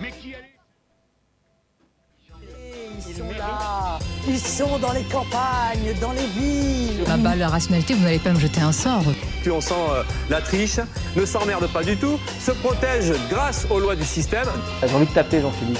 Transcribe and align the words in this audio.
Mais 0.00 0.12
qui 0.12 0.32
allait 0.32 0.54
Ils 3.08 3.14
sont 3.14 3.30
là, 3.36 3.98
ils 4.28 4.38
sont 4.38 4.78
dans 4.78 4.92
les 4.92 5.02
campagnes, 5.02 5.92
dans 6.00 6.12
les 6.12 6.26
villes. 6.26 7.04
Ah 7.08 7.16
bah, 7.16 7.34
la 7.34 7.48
rationalité, 7.48 7.94
vous 7.94 8.04
n'allez 8.04 8.20
pas 8.20 8.32
me 8.32 8.38
jeter 8.38 8.60
un 8.60 8.70
sort. 8.70 9.02
Puis 9.42 9.50
on 9.50 9.60
sent 9.60 9.74
euh, 9.74 10.04
la 10.30 10.40
triche, 10.40 10.78
ne 11.16 11.24
s'emmerde 11.24 11.66
pas 11.72 11.82
du 11.82 11.96
tout, 11.96 12.16
se 12.38 12.52
protège 12.52 13.12
grâce 13.28 13.66
aux 13.70 13.80
lois 13.80 13.96
du 13.96 14.04
système. 14.04 14.46
J'ai 14.86 14.94
envie 14.94 15.06
de 15.06 15.12
taper 15.12 15.40
Jean-Philippe. 15.40 15.78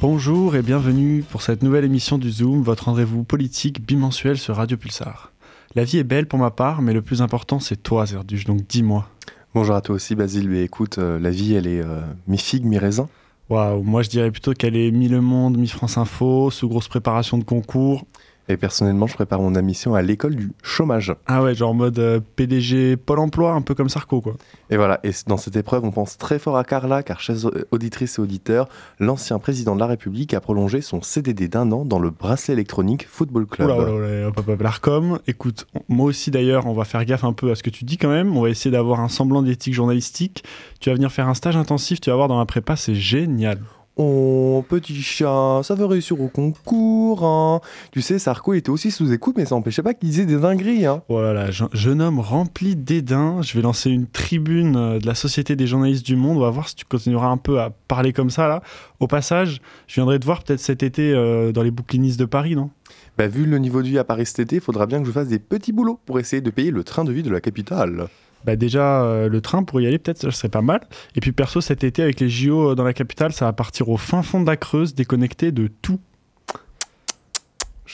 Bonjour 0.00 0.54
et 0.54 0.62
bienvenue 0.62 1.24
pour 1.28 1.42
cette 1.42 1.62
nouvelle 1.62 1.84
émission 1.84 2.18
du 2.18 2.30
Zoom, 2.30 2.62
votre 2.62 2.84
rendez-vous 2.84 3.24
politique 3.24 3.84
bimensuel 3.84 4.38
sur 4.38 4.56
Radio 4.56 4.76
Pulsar. 4.76 5.32
La 5.74 5.84
vie 5.84 5.98
est 5.98 6.04
belle 6.04 6.26
pour 6.26 6.38
ma 6.38 6.50
part, 6.50 6.82
mais 6.82 6.92
le 6.92 7.02
plus 7.02 7.20
important 7.20 7.58
c'est 7.58 7.82
toi 7.82 8.06
Zerduche, 8.06 8.44
donc 8.44 8.66
dis-moi. 8.66 9.08
Bonjour 9.52 9.74
à 9.74 9.80
toi 9.80 9.96
aussi 9.96 10.14
Basile, 10.14 10.48
mais 10.48 10.62
écoute, 10.62 10.98
euh, 10.98 11.18
la 11.18 11.30
vie 11.30 11.54
elle 11.54 11.66
est 11.66 11.80
euh, 11.80 12.02
mi-figue, 12.28 12.64
mi-raisin. 12.64 13.08
Waouh, 13.48 13.82
moi 13.82 14.02
je 14.02 14.08
dirais 14.08 14.30
plutôt 14.30 14.52
qu'elle 14.52 14.76
est 14.76 14.92
mi-le 14.92 15.20
monde, 15.20 15.58
mi-France 15.58 15.98
Info, 15.98 16.52
sous 16.52 16.68
grosse 16.68 16.86
préparation 16.86 17.36
de 17.36 17.42
concours. 17.42 18.04
Et 18.50 18.56
personnellement, 18.56 19.06
je 19.06 19.14
prépare 19.14 19.40
mon 19.40 19.54
admission 19.54 19.94
à 19.94 20.02
l'école 20.02 20.34
du 20.34 20.50
chômage. 20.60 21.14
Ah 21.26 21.40
ouais, 21.40 21.54
genre 21.54 21.70
en 21.70 21.74
mode 21.74 22.00
euh, 22.00 22.18
PDG 22.34 22.96
Pôle 22.96 23.20
emploi, 23.20 23.52
un 23.52 23.62
peu 23.62 23.76
comme 23.76 23.88
Sarko 23.88 24.20
quoi. 24.20 24.34
Et 24.70 24.76
voilà, 24.76 24.98
et 25.04 25.12
dans 25.28 25.36
cette 25.36 25.54
épreuve, 25.54 25.84
on 25.84 25.92
pense 25.92 26.18
très 26.18 26.40
fort 26.40 26.56
à 26.56 26.64
Carla, 26.64 27.04
car 27.04 27.20
chers 27.20 27.36
auditrices 27.70 28.18
et 28.18 28.20
auditeurs, 28.22 28.68
l'ancien 28.98 29.38
président 29.38 29.76
de 29.76 29.80
la 29.80 29.86
République 29.86 30.34
a 30.34 30.40
prolongé 30.40 30.80
son 30.80 31.00
CDD 31.00 31.46
d'un 31.46 31.70
an 31.70 31.84
dans 31.84 32.00
le 32.00 32.10
bracelet 32.10 32.54
électronique 32.54 33.06
Football 33.08 33.46
Club. 33.46 33.70
Oula, 33.70 33.92
oula, 33.92 34.28
hop, 34.28 34.40
hop, 34.48 34.60
l'ARCOM. 34.60 35.20
Écoute, 35.28 35.68
moi 35.88 36.06
aussi 36.06 36.32
d'ailleurs, 36.32 36.66
on 36.66 36.72
va 36.72 36.84
faire 36.84 37.04
gaffe 37.04 37.22
un 37.22 37.32
peu 37.32 37.52
à 37.52 37.54
ce 37.54 37.62
que 37.62 37.70
tu 37.70 37.84
dis 37.84 37.98
quand 37.98 38.10
même. 38.10 38.36
On 38.36 38.42
va 38.42 38.48
essayer 38.48 38.72
d'avoir 38.72 38.98
un 38.98 39.08
semblant 39.08 39.42
d'éthique 39.42 39.74
journalistique. 39.74 40.42
Tu 40.80 40.90
vas 40.90 40.96
venir 40.96 41.12
faire 41.12 41.28
un 41.28 41.34
stage 41.34 41.56
intensif, 41.56 42.00
tu 42.00 42.10
vas 42.10 42.16
voir 42.16 42.26
dans 42.26 42.38
la 42.38 42.46
prépa, 42.46 42.74
c'est 42.74 42.96
génial. 42.96 43.60
Oh, 44.02 44.64
petit 44.66 45.02
chat, 45.02 45.60
ça 45.62 45.74
veut 45.74 45.84
réussir 45.84 46.18
au 46.18 46.28
concours. 46.28 47.22
Hein. 47.22 47.60
Tu 47.92 48.00
sais, 48.00 48.18
Sarko 48.18 48.54
était 48.54 48.70
aussi 48.70 48.90
sous 48.90 49.12
écoute, 49.12 49.34
mais 49.36 49.44
ça 49.44 49.54
n'empêchait 49.54 49.82
pas 49.82 49.92
qu'il 49.92 50.08
disait 50.08 50.24
des 50.24 50.38
dingueries. 50.38 50.86
Hein. 50.86 51.02
Voilà, 51.10 51.50
je- 51.50 51.64
jeune 51.74 52.00
homme 52.00 52.18
rempli 52.18 52.76
d'édain. 52.76 53.42
Je 53.42 53.52
vais 53.54 53.60
lancer 53.60 53.90
une 53.90 54.06
tribune 54.06 54.76
euh, 54.76 54.98
de 54.98 55.06
la 55.06 55.14
Société 55.14 55.54
des 55.54 55.66
journalistes 55.66 56.06
du 56.06 56.16
monde. 56.16 56.38
On 56.38 56.40
va 56.40 56.48
voir 56.48 56.66
si 56.66 56.76
tu 56.76 56.86
continueras 56.86 57.26
un 57.26 57.36
peu 57.36 57.60
à 57.60 57.68
parler 57.88 58.14
comme 58.14 58.30
ça 58.30 58.48
là. 58.48 58.62
Au 59.00 59.06
passage, 59.06 59.60
je 59.86 59.96
viendrai 59.96 60.18
te 60.18 60.24
voir 60.24 60.42
peut-être 60.44 60.60
cet 60.60 60.82
été 60.82 61.12
euh, 61.12 61.52
dans 61.52 61.62
les 61.62 61.70
bouquinistes 61.70 62.18
de 62.18 62.24
Paris, 62.24 62.56
non? 62.56 62.70
Bah, 63.18 63.26
vu 63.26 63.44
le 63.44 63.58
niveau 63.58 63.82
de 63.82 63.88
vie 63.88 63.98
à 63.98 64.04
Paris 64.04 64.24
cet 64.24 64.38
été, 64.38 64.56
il 64.56 64.62
faudra 64.62 64.86
bien 64.86 65.00
que 65.00 65.06
je 65.06 65.12
fasse 65.12 65.28
des 65.28 65.38
petits 65.38 65.72
boulots 65.72 66.00
pour 66.06 66.18
essayer 66.18 66.40
de 66.40 66.48
payer 66.50 66.70
le 66.70 66.84
train 66.84 67.04
de 67.04 67.12
vie 67.12 67.22
de 67.22 67.30
la 67.30 67.42
capitale. 67.42 68.06
Bah 68.44 68.56
déjà, 68.56 69.02
euh, 69.02 69.28
le 69.28 69.40
train 69.40 69.62
pour 69.62 69.80
y 69.80 69.86
aller, 69.86 69.98
peut-être, 69.98 70.18
ce 70.18 70.30
serait 70.30 70.48
pas 70.48 70.62
mal. 70.62 70.80
Et 71.14 71.20
puis 71.20 71.32
perso, 71.32 71.60
cet 71.60 71.84
été, 71.84 72.02
avec 72.02 72.20
les 72.20 72.28
JO 72.28 72.74
dans 72.74 72.84
la 72.84 72.92
capitale, 72.92 73.32
ça 73.32 73.44
va 73.44 73.52
partir 73.52 73.88
au 73.88 73.96
fin 73.96 74.22
fond 74.22 74.40
de 74.40 74.46
la 74.46 74.56
Creuse, 74.56 74.94
déconnecté 74.94 75.52
de 75.52 75.66
tout. 75.66 76.00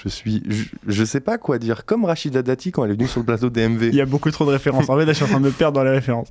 Je 0.02 0.08
suis. 0.08 0.42
Je, 0.48 0.64
je 0.86 1.04
sais 1.04 1.20
pas 1.20 1.38
quoi 1.38 1.58
dire. 1.58 1.84
Comme 1.86 2.04
Rachida 2.04 2.42
Dati 2.42 2.70
quand 2.70 2.84
elle 2.84 2.90
est 2.90 2.94
venue 2.94 3.08
sur 3.08 3.20
le 3.20 3.26
plateau 3.26 3.48
DMV. 3.48 3.88
Il 3.88 3.94
y 3.94 4.00
a 4.00 4.06
beaucoup 4.06 4.30
trop 4.30 4.44
de 4.44 4.50
références. 4.50 4.90
En 4.90 4.96
fait, 4.96 5.06
là, 5.06 5.12
je 5.12 5.16
suis 5.16 5.24
en 5.24 5.28
train 5.28 5.40
de 5.40 5.46
me 5.46 5.50
perdre 5.50 5.78
dans 5.78 5.84
les 5.84 5.90
références. 5.90 6.28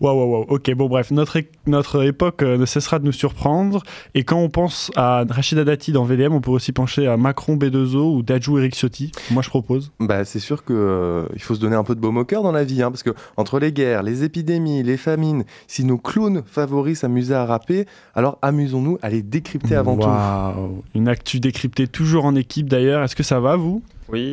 Waouh, 0.00 0.14
waouh, 0.14 0.30
waouh. 0.30 0.44
Ok, 0.48 0.70
bon, 0.74 0.88
bref, 0.88 1.10
notre, 1.10 1.40
notre 1.66 2.04
époque 2.04 2.42
euh, 2.42 2.58
ne 2.58 2.66
cessera 2.66 2.98
de 2.98 3.06
nous 3.06 3.12
surprendre. 3.12 3.82
Et 4.14 4.24
quand 4.24 4.36
on 4.36 4.50
pense 4.50 4.90
à 4.96 5.24
Rachida 5.28 5.64
Dati 5.64 5.92
dans 5.92 6.04
VDM, 6.04 6.34
on 6.34 6.42
peut 6.42 6.50
aussi 6.50 6.72
pencher 6.72 7.06
à 7.06 7.16
Macron 7.16 7.56
B2O 7.56 8.16
ou 8.16 8.22
Dajou 8.22 8.58
Eric 8.58 8.74
Ciotti. 8.74 9.12
Moi, 9.30 9.42
je 9.42 9.48
propose. 9.48 9.92
Bah, 9.98 10.26
c'est 10.26 10.38
sûr 10.38 10.64
que 10.64 10.74
euh, 10.74 11.26
il 11.34 11.40
faut 11.40 11.54
se 11.54 11.60
donner 11.60 11.76
un 11.76 11.84
peu 11.84 11.94
de 11.94 12.00
baume 12.00 12.18
au 12.18 12.24
cœur 12.24 12.42
dans 12.42 12.52
la 12.52 12.64
vie, 12.64 12.82
hein, 12.82 12.90
parce 12.90 13.02
que 13.02 13.10
entre 13.38 13.58
les 13.58 13.72
guerres, 13.72 14.02
les 14.02 14.24
épidémies, 14.24 14.82
les 14.82 14.98
famines, 14.98 15.44
si 15.66 15.84
nos 15.84 15.96
clowns 15.96 16.42
favoris 16.44 16.98
s'amusaient 16.98 17.34
à 17.34 17.46
rapper, 17.46 17.86
alors 18.14 18.38
amusons-nous 18.42 18.98
à 19.00 19.08
les 19.08 19.22
décrypter 19.22 19.76
avant 19.76 19.96
tout. 19.96 20.06
Waouh. 20.06 20.82
Une 20.94 21.08
actu 21.08 21.40
décryptée 21.40 21.88
toujours 21.88 22.26
en 22.26 22.34
équipe 22.34 22.68
d'ailleurs. 22.68 23.05
Est-ce 23.06 23.14
que 23.14 23.22
ça 23.22 23.38
va, 23.38 23.54
vous? 23.54 23.84
Oui. 24.08 24.30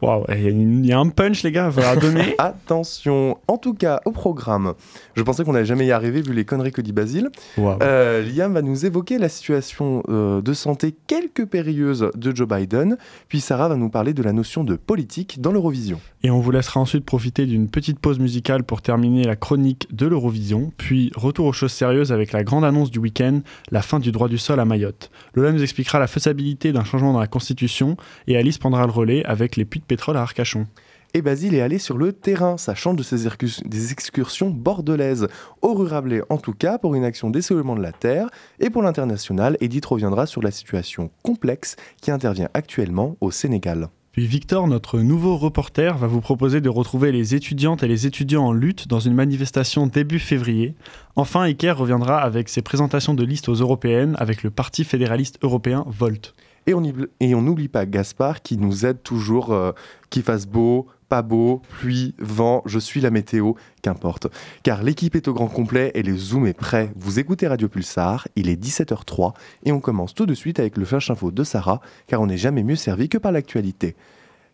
Waouh, 0.00 0.24
il 0.30 0.86
y, 0.86 0.92
a 0.92 0.96
y 0.96 0.98
un 0.98 1.08
punch, 1.08 1.44
les 1.44 1.52
gars, 1.52 1.70
donner. 2.00 2.34
Attention, 2.38 3.38
en 3.46 3.56
tout 3.56 3.74
cas 3.74 4.00
au 4.04 4.10
programme. 4.10 4.74
Je 5.14 5.22
pensais 5.22 5.44
qu'on 5.44 5.52
n'allait 5.52 5.64
jamais 5.64 5.86
y 5.86 5.92
arriver 5.92 6.22
vu 6.22 6.32
les 6.32 6.44
conneries 6.44 6.72
que 6.72 6.80
dit 6.80 6.92
Basile. 6.92 7.30
Euh, 7.58 8.22
Liam 8.22 8.52
va 8.52 8.62
nous 8.62 8.84
évoquer 8.84 9.18
la 9.18 9.28
situation 9.28 10.02
euh, 10.08 10.42
de 10.42 10.52
santé 10.54 10.94
quelque 11.06 11.42
périlleuse 11.42 12.10
de 12.16 12.34
Joe 12.34 12.48
Biden, 12.48 12.96
puis 13.28 13.40
Sarah 13.40 13.68
va 13.68 13.76
nous 13.76 13.90
parler 13.90 14.14
de 14.14 14.22
la 14.22 14.32
notion 14.32 14.64
de 14.64 14.74
politique 14.74 15.40
dans 15.40 15.52
l'Eurovision. 15.52 16.00
Et 16.24 16.30
on 16.30 16.40
vous 16.40 16.50
laissera 16.50 16.80
ensuite 16.80 17.04
profiter 17.04 17.46
d'une 17.46 17.68
petite 17.68 17.98
pause 17.98 18.18
musicale 18.18 18.64
pour 18.64 18.82
terminer 18.82 19.24
la 19.24 19.36
chronique 19.36 19.88
de 19.94 20.06
l'Eurovision, 20.06 20.72
puis 20.76 21.12
retour 21.14 21.46
aux 21.46 21.52
choses 21.52 21.72
sérieuses 21.72 22.12
avec 22.12 22.32
la 22.32 22.42
grande 22.44 22.64
annonce 22.64 22.90
du 22.90 22.98
week-end, 22.98 23.40
la 23.70 23.82
fin 23.82 24.00
du 24.00 24.12
droit 24.12 24.28
du 24.28 24.38
sol 24.38 24.58
à 24.60 24.64
Mayotte. 24.64 25.10
Lola 25.34 25.52
nous 25.52 25.62
expliquera 25.62 25.98
la 25.98 26.06
faisabilité 26.06 26.72
d'un 26.72 26.84
changement 26.84 27.12
dans 27.12 27.20
la 27.20 27.26
Constitution, 27.26 27.96
et 28.26 28.36
Alice 28.36 28.58
prendra 28.58 28.71
le 28.80 28.92
relais 28.92 29.24
avec 29.24 29.56
les 29.56 29.64
puits 29.64 29.80
de 29.80 29.84
pétrole 29.84 30.16
à 30.16 30.22
Arcachon. 30.22 30.66
Et 31.14 31.20
Basile 31.20 31.54
est 31.54 31.60
allé 31.60 31.78
sur 31.78 31.98
le 31.98 32.12
terrain, 32.14 32.56
sachant 32.56 32.94
de 32.94 33.02
ses 33.02 33.28
des 33.66 33.92
excursions 33.92 34.48
bordelaises, 34.48 35.28
au 35.60 35.74
Rurablais 35.74 36.22
en 36.30 36.38
tout 36.38 36.54
cas, 36.54 36.78
pour 36.78 36.94
une 36.94 37.04
action 37.04 37.28
d'essolement 37.28 37.76
de 37.76 37.82
la 37.82 37.92
terre, 37.92 38.28
et 38.60 38.70
pour 38.70 38.82
l'international, 38.82 39.58
Edith 39.60 39.84
reviendra 39.84 40.24
sur 40.26 40.40
la 40.40 40.50
situation 40.50 41.10
complexe 41.22 41.76
qui 42.00 42.10
intervient 42.10 42.48
actuellement 42.54 43.16
au 43.20 43.30
Sénégal. 43.30 43.90
Puis 44.12 44.26
Victor, 44.26 44.68
notre 44.68 45.00
nouveau 45.00 45.38
reporter, 45.38 45.96
va 45.96 46.06
vous 46.06 46.20
proposer 46.20 46.60
de 46.60 46.68
retrouver 46.68 47.12
les 47.12 47.34
étudiantes 47.34 47.82
et 47.82 47.88
les 47.88 48.06
étudiants 48.06 48.44
en 48.44 48.52
lutte 48.52 48.86
dans 48.88 49.00
une 49.00 49.14
manifestation 49.14 49.86
début 49.86 50.18
février. 50.18 50.74
Enfin, 51.16 51.42
Iker 51.42 51.76
reviendra 51.76 52.20
avec 52.20 52.50
ses 52.50 52.60
présentations 52.60 53.14
de 53.14 53.24
listes 53.24 53.48
aux 53.48 53.54
européennes 53.54 54.14
avec 54.18 54.42
le 54.42 54.50
Parti 54.50 54.84
fédéraliste 54.84 55.38
européen 55.42 55.84
Volt. 55.88 56.34
Et 56.66 56.74
on 56.74 57.42
n'oublie- 57.42 57.68
pas 57.68 57.86
Gaspard 57.86 58.42
qui 58.42 58.56
nous 58.56 58.86
aide 58.86 59.02
toujours, 59.02 59.52
euh, 59.52 59.72
qu'il 60.10 60.22
fasse 60.22 60.46
beau, 60.46 60.86
pas 61.08 61.22
beau, 61.22 61.60
pluie, 61.68 62.14
vent, 62.18 62.62
je 62.66 62.78
suis 62.78 63.00
la 63.00 63.10
météo, 63.10 63.52
qu'importe. 63.82 64.28
Car 64.62 64.82
l'équipe 64.82 65.14
est 65.14 65.28
au 65.28 65.34
grand 65.34 65.48
complet 65.48 65.90
et 65.94 66.02
le 66.02 66.16
Zoom 66.16 66.46
est 66.46 66.54
prêt. 66.56 66.90
Vous 66.96 67.18
écoutez 67.18 67.46
Radio 67.48 67.68
Pulsar, 67.68 68.28
il 68.36 68.48
est 68.48 68.56
17h03 68.56 69.34
et 69.64 69.72
on 69.72 69.80
commence 69.80 70.14
tout 70.14 70.24
de 70.24 70.34
suite 70.34 70.58
avec 70.60 70.76
le 70.76 70.84
Flash 70.84 71.10
Info 71.10 71.30
de 71.30 71.44
Sarah, 71.44 71.80
car 72.06 72.20
on 72.22 72.26
n'est 72.26 72.38
jamais 72.38 72.62
mieux 72.62 72.76
servi 72.76 73.08
que 73.08 73.18
par 73.18 73.32
l'actualité. 73.32 73.94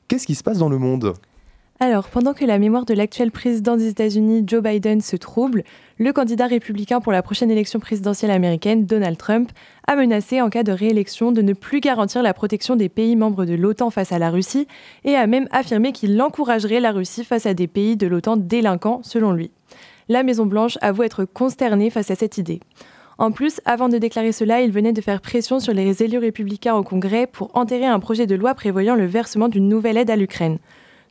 Qu'est-ce 0.08 0.26
qui 0.26 0.34
se 0.34 0.42
passe 0.42 0.58
dans 0.58 0.68
le 0.70 0.78
monde? 0.78 1.14
Alors, 1.80 2.08
pendant 2.08 2.34
que 2.34 2.44
la 2.44 2.58
mémoire 2.58 2.84
de 2.86 2.94
l'actuel 2.94 3.30
président 3.30 3.76
des 3.76 3.86
États-Unis, 3.86 4.42
Joe 4.44 4.60
Biden, 4.60 5.00
se 5.00 5.14
trouble, 5.14 5.62
le 5.96 6.12
candidat 6.12 6.48
républicain 6.48 7.00
pour 7.00 7.12
la 7.12 7.22
prochaine 7.22 7.52
élection 7.52 7.78
présidentielle 7.78 8.32
américaine, 8.32 8.84
Donald 8.84 9.16
Trump, 9.16 9.52
a 9.86 9.94
menacé 9.94 10.42
en 10.42 10.50
cas 10.50 10.64
de 10.64 10.72
réélection 10.72 11.30
de 11.30 11.40
ne 11.40 11.52
plus 11.52 11.78
garantir 11.78 12.24
la 12.24 12.34
protection 12.34 12.74
des 12.74 12.88
pays 12.88 13.14
membres 13.14 13.44
de 13.44 13.54
l'OTAN 13.54 13.90
face 13.90 14.10
à 14.10 14.18
la 14.18 14.30
Russie 14.30 14.66
et 15.04 15.14
a 15.14 15.28
même 15.28 15.46
affirmé 15.52 15.92
qu'il 15.92 16.20
encouragerait 16.20 16.80
la 16.80 16.90
Russie 16.90 17.22
face 17.22 17.46
à 17.46 17.54
des 17.54 17.68
pays 17.68 17.96
de 17.96 18.08
l'OTAN 18.08 18.36
délinquants, 18.36 19.00
selon 19.04 19.30
lui. 19.30 19.52
La 20.08 20.24
Maison-Blanche 20.24 20.78
avoue 20.80 21.04
être 21.04 21.26
consternée 21.26 21.90
face 21.90 22.10
à 22.10 22.16
cette 22.16 22.38
idée. 22.38 22.58
En 23.18 23.30
plus, 23.30 23.60
avant 23.64 23.88
de 23.88 23.98
déclarer 23.98 24.32
cela, 24.32 24.62
il 24.62 24.72
venait 24.72 24.92
de 24.92 25.00
faire 25.00 25.20
pression 25.20 25.60
sur 25.60 25.74
les 25.74 26.02
élus 26.02 26.18
républicains 26.18 26.74
au 26.74 26.82
Congrès 26.82 27.28
pour 27.28 27.56
enterrer 27.56 27.86
un 27.86 28.00
projet 28.00 28.26
de 28.26 28.34
loi 28.34 28.54
prévoyant 28.54 28.96
le 28.96 29.06
versement 29.06 29.48
d'une 29.48 29.68
nouvelle 29.68 29.96
aide 29.96 30.10
à 30.10 30.16
l'Ukraine. 30.16 30.58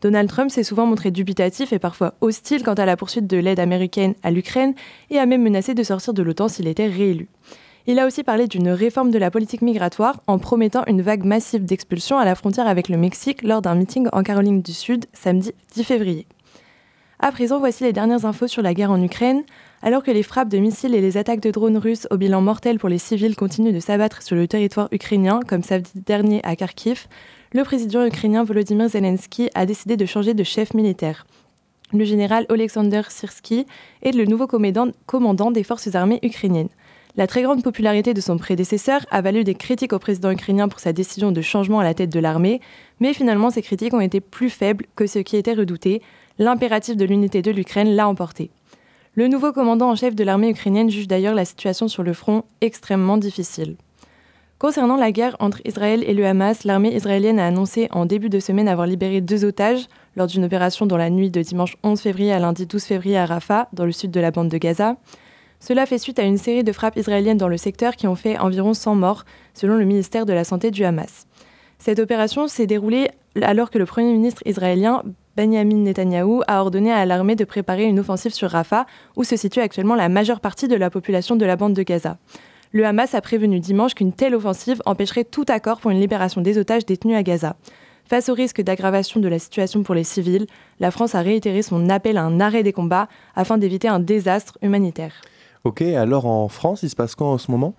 Donald 0.02 0.30
Trump 0.30 0.52
s'est 0.52 0.63
souvent 0.63 0.85
montré 0.85 1.12
dubitatif 1.12 1.74
et 1.74 1.80
parfois 1.80 2.13
hostile 2.22 2.63
quant 2.63 2.75
à 2.75 2.85
la 2.85 2.97
poursuite 2.97 3.28
de 3.28 3.38
l'aide 3.38 3.59
américaine 3.59 4.13
à 4.24 4.31
l'Ukraine 4.31 4.74
et 5.09 5.18
a 5.18 5.25
même 5.25 5.41
menacé 5.41 5.74
de 5.74 5.84
sortir 5.84 6.13
de 6.13 6.22
l'OTAN 6.22 6.47
s'il 6.47 6.68
était 6.68 6.88
réélu. 6.88 7.28
Il 7.88 8.00
a 8.00 8.06
aussi 8.06 8.24
parlé 8.24 8.47
d'une 8.47 8.69
réforme 8.69 9.12
de 9.12 9.18
la 9.18 9.31
politique 9.31 9.62
migratoire 9.62 10.22
en 10.28 10.40
promettant 10.40 10.84
une 10.88 11.02
vague 11.02 11.24
massive 11.24 11.63
d'expulsions 11.63 12.19
à 12.19 12.25
la 12.25 12.35
frontière 12.35 12.68
avec 12.68 12.90
le 12.90 12.97
Mexique 12.97 13.44
lors 13.44 13.62
d'un 13.62 13.75
meeting 13.75 14.08
en 14.12 14.24
Caroline 14.24 14.62
du 14.62 14.74
Sud 14.74 15.06
samedi 15.13 15.53
10 15.74 15.84
février. 15.84 16.28
À 17.19 17.31
présent, 17.31 17.58
voici 17.58 17.84
les 17.84 17.94
dernières 17.94 18.25
infos 18.25 18.47
sur 18.47 18.62
la 18.62 18.75
guerre 18.75 18.91
en 18.91 19.02
Ukraine. 19.02 19.44
Alors 19.81 20.03
que 20.03 20.11
les 20.11 20.22
frappes 20.22 20.49
de 20.49 20.58
missiles 20.58 20.94
et 20.94 21.02
les 21.02 21.17
attaques 21.17 21.40
de 21.40 21.49
drones 21.49 21.78
russes 21.78 22.08
au 22.11 22.17
bilan 22.17 22.41
mortel 22.41 22.78
pour 22.78 22.90
les 22.90 22.97
civils 22.99 23.35
continuent 23.35 23.73
de 23.73 23.79
s'abattre 23.79 24.22
sur 24.22 24.35
le 24.35 24.47
territoire 24.47 24.88
ukrainien, 24.91 25.40
comme 25.47 25.64
samedi 25.64 25.91
dernier 25.96 26.41
à 26.44 26.55
Kharkiv, 26.55 27.08
le 27.58 27.64
président 27.64 28.06
ukrainien 28.06 28.44
Volodymyr 28.44 28.88
Zelensky 28.88 29.50
a 29.56 29.66
décidé 29.66 29.98
de 29.98 30.06
changer 30.06 30.36
de 30.36 30.44
chef 30.44 30.76
militaire. 30.76 31.26
Le 31.92 32.06
général 32.06 32.46
Oleksandr 32.50 33.09
Syrski 33.09 33.66
est 34.04 34.12
le 34.12 34.26
nouveau 34.26 34.46
commandant 34.46 35.50
des 35.50 35.64
forces 35.64 35.96
armées 35.96 36.20
ukrainiennes. 36.22 36.70
La 37.16 37.26
très 37.26 37.42
grande 37.42 37.64
popularité 37.64 38.14
de 38.14 38.22
son 38.22 38.38
prédécesseur 38.38 39.08
a 39.09 39.22
valu 39.22 39.44
des 39.44 39.56
critiques 39.56 39.94
au 39.94 39.98
président 39.98 40.30
ukrainien 40.30 40.68
pour 40.68 40.80
sa 40.80 40.94
décision 40.94 41.32
de 41.32 41.42
changement 41.42 41.80
à 41.80 41.84
la 41.84 41.96
tête 41.96 42.12
de 42.12 42.20
l'armée, 42.20 42.62
mais 43.00 43.16
finalement 43.16 43.50
ces 43.50 43.64
critiques 43.64 43.96
ont 43.96 44.02
été 44.02 44.22
plus 44.22 44.52
faibles 44.52 44.86
que 44.96 45.08
ce 45.08 45.18
qui 45.18 45.36
était 45.36 45.54
redouté. 45.54 46.04
L'impératif 46.38 46.96
de 46.96 47.06
l'unité 47.06 47.42
de 47.42 47.50
l'Ukraine 47.50 47.96
l'a 47.96 48.08
emporté. 48.08 48.52
Le 49.16 49.28
nouveau 49.28 49.52
commandant 49.52 49.90
en 49.90 49.96
chef 49.96 50.14
de 50.14 50.24
l'armée 50.24 50.52
ukrainienne 50.52 50.92
juge 50.92 51.08
d'ailleurs 51.08 51.34
la 51.34 51.44
situation 51.44 51.88
sur 51.88 52.04
le 52.04 52.14
front 52.14 52.44
extrêmement 52.62 53.18
difficile. 53.18 53.78
Concernant 54.59 54.96
la 54.98 55.12
guerre 55.12 55.36
entre 55.40 55.62
Israël 55.66 56.04
et 56.08 56.16
le 56.16 56.26
Hamas, 56.26 56.64
l'armée 56.64 56.96
israélienne 56.96 57.38
a 57.38 57.46
annoncé 57.46 57.88
en 57.92 58.08
début 58.08 58.30
de 58.30 58.40
semaine 58.40 58.68
avoir 58.68 58.88
libéré 58.88 59.22
deux 59.22 59.46
otages 59.46 59.86
lors 60.16 60.26
d'une 60.26 60.46
opération 60.46 60.88
dans 60.88 60.98
la 60.98 61.12
nuit 61.12 61.30
de 61.30 61.44
dimanche 61.44 61.78
11 61.84 62.02
février 62.02 62.32
à 62.32 62.40
lundi 62.40 62.66
12 62.66 62.84
février 62.84 63.20
à 63.20 63.28
Rafah, 63.28 63.70
dans 63.74 63.86
le 63.86 63.92
sud 63.92 64.09
de 64.09 64.20
la 64.20 64.32
bande 64.32 64.50
de 64.50 64.58
Gaza. 64.58 64.98
Cela 65.59 65.86
fait 65.86 66.00
suite 66.00 66.18
à 66.18 66.24
une 66.24 66.40
série 66.40 66.64
de 66.64 66.72
frappes 66.72 66.98
israéliennes 66.98 67.38
dans 67.38 67.48
le 67.48 67.58
secteur 67.58 67.96
qui 67.96 68.08
ont 68.08 68.16
fait 68.16 68.40
environ 68.40 68.74
100 68.74 68.96
morts, 68.96 69.26
selon 69.54 69.76
le 69.76 69.86
ministère 69.86 70.26
de 70.26 70.34
la 70.34 70.44
Santé 70.44 70.72
du 70.72 70.84
Hamas. 70.84 71.28
Cette 71.78 72.00
opération 72.00 72.48
s'est 72.48 72.66
déroulée 72.66 73.12
alors 73.44 73.70
que 73.70 73.78
le 73.78 73.86
Premier 73.86 74.12
ministre 74.12 74.42
israélien 74.48 75.04
Benjamin 75.36 75.84
Netanyahou 75.84 76.42
a 76.48 76.62
ordonné 76.62 76.92
à 76.92 77.06
l'armée 77.06 77.36
de 77.36 77.46
préparer 77.46 77.84
une 77.84 78.00
offensive 78.00 78.34
sur 78.34 78.50
Rafah, 78.50 78.88
où 79.16 79.24
se 79.24 79.36
situe 79.36 79.59
actuellement 79.59 79.94
la 79.94 80.09
majeure 80.09 80.40
partie 80.40 80.68
de 80.68 80.76
la 80.76 80.90
population 80.90 81.36
de 81.36 81.46
la 81.46 81.56
bande 81.56 81.76
de 81.76 81.84
Gaza. 81.84 82.18
Le 82.78 82.85
Hamas 82.85 83.16
a 83.16 83.22
prévenu 83.22 83.59
dimanche 83.59 83.96
qu'une 83.96 84.14
telle 84.14 84.35
offensive 84.35 84.84
empêcherait 84.85 85.24
tout 85.24 85.46
accord 85.47 85.79
pour 85.79 85.90
une 85.90 86.00
libération 86.00 86.41
des 86.41 86.59
otages 86.59 86.85
détenus 86.85 87.18
à 87.18 87.24
Gaza. 87.24 87.56
Face 88.06 88.29
au 88.29 88.35
risque 88.35 88.62
d'aggravation 88.62 89.20
de 89.20 89.28
la 89.28 89.40
situation 89.40 89.82
pour 89.82 89.96
les 89.96 90.03
civils, 90.03 90.46
la 90.79 90.91
France 90.91 91.16
a 91.16 91.22
réitéré 91.22 91.64
son 91.64 91.90
appel 91.90 92.18
à 92.18 92.24
un 92.24 92.40
arrêt 92.40 92.62
des 92.62 92.74
combats 92.74 93.08
afin 93.35 93.58
d'éviter 93.58 93.88
un 93.88 94.00
désastre 94.00 94.59
humanitaire. 94.62 95.24
Ok, 95.64 95.82
alors 95.82 96.28
en 96.28 96.50
France, 96.50 96.84
il 96.84 96.91
se 96.91 96.96
passe 96.96 97.16
quoi 97.16 97.26
en 97.26 97.40
ce 97.40 97.50
moment? 97.50 97.74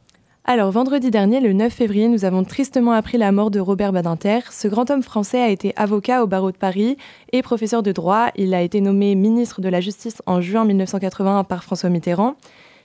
Alors, 0.50 0.72
vendredi 0.72 1.12
dernier, 1.12 1.38
le 1.38 1.52
9 1.52 1.72
février, 1.72 2.08
nous 2.08 2.24
avons 2.24 2.42
tristement 2.42 2.90
appris 2.90 3.18
la 3.18 3.30
mort 3.30 3.52
de 3.52 3.60
Robert 3.60 3.92
Badinter. 3.92 4.40
Ce 4.50 4.66
grand 4.66 4.90
homme 4.90 5.04
français 5.04 5.40
a 5.40 5.48
été 5.48 5.74
avocat 5.76 6.24
au 6.24 6.26
barreau 6.26 6.50
de 6.50 6.56
Paris 6.56 6.96
et 7.32 7.42
professeur 7.42 7.84
de 7.84 7.92
droit. 7.92 8.30
Il 8.34 8.52
a 8.52 8.62
été 8.62 8.80
nommé 8.80 9.14
ministre 9.14 9.60
de 9.60 9.68
la 9.68 9.80
Justice 9.80 10.22
en 10.26 10.40
juin 10.40 10.64
1981 10.64 11.44
par 11.44 11.62
François 11.62 11.88
Mitterrand. 11.88 12.34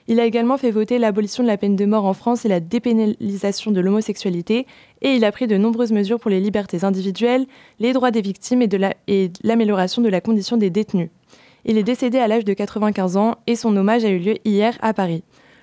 Il 0.06 0.20
a 0.20 0.26
également 0.26 0.58
fait 0.58 0.70
voter 0.70 0.98
l'abolition 0.98 1.42
de 1.42 1.48
la 1.48 1.56
peine 1.56 1.76
de 1.76 1.86
mort 1.86 2.04
en 2.04 2.12
France 2.12 2.44
et 2.44 2.48
la 2.48 2.60
dépénalisation 2.60 3.70
de 3.70 3.80
l'homosexualité, 3.80 4.66
et 5.00 5.14
il 5.14 5.24
a 5.24 5.32
pris 5.32 5.46
de 5.46 5.56
nombreuses 5.56 5.92
mesures 5.92 6.20
pour 6.20 6.30
les 6.30 6.40
libertés 6.40 6.84
individuelles, 6.84 7.46
les 7.80 7.94
droits 7.94 8.10
des 8.10 8.20
victimes 8.20 8.62
et 8.62 9.32
l'amélioration 9.42 10.02
de 10.02 10.10
la 10.10 10.20
condition 10.20 10.58
des 10.58 10.68
détenus. 10.68 11.08
Il 11.64 11.78
est 11.78 11.82
décédé 11.82 12.18
à 12.18 12.28
l'âge 12.28 12.44
de 12.44 12.52
95 12.52 13.16
ans 13.16 13.36
et 13.46 13.56
son 13.56 13.74
hommage 13.76 14.04
a 14.04 14.10
eu 14.10 14.18
lieu 14.18 14.34
hier 14.44 14.76
à 14.82 14.92
Paris. 14.92 15.22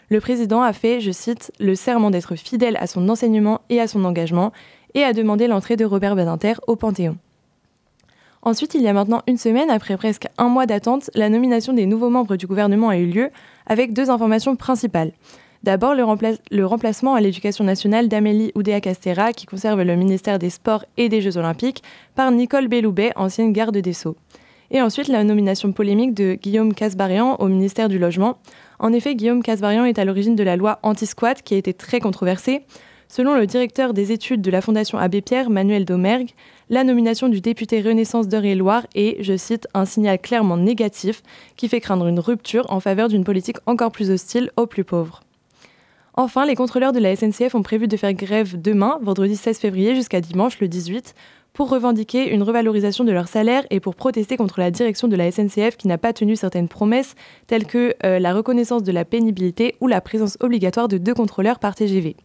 Le 0.10 0.20
président 0.20 0.64
a 0.64 0.74
fait, 0.74 1.00
je 1.00 1.12
cite, 1.12 1.52
le 1.60 1.76
serment 1.76 2.10
d'être 2.10 2.36
fidèle 2.36 2.78
à 2.78 2.88
son 2.88 3.08
enseignement 3.10 3.62
et 3.70 3.80
à 3.80 3.88
son 3.88 4.04
engagement 4.04 4.52
et 4.96 5.04
a 5.04 5.14
demandé 5.14 5.48
l'entrée 5.48 5.78
de 5.78 5.86
Robert 5.86 6.16
Badinter 6.16 6.54
au 6.68 6.76
Panthéon. 6.76 7.18
Ensuite, 8.44 8.74
il 8.74 8.82
y 8.82 8.88
a 8.88 8.94
maintenant 8.94 9.22
une 9.28 9.38
semaine, 9.38 9.70
après 9.70 9.98
presque 9.98 10.28
un 10.40 10.48
mois 10.48 10.66
d'attente, 10.66 11.12
la 11.14 11.30
nomination 11.30 11.74
des 11.74 11.86
nouveaux 11.86 12.10
membres 12.10 12.38
du 12.38 12.48
gouvernement 12.48 12.90
a 12.90 12.98
eu 12.98 13.06
lieu 13.06 13.30
avec 13.68 13.94
deux 13.94 14.10
informations 14.10 14.56
principales. 14.56 15.12
D'abord, 15.62 15.94
le, 15.94 16.66
remplacement 16.66 17.14
à 17.14 17.22
l'éducation 17.22 17.64
nationale 17.64 18.08
d'Amélie 18.08 18.52
Oudéa-Castera, 18.56 19.32
qui 19.32 19.46
conserve 19.46 19.84
le 19.84 19.96
ministère 19.96 20.40
des 20.40 20.50
Sports 20.50 20.86
et 20.98 21.08
des 21.08 21.22
Jeux 21.22 21.38
Olympiques, 21.38 21.84
par 22.16 22.32
Nicole 22.32 22.68
Belloubet, 22.68 23.12
ancienne 23.16 23.54
garde 23.54 23.78
des 23.78 23.94
Sceaux. 23.94 24.16
Et 24.72 24.82
ensuite, 24.82 25.08
la 25.08 25.24
nomination 25.24 25.72
polémique 25.72 26.16
de 26.16 26.34
Guillaume 26.34 26.74
Casbarian 26.74 27.36
au 27.36 27.48
ministère 27.48 27.90
du 27.90 28.00
Logement. 28.00 28.38
En 28.80 28.92
effet, 28.92 29.14
Guillaume 29.14 29.44
Casbarian 29.44 29.86
est 29.86 30.00
à 30.00 30.06
l'origine 30.06 30.36
de 30.36 30.44
la 30.44 30.56
loi 30.56 30.80
anti-squat 30.82 31.44
qui 31.44 31.54
a 31.54 31.58
été 31.58 31.76
très 31.76 32.00
controversée. 32.00 32.64
Selon 33.12 33.36
le 33.36 33.46
directeur 33.46 33.94
des 33.94 34.14
études 34.14 34.42
de 34.42 34.50
la 34.50 34.62
Fondation 34.62 34.98
Abbé 34.98 35.20
Pierre, 35.20 35.50
Manuel 35.50 35.84
Domergue, 35.84 36.30
la 36.70 36.86
nomination 36.86 37.28
du 37.28 37.42
député 37.42 37.82
Renaissance 37.82 38.30
d'Eure-et-Loire 38.30 38.88
est, 38.96 39.22
je 39.22 39.36
cite, 39.36 39.68
un 39.74 39.84
signal 39.84 40.18
clairement 40.18 40.56
négatif 40.56 41.22
qui 41.58 41.68
fait 41.68 41.82
craindre 41.82 42.08
une 42.08 42.22
rupture 42.22 42.66
en 42.70 42.80
faveur 42.80 43.10
d'une 43.10 43.26
politique 43.26 43.58
encore 43.66 43.92
plus 43.92 44.12
hostile 44.12 44.50
aux 44.56 44.66
plus 44.66 44.86
pauvres. 44.86 45.20
Enfin, 46.14 46.46
les 46.46 46.56
contrôleurs 46.56 46.94
de 46.94 47.00
la 47.00 47.14
SNCF 47.14 47.54
ont 47.54 47.64
prévu 47.64 47.90
de 47.90 47.98
faire 47.98 48.14
grève 48.14 48.62
demain, 48.62 48.98
vendredi 49.02 49.36
16 49.36 49.60
février, 49.60 49.94
jusqu'à 49.94 50.22
dimanche, 50.22 50.62
le 50.62 50.70
18, 50.70 51.14
pour 51.52 51.70
revendiquer 51.70 52.32
une 52.32 52.44
revalorisation 52.44 53.04
de 53.04 53.12
leur 53.12 53.28
salaire 53.28 53.66
et 53.72 53.82
pour 53.82 53.96
protester 53.96 54.38
contre 54.38 54.62
la 54.62 54.72
direction 54.72 55.10
de 55.10 55.18
la 55.18 55.30
SNCF 55.30 55.76
qui 55.76 55.90
n'a 55.90 55.98
pas 55.98 56.14
tenu 56.14 56.38
certaines 56.38 56.70
promesses 56.70 57.16
telles 57.48 57.66
que 57.66 57.94
euh, 58.06 58.20
la 58.20 58.34
reconnaissance 58.34 58.84
de 58.84 58.92
la 58.94 59.04
pénibilité 59.04 59.76
ou 59.82 59.88
la 59.88 60.00
présence 60.00 60.38
obligatoire 60.40 60.88
de 60.88 60.98
deux 60.98 61.14
contrôleurs 61.14 61.60
par 61.60 61.76
TGV. 61.76 62.16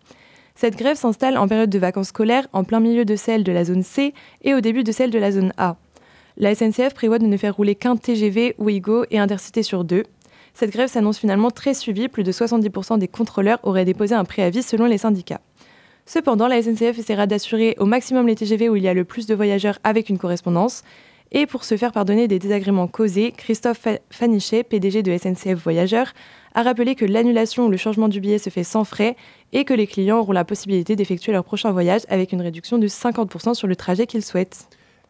Cette 0.57 0.77
grève 0.77 0.97
s'installe 0.97 1.37
en 1.37 1.47
période 1.47 1.69
de 1.69 1.79
vacances 1.79 2.09
scolaires, 2.09 2.49
en 2.55 2.65
plein 2.65 2.81
milieu 2.81 3.05
de 3.05 3.15
celle 3.15 3.45
de 3.45 3.53
la 3.53 3.65
zone 3.65 3.83
C 3.83 4.15
et 4.43 4.55
au 4.55 4.63
début 4.63 4.85
de 4.85 4.91
celle 4.91 5.11
de 5.11 5.19
la 5.19 5.31
zone 5.31 5.53
A. 5.59 5.77
La 6.39 6.55
SNCF 6.55 6.95
prévoit 6.95 7.19
de 7.19 7.27
ne 7.27 7.37
faire 7.37 7.55
rouler 7.55 7.75
qu'un 7.75 7.97
TGV, 7.97 8.55
Ouigo 8.57 9.05
et 9.11 9.19
Intercité 9.19 9.63
sur 9.63 9.85
deux. 9.85 10.05
Cette 10.55 10.71
grève 10.71 10.89
s'annonce 10.89 11.19
finalement 11.19 11.51
très 11.51 11.75
suivie, 11.75 12.09
plus 12.09 12.25
de 12.25 12.33
70% 12.33 12.99
des 12.99 13.07
contrôleurs 13.07 13.59
auraient 13.65 13.85
déposé 13.85 14.15
un 14.15 14.25
préavis 14.25 14.63
selon 14.63 14.87
les 14.87 14.97
syndicats. 14.97 15.43
Cependant, 16.07 16.49
la 16.49 16.63
SNCF 16.63 16.99
essaiera 16.99 17.27
d'assurer 17.27 17.77
au 17.79 17.85
maximum 17.85 18.27
les 18.27 18.35
TGV 18.35 18.71
où 18.71 18.77
il 18.77 18.83
y 18.83 18.89
a 18.89 18.95
le 18.95 19.05
plus 19.05 19.27
de 19.27 19.35
voyageurs 19.35 19.79
avec 19.85 20.09
une 20.09 20.19
correspondance. 20.19 20.85
Et 21.33 21.45
pour 21.45 21.65
se 21.65 21.77
faire 21.77 21.93
pardonner 21.93 22.29
des 22.29 22.39
désagréments 22.39 22.87
causés, 22.87 23.33
Christophe 23.33 23.89
Fanichet, 24.11 24.63
PDG 24.63 25.03
de 25.03 25.19
SNCF 25.19 25.63
Voyageurs, 25.63 26.13
a 26.57 26.63
rappelé 26.63 26.95
que 26.95 27.05
l'annulation 27.05 27.67
ou 27.67 27.71
le 27.71 27.77
changement 27.77 28.09
du 28.09 28.19
billet 28.19 28.39
se 28.39 28.49
fait 28.49 28.65
sans 28.65 28.85
frais 28.85 29.15
et 29.53 29.67
que 29.67 29.75
les 29.75 29.87
clients 29.87 30.19
auront 30.19 30.33
la 30.33 30.45
possibilité 30.45 30.97
d'effectuer 30.97 31.31
leur 31.31 31.45
prochain 31.45 31.71
voyage 31.71 32.01
avec 32.09 32.33
une 32.33 32.41
réduction 32.41 32.79
de 32.79 32.89
50% 32.89 33.53
sur 33.53 33.69
le 33.69 33.77
trajet 33.77 34.07
qu'ils 34.07 34.25
souhaitent. 34.25 34.67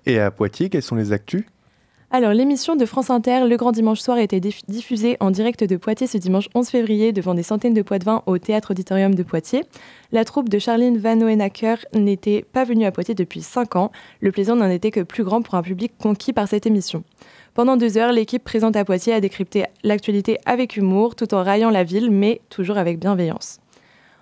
Et 0.06 0.18
à 0.18 0.32
Poitiers, 0.32 0.68
quelles 0.68 0.82
sont 0.82 0.96
les 0.96 1.12
actus? 1.12 1.44
Alors, 2.12 2.32
l'émission 2.32 2.76
de 2.76 2.86
France 2.86 3.10
Inter, 3.10 3.48
Le 3.48 3.56
Grand 3.56 3.72
Dimanche 3.72 3.98
Soir, 3.98 4.18
a 4.18 4.22
été 4.22 4.40
diffusée 4.40 5.16
en 5.18 5.32
direct 5.32 5.64
de 5.64 5.76
Poitiers 5.76 6.06
ce 6.06 6.18
dimanche 6.18 6.48
11 6.54 6.68
février 6.68 7.12
devant 7.12 7.34
des 7.34 7.42
centaines 7.42 7.74
de 7.74 7.82
poids-de-vin 7.82 8.22
au 8.26 8.38
Théâtre 8.38 8.70
Auditorium 8.70 9.12
de 9.12 9.24
Poitiers. 9.24 9.64
La 10.12 10.24
troupe 10.24 10.48
de 10.48 10.60
Charline 10.60 10.98
Van 10.98 11.20
Hoenacker 11.20 11.84
n'était 11.94 12.44
pas 12.52 12.62
venue 12.62 12.84
à 12.84 12.92
Poitiers 12.92 13.16
depuis 13.16 13.42
5 13.42 13.74
ans. 13.74 13.90
Le 14.20 14.30
plaisir 14.30 14.54
n'en 14.54 14.70
était 14.70 14.92
que 14.92 15.00
plus 15.00 15.24
grand 15.24 15.42
pour 15.42 15.56
un 15.56 15.62
public 15.62 15.94
conquis 16.00 16.32
par 16.32 16.46
cette 16.46 16.64
émission. 16.64 17.02
Pendant 17.54 17.76
deux 17.76 17.98
heures, 17.98 18.12
l'équipe 18.12 18.44
présente 18.44 18.76
à 18.76 18.84
Poitiers 18.84 19.12
a 19.12 19.20
décrypté 19.20 19.64
l'actualité 19.82 20.38
avec 20.46 20.76
humour, 20.76 21.16
tout 21.16 21.34
en 21.34 21.42
raillant 21.42 21.70
la 21.70 21.82
ville, 21.82 22.12
mais 22.12 22.40
toujours 22.50 22.78
avec 22.78 23.00
bienveillance. 23.00 23.58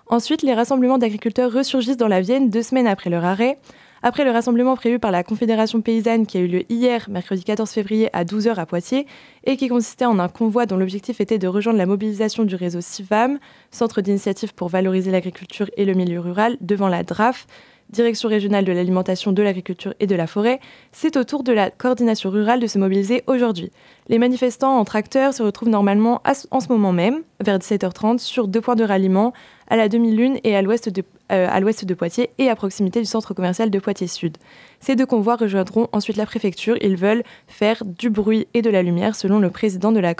Ensuite, 0.07 0.41
les 0.41 0.53
rassemblements 0.53 0.97
d'agriculteurs 0.97 1.51
ressurgissent 1.51 1.97
dans 1.97 2.07
la 2.07 2.21
Vienne 2.21 2.49
deux 2.49 2.63
semaines 2.63 2.87
après 2.87 3.09
leur 3.09 3.25
arrêt. 3.25 3.59
Après 4.07 4.23
le 4.23 4.29
rassemblement 4.29 4.75
prévu 4.75 4.99
par 4.99 5.09
la 5.09 5.23
Confédération 5.23 5.81
paysanne 5.81 6.27
qui 6.27 6.37
a 6.37 6.41
eu 6.41 6.45
lieu 6.45 6.63
hier, 6.69 7.07
mercredi 7.09 7.43
14 7.43 7.71
février 7.71 8.15
à 8.15 8.23
12h 8.23 8.53
à 8.53 8.67
Poitiers, 8.67 9.07
et 9.45 9.57
qui 9.57 9.67
consistait 9.67 10.05
en 10.05 10.19
un 10.19 10.27
convoi 10.27 10.67
dont 10.67 10.77
l'objectif 10.77 11.21
était 11.21 11.39
de 11.39 11.47
rejoindre 11.47 11.79
la 11.79 11.87
mobilisation 11.87 12.43
du 12.43 12.53
réseau 12.53 12.81
CIVAM, 12.81 13.39
Centre 13.71 14.01
d'initiative 14.01 14.53
pour 14.53 14.69
valoriser 14.69 15.09
l'agriculture 15.09 15.71
et 15.75 15.85
le 15.85 15.95
milieu 15.95 16.19
rural, 16.19 16.55
devant 16.61 16.87
la 16.87 17.01
DRAF, 17.01 17.47
Direction 17.89 18.29
régionale 18.29 18.65
de 18.65 18.71
l'alimentation, 18.71 19.31
de 19.31 19.41
l'agriculture 19.41 19.93
et 19.99 20.05
de 20.05 20.15
la 20.15 20.27
forêt, 20.27 20.59
c'est 20.91 21.17
au 21.17 21.23
tour 21.23 21.43
de 21.43 21.51
la 21.51 21.71
coordination 21.71 22.29
rurale 22.29 22.59
de 22.59 22.67
se 22.67 22.77
mobiliser 22.77 23.23
aujourd'hui. 23.25 23.71
Les 24.07 24.19
manifestants 24.19 24.77
en 24.77 24.85
tracteur 24.85 25.33
se 25.33 25.41
retrouvent 25.41 25.69
normalement 25.69 26.21
en 26.51 26.59
ce 26.59 26.67
moment 26.69 26.91
même, 26.91 27.21
vers 27.43 27.57
17h30, 27.57 28.19
sur 28.19 28.47
deux 28.47 28.61
points 28.61 28.75
de 28.75 28.83
ralliement, 28.83 29.33
à 29.67 29.77
la 29.77 29.87
demi-lune 29.87 30.39
et 30.43 30.55
à 30.55 30.63
l'ouest 30.63 30.89
de, 30.89 31.03
euh, 31.31 31.47
de, 31.59 31.93
Poitiers 31.93 32.29
et 32.37 32.49
à 32.49 32.55
proximité 32.55 32.99
du 32.99 33.05
centre 33.05 33.33
commercial 33.33 33.69
de 33.69 33.79
Poitiers 33.79 34.07
Sud. 34.07 34.37
Ces 34.79 34.95
deux 34.95 35.05
convois 35.05 35.35
rejoindront 35.35 35.87
ensuite 35.91 36.17
la 36.17 36.25
préfecture. 36.25 36.77
Ils 36.81 36.97
veulent 36.97 37.23
faire 37.47 37.83
du 37.85 38.09
bruit 38.09 38.47
et 38.53 38.61
de 38.61 38.69
la 38.69 38.83
lumière, 38.83 39.15
selon 39.15 39.39
le 39.39 39.49
président 39.49 39.91
de 39.91 39.99
la 39.99 40.13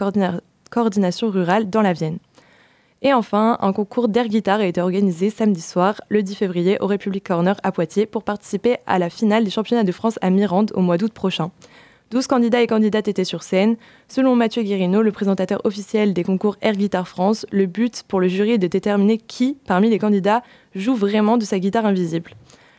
coordination 0.70 1.30
rurale 1.30 1.70
dans 1.70 1.82
la 1.82 1.94
Vienne. 1.94 2.18
Et 3.02 3.14
enfin, 3.14 3.58
un 3.62 3.74
concours 3.74 4.08
d'air 4.08 4.28
guitare 4.28 4.62
a 4.62 4.66
été 4.66 4.82
organisé 4.82 5.30
samedi 5.30 5.62
soir, 5.62 6.02
le 6.10 6.24
10 6.24 6.36
février, 6.36 6.78
au 6.80 6.88
République 6.88 7.28
Corner 7.28 7.56
à 7.62 7.72
Poitiers 7.72 8.08
pour 8.08 8.24
participer 8.24 8.78
à 8.88 8.98
la 8.98 9.12
finale 9.12 9.44
des 9.44 9.52
championnats 9.52 9.84
de 9.84 9.92
France 9.92 10.18
à 10.22 10.30
Mirande 10.32 10.72
au 10.74 10.82
mois 10.82 10.98
d'août 10.98 11.14
prochain. 11.14 11.52
12 12.12 12.28
candidats 12.28 12.62
et 12.62 12.68
candidates 12.68 13.08
étaient 13.08 13.24
sur 13.24 13.42
scène. 13.42 13.78
Selon 14.08 14.36
Mathieu 14.36 14.62
Guérino, 14.62 15.02
le 15.02 15.12
présentateur 15.12 15.60
officiel 15.64 16.14
des 16.14 16.24
concours 16.24 16.56
Air 16.62 16.74
Guitar 16.74 17.08
France, 17.08 17.48
le 17.52 17.66
but 17.66 18.04
pour 18.08 18.20
le 18.20 18.28
jury 18.28 18.52
est 18.52 18.58
de 18.60 18.68
déterminer 18.68 19.18
qui, 19.18 19.58
parmi 19.66 19.90
les 19.90 19.98
candidats, 19.98 20.44
joue 20.76 20.96
vraiment 20.96 21.38
de 21.38 21.46
sa 21.46 21.58
guitare 21.58 21.86
invisible. 21.86 22.32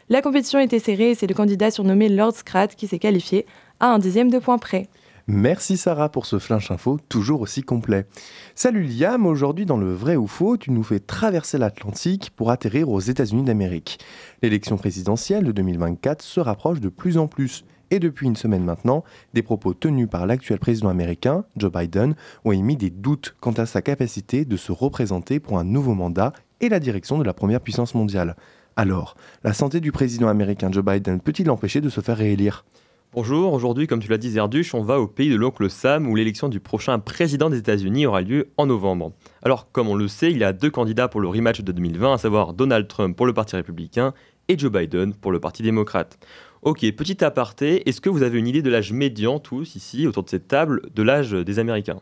La 0.08 0.22
compétition 0.22 0.60
était 0.60 0.78
serrée 0.78 1.10
et 1.10 1.14
c'est 1.16 1.26
le 1.26 1.34
candidat 1.34 1.72
surnommé 1.72 2.08
Lord 2.08 2.36
Scrat 2.36 2.68
qui 2.68 2.86
s'est 2.86 3.00
qualifié 3.00 3.46
à 3.80 3.88
un 3.88 3.98
dixième 3.98 4.30
de 4.30 4.38
point 4.38 4.58
près. 4.58 4.88
Merci 5.28 5.76
Sarah 5.76 6.08
pour 6.08 6.24
ce 6.24 6.38
flash 6.38 6.70
info 6.70 7.00
toujours 7.08 7.40
aussi 7.40 7.62
complet. 7.62 8.06
Salut 8.54 8.84
Liam, 8.84 9.26
aujourd'hui 9.26 9.66
dans 9.66 9.76
le 9.76 9.92
vrai 9.92 10.14
ou 10.14 10.28
faux, 10.28 10.56
tu 10.56 10.70
nous 10.70 10.84
fais 10.84 11.00
traverser 11.00 11.58
l'Atlantique 11.58 12.30
pour 12.36 12.52
atterrir 12.52 12.88
aux 12.88 13.00
États-Unis 13.00 13.42
d'Amérique. 13.42 13.98
L'élection 14.40 14.76
présidentielle 14.76 15.42
de 15.42 15.50
2024 15.50 16.22
se 16.22 16.38
rapproche 16.38 16.78
de 16.78 16.88
plus 16.88 17.18
en 17.18 17.26
plus. 17.26 17.64
Et 17.90 18.00
depuis 18.00 18.26
une 18.26 18.36
semaine 18.36 18.64
maintenant, 18.64 19.04
des 19.32 19.42
propos 19.42 19.72
tenus 19.72 20.08
par 20.08 20.26
l'actuel 20.26 20.58
président 20.58 20.88
américain, 20.88 21.44
Joe 21.56 21.70
Biden, 21.70 22.16
ont 22.44 22.52
émis 22.52 22.76
des 22.76 22.90
doutes 22.90 23.36
quant 23.40 23.52
à 23.52 23.66
sa 23.66 23.80
capacité 23.80 24.44
de 24.44 24.56
se 24.56 24.72
représenter 24.72 25.38
pour 25.38 25.58
un 25.58 25.64
nouveau 25.64 25.94
mandat 25.94 26.32
et 26.60 26.68
la 26.68 26.80
direction 26.80 27.16
de 27.18 27.24
la 27.24 27.32
première 27.32 27.60
puissance 27.60 27.94
mondiale. 27.94 28.34
Alors, 28.74 29.16
la 29.44 29.52
santé 29.52 29.80
du 29.80 29.92
président 29.92 30.28
américain 30.28 30.70
Joe 30.72 30.84
Biden 30.84 31.20
peut-il 31.20 31.46
l'empêcher 31.46 31.80
de 31.80 31.88
se 31.88 32.00
faire 32.00 32.16
réélire? 32.16 32.64
Bonjour, 33.12 33.52
aujourd'hui, 33.52 33.86
comme 33.86 34.00
tu 34.00 34.10
l'as 34.10 34.18
dit 34.18 34.32
Zerduche, 34.32 34.74
on 34.74 34.82
va 34.82 35.00
au 35.00 35.06
pays 35.06 35.30
de 35.30 35.36
l'oncle 35.36 35.70
Sam 35.70 36.08
où 36.08 36.16
l'élection 36.16 36.48
du 36.48 36.60
prochain 36.60 36.98
président 36.98 37.48
des 37.48 37.58
États-Unis 37.58 38.04
aura 38.04 38.20
lieu 38.20 38.48
en 38.56 38.66
novembre. 38.66 39.12
Alors, 39.42 39.70
comme 39.70 39.88
on 39.88 39.94
le 39.94 40.08
sait, 40.08 40.32
il 40.32 40.38
y 40.38 40.44
a 40.44 40.52
deux 40.52 40.70
candidats 40.70 41.08
pour 41.08 41.20
le 41.20 41.28
rematch 41.28 41.62
de 41.62 41.72
2020, 41.72 42.14
à 42.14 42.18
savoir 42.18 42.52
Donald 42.52 42.88
Trump 42.88 43.16
pour 43.16 43.24
le 43.24 43.32
Parti 43.32 43.54
républicain 43.56 44.12
et 44.48 44.58
Joe 44.58 44.70
Biden 44.70 45.14
pour 45.14 45.32
le 45.32 45.40
Parti 45.40 45.62
démocrate. 45.62 46.18
Ok, 46.62 46.80
petit 46.92 47.24
aparté, 47.24 47.88
est-ce 47.88 48.00
que 48.00 48.08
vous 48.08 48.22
avez 48.22 48.38
une 48.38 48.46
idée 48.46 48.62
de 48.62 48.70
l'âge 48.70 48.92
médian, 48.92 49.38
tous 49.38 49.76
ici, 49.76 50.06
autour 50.06 50.24
de 50.24 50.30
cette 50.30 50.48
table, 50.48 50.82
de 50.94 51.02
l'âge 51.02 51.32
des 51.32 51.58
Américains? 51.58 52.00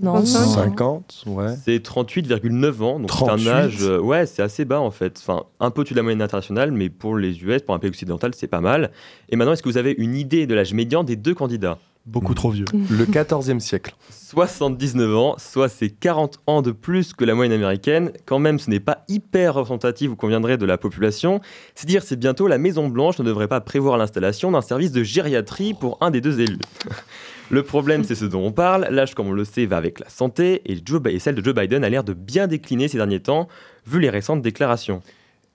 Non, 0.00 0.24
55. 0.24 0.64
50, 0.64 1.24
ouais. 1.26 1.54
C'est 1.64 1.84
38,9 1.84 2.82
ans, 2.82 3.00
donc 3.00 3.10
c'est 3.10 3.24
un 3.24 3.36
38. 3.36 3.48
âge, 3.48 3.76
euh, 3.82 3.98
ouais, 3.98 4.26
c'est 4.26 4.42
assez 4.42 4.64
bas 4.64 4.80
en 4.80 4.92
fait. 4.92 5.18
Enfin, 5.18 5.44
un 5.58 5.72
peu 5.72 5.80
au-dessus 5.80 5.94
de 5.94 5.98
la 5.98 6.04
moyenne 6.04 6.22
internationale, 6.22 6.70
mais 6.70 6.88
pour 6.88 7.16
les 7.16 7.42
US, 7.42 7.62
pour 7.62 7.74
un 7.74 7.80
pays 7.80 7.90
occidental, 7.90 8.32
c'est 8.34 8.46
pas 8.46 8.60
mal. 8.60 8.92
Et 9.28 9.34
maintenant, 9.34 9.52
est-ce 9.52 9.62
que 9.62 9.68
vous 9.68 9.76
avez 9.76 9.96
une 9.98 10.14
idée 10.14 10.46
de 10.46 10.54
l'âge 10.54 10.72
médian 10.72 11.02
des 11.02 11.16
deux 11.16 11.34
candidats? 11.34 11.78
Beaucoup 12.06 12.34
trop 12.34 12.50
vieux. 12.50 12.64
Le 12.72 13.04
14e 13.04 13.60
siècle. 13.60 13.94
79 14.10 15.16
ans, 15.16 15.34
soit 15.38 15.68
c'est 15.68 15.90
40 15.90 16.38
ans 16.46 16.62
de 16.62 16.72
plus 16.72 17.12
que 17.12 17.24
la 17.24 17.34
moyenne 17.34 17.52
américaine. 17.52 18.12
Quand 18.24 18.38
même, 18.38 18.58
ce 18.58 18.70
n'est 18.70 18.80
pas 18.80 19.04
hyper 19.08 19.54
représentatif, 19.54 20.08
vous 20.08 20.16
conviendrez, 20.16 20.56
de 20.56 20.64
la 20.64 20.78
population. 20.78 21.40
C'est 21.74 21.86
dire, 21.86 22.02
c'est 22.02 22.18
bientôt 22.18 22.46
la 22.46 22.58
Maison-Blanche 22.58 23.18
ne 23.18 23.24
devrait 23.24 23.48
pas 23.48 23.60
prévoir 23.60 23.98
l'installation 23.98 24.50
d'un 24.50 24.62
service 24.62 24.92
de 24.92 25.02
gériatrie 25.02 25.74
pour 25.74 25.98
un 26.00 26.10
des 26.10 26.20
deux 26.20 26.40
élus. 26.40 26.58
Le 27.50 27.62
problème, 27.62 28.04
c'est 28.04 28.14
ce 28.14 28.26
dont 28.26 28.44
on 28.44 28.52
parle. 28.52 28.86
L'âge, 28.90 29.14
comme 29.14 29.28
on 29.28 29.32
le 29.32 29.44
sait, 29.44 29.64
va 29.64 29.78
avec 29.78 30.00
la 30.00 30.08
santé, 30.10 30.60
et, 30.70 30.78
Joe, 30.84 31.00
et 31.08 31.18
celle 31.18 31.34
de 31.34 31.42
Joe 31.42 31.54
Biden 31.54 31.82
a 31.82 31.88
l'air 31.88 32.04
de 32.04 32.12
bien 32.12 32.46
décliner 32.46 32.88
ces 32.88 32.98
derniers 32.98 33.20
temps, 33.20 33.48
vu 33.86 34.00
les 34.00 34.10
récentes 34.10 34.42
déclarations. 34.42 35.00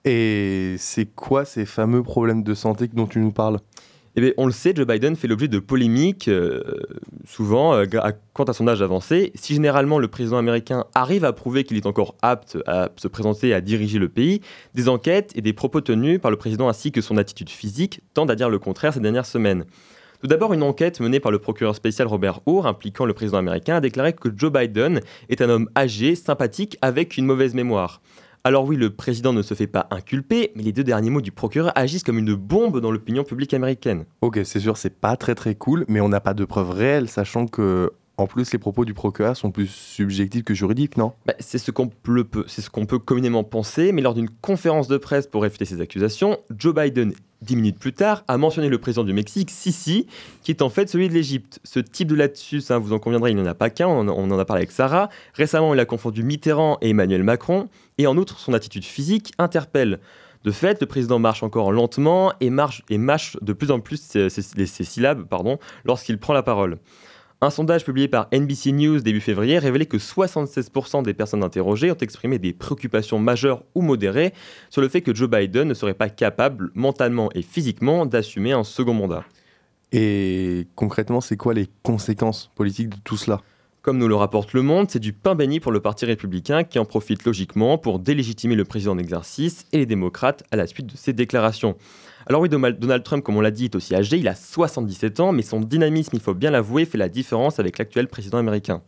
Et 0.05 0.75
c'est 0.79 1.05
quoi 1.05 1.45
ces 1.45 1.65
fameux 1.65 2.01
problèmes 2.01 2.43
de 2.43 2.53
santé 2.55 2.89
dont 2.91 3.05
tu 3.05 3.19
nous 3.19 3.31
parles? 3.31 3.59
Eh 4.15 4.33
on 4.37 4.45
le 4.45 4.51
sait, 4.51 4.73
Joe 4.75 4.85
Biden 4.85 5.15
fait 5.15 5.27
l'objet 5.27 5.47
de 5.47 5.57
polémiques, 5.57 6.27
euh, 6.27 6.61
souvent, 7.25 7.73
euh, 7.73 7.85
quant 8.33 8.43
à 8.43 8.53
son 8.53 8.67
âge 8.67 8.81
avancé. 8.83 9.31
Si 9.33 9.55
généralement 9.55 9.97
le 9.97 10.07
président 10.07 10.37
américain 10.37 10.85
arrive 10.93 11.25
à 11.25 11.33
prouver 11.33 11.63
qu'il 11.63 11.77
est 11.77 11.87
encore 11.87 12.15
apte 12.21 12.59
à 12.67 12.89
se 12.95 13.07
présenter 13.07 13.49
et 13.49 13.53
à 13.55 13.61
diriger 13.61 13.97
le 13.97 14.09
pays, 14.09 14.41
des 14.75 14.87
enquêtes 14.87 15.31
et 15.35 15.41
des 15.41 15.53
propos 15.53 15.81
tenus 15.81 16.21
par 16.21 16.29
le 16.29 16.37
président 16.37 16.69
ainsi 16.69 16.91
que 16.91 17.01
son 17.01 17.17
attitude 17.17 17.49
physique 17.49 18.01
tendent 18.13 18.29
à 18.29 18.35
dire 18.35 18.49
le 18.49 18.59
contraire 18.59 18.93
ces 18.93 18.99
dernières 18.99 19.25
semaines. 19.25 19.65
Tout 20.21 20.27
d'abord, 20.27 20.53
une 20.53 20.63
enquête 20.63 20.99
menée 20.99 21.19
par 21.19 21.31
le 21.31 21.39
procureur 21.39 21.75
spécial 21.75 22.07
Robert 22.07 22.39
Orr 22.45 22.67
impliquant 22.67 23.05
le 23.05 23.13
président 23.13 23.39
américain 23.39 23.77
a 23.77 23.81
déclaré 23.81 24.13
que 24.13 24.29
Joe 24.33 24.53
Biden 24.53 25.01
est 25.27 25.41
un 25.41 25.49
homme 25.49 25.69
âgé, 25.75 26.15
sympathique, 26.15 26.77
avec 26.81 27.17
une 27.17 27.25
mauvaise 27.25 27.55
mémoire. 27.55 27.99
Alors 28.45 28.65
oui, 28.65 28.75
le 28.75 28.89
président 28.89 29.31
ne 29.31 29.41
se 29.41 29.53
fait 29.53 29.67
pas 29.67 29.87
inculper, 29.89 30.51
mais 30.57 30.63
les 30.63 30.73
deux 30.73 30.83
derniers 30.83 31.09
mots 31.09 31.21
du 31.21 31.31
procureur 31.31 31.71
agissent 31.75 32.03
comme 32.03 32.17
une 32.17 32.35
bombe 32.35 32.81
dans 32.81 32.91
l'opinion 32.91 33.23
publique 33.23 33.53
américaine. 33.53 34.03
Ok, 34.19 34.41
c'est 34.43 34.59
sûr, 34.59 34.75
c'est 34.75 34.99
pas 34.99 35.15
très 35.15 35.33
très 35.33 35.55
cool, 35.55 35.85
mais 35.87 36.01
on 36.01 36.09
n'a 36.09 36.19
pas 36.19 36.33
de 36.33 36.43
preuves 36.43 36.71
réelles, 36.71 37.07
sachant 37.07 37.47
que, 37.47 37.93
en 38.17 38.27
plus, 38.27 38.51
les 38.53 38.59
propos 38.59 38.85
du 38.85 38.93
procureur 38.93 39.35
sont 39.35 39.49
plus 39.49 39.67
subjectifs 39.67 40.43
que 40.43 40.53
juridiques, 40.53 40.97
non? 40.97 41.13
Bah, 41.25 41.33
c'est 41.39 41.57
ce 41.57 41.71
qu'on 41.71 41.87
peut, 41.87 42.99
communément 42.99 43.43
penser, 43.43 43.91
mais 43.91 44.03
lors 44.03 44.13
d'une 44.13 44.29
conférence 44.29 44.87
de 44.87 44.97
presse 44.97 45.25
pour 45.25 45.41
réfuter 45.41 45.65
ces 45.65 45.81
accusations, 45.81 46.37
Joe 46.55 46.75
Biden, 46.75 47.13
dix 47.41 47.55
minutes 47.55 47.79
plus 47.79 47.93
tard, 47.93 48.23
a 48.27 48.37
mentionné 48.37 48.69
le 48.69 48.77
président 48.77 49.03
du 49.03 49.13
Mexique, 49.13 49.49
Sisi, 49.49 50.05
qui 50.43 50.51
est 50.51 50.61
en 50.61 50.69
fait 50.69 50.89
celui 50.89 51.09
de 51.09 51.13
l'Égypte. 51.13 51.59
Ce 51.63 51.79
type 51.79 52.07
de 52.07 52.15
lapsus, 52.15 52.63
hein, 52.69 52.77
vous 52.77 52.93
en 52.93 52.99
conviendrez, 52.99 53.31
il 53.31 53.35
n'y 53.35 53.41
en 53.41 53.47
a 53.47 53.55
pas 53.55 53.71
qu'un, 53.71 53.87
on, 53.87 54.07
en 54.07 54.39
a 54.39 54.45
parlé 54.45 54.61
avec 54.61 54.71
Sarah. 54.71 55.09
Récemment, 55.33 55.73
il 55.73 55.79
a 55.79 55.85
confondu 55.85 56.21
Mitterrand 56.21 56.77
et 56.81 56.91
Emmanuel 56.91 57.23
Macron, 57.23 57.67
et 57.97 58.05
en 58.05 58.15
outre, 58.17 58.39
son 58.39 58.53
attitude 58.53 58.85
physique 58.85 59.31
interpelle. 59.39 59.99
De 60.43 60.51
fait, 60.51 60.81
le 60.81 60.87
président 60.87 61.19
marche 61.19 61.41
encore 61.41 61.71
lentement 61.71 62.33
et, 62.41 62.49
marche, 62.49 62.83
et 62.89 62.97
mâche 62.97 63.37
de 63.41 63.53
plus 63.53 63.71
en 63.71 63.79
plus 63.79 64.01
ses, 64.01 64.29
ses- 64.29 64.83
syllabes 64.83 65.25
lorsqu'il 65.85 66.17
prend 66.19 66.33
la 66.33 66.43
parole. 66.43 66.77
Un 67.43 67.49
sondage 67.49 67.83
publié 67.83 68.07
par 68.07 68.29
NBC 68.31 68.71
News 68.71 69.01
début 69.01 69.19
février 69.19 69.59
révélait 69.59 69.85
que 69.85 69.97
76% 69.97 71.03
des 71.03 71.13
personnes 71.13 71.43
interrogées 71.43 71.91
ont 71.91 71.97
exprimé 71.97 72.39
des 72.39 72.53
préoccupations 72.53 73.19
majeures 73.19 73.65
ou 73.75 73.81
modérées 73.81 74.33
sur 74.69 74.81
le 74.81 74.87
fait 74.87 75.01
que 75.01 75.13
Joe 75.13 75.29
Biden 75.29 75.67
ne 75.67 75.73
serait 75.73 75.93
pas 75.93 76.07
capable 76.07 76.71
mentalement 76.73 77.29
et 77.35 77.41
physiquement 77.41 78.05
d'assumer 78.05 78.53
un 78.53 78.63
second 78.63 78.93
mandat. 78.93 79.25
Et 79.91 80.67
concrètement, 80.75 81.19
c'est 81.19 81.35
quoi 81.35 81.53
les 81.53 81.67
conséquences 81.83 82.49
politiques 82.55 82.87
de 82.87 82.97
tout 83.03 83.17
cela? 83.17 83.41
Comme 83.83 83.97
nous 83.97 84.07
le 84.07 84.15
rapporte 84.15 84.53
Le 84.53 84.61
Monde, 84.61 84.89
c'est 84.89 84.99
du 84.99 85.11
pain 85.11 85.35
béni 85.35 85.59
pour 85.59 85.73
le 85.73 85.81
Parti 85.81 86.05
républicain 86.05 86.63
qui 86.63 86.79
en 86.79 86.85
profite 86.85 87.25
logiquement 87.25 87.77
pour 87.77 87.99
délégitimer 87.99 88.55
le 88.55 88.63
président 88.63 88.95
d'exercice 88.95 89.65
et 89.73 89.77
les 89.77 89.85
démocrates 89.85 90.45
à 90.51 90.55
la 90.55 90.67
suite 90.67 90.85
de 90.85 90.95
ces 90.95 91.11
déclarations. 91.11 91.75
Alors 92.25 92.39
oui, 92.39 92.47
Donald 92.47 93.03
Trump, 93.03 93.25
comme 93.25 93.35
on 93.35 93.41
l'a 93.41 93.51
dit, 93.51 93.65
est 93.65 93.75
aussi 93.75 93.93
âgé, 93.93 94.15
il 94.15 94.29
a 94.29 94.35
77 94.35 95.19
ans, 95.19 95.33
mais 95.33 95.41
son 95.41 95.59
dynamisme, 95.59 96.11
il 96.13 96.21
faut 96.21 96.33
bien 96.33 96.49
l'avouer, 96.49 96.85
fait 96.85 96.97
la 96.97 97.09
différence 97.09 97.59
avec 97.59 97.77
l'actuel 97.77 98.07
président 98.07 98.37
américain. 98.37 98.81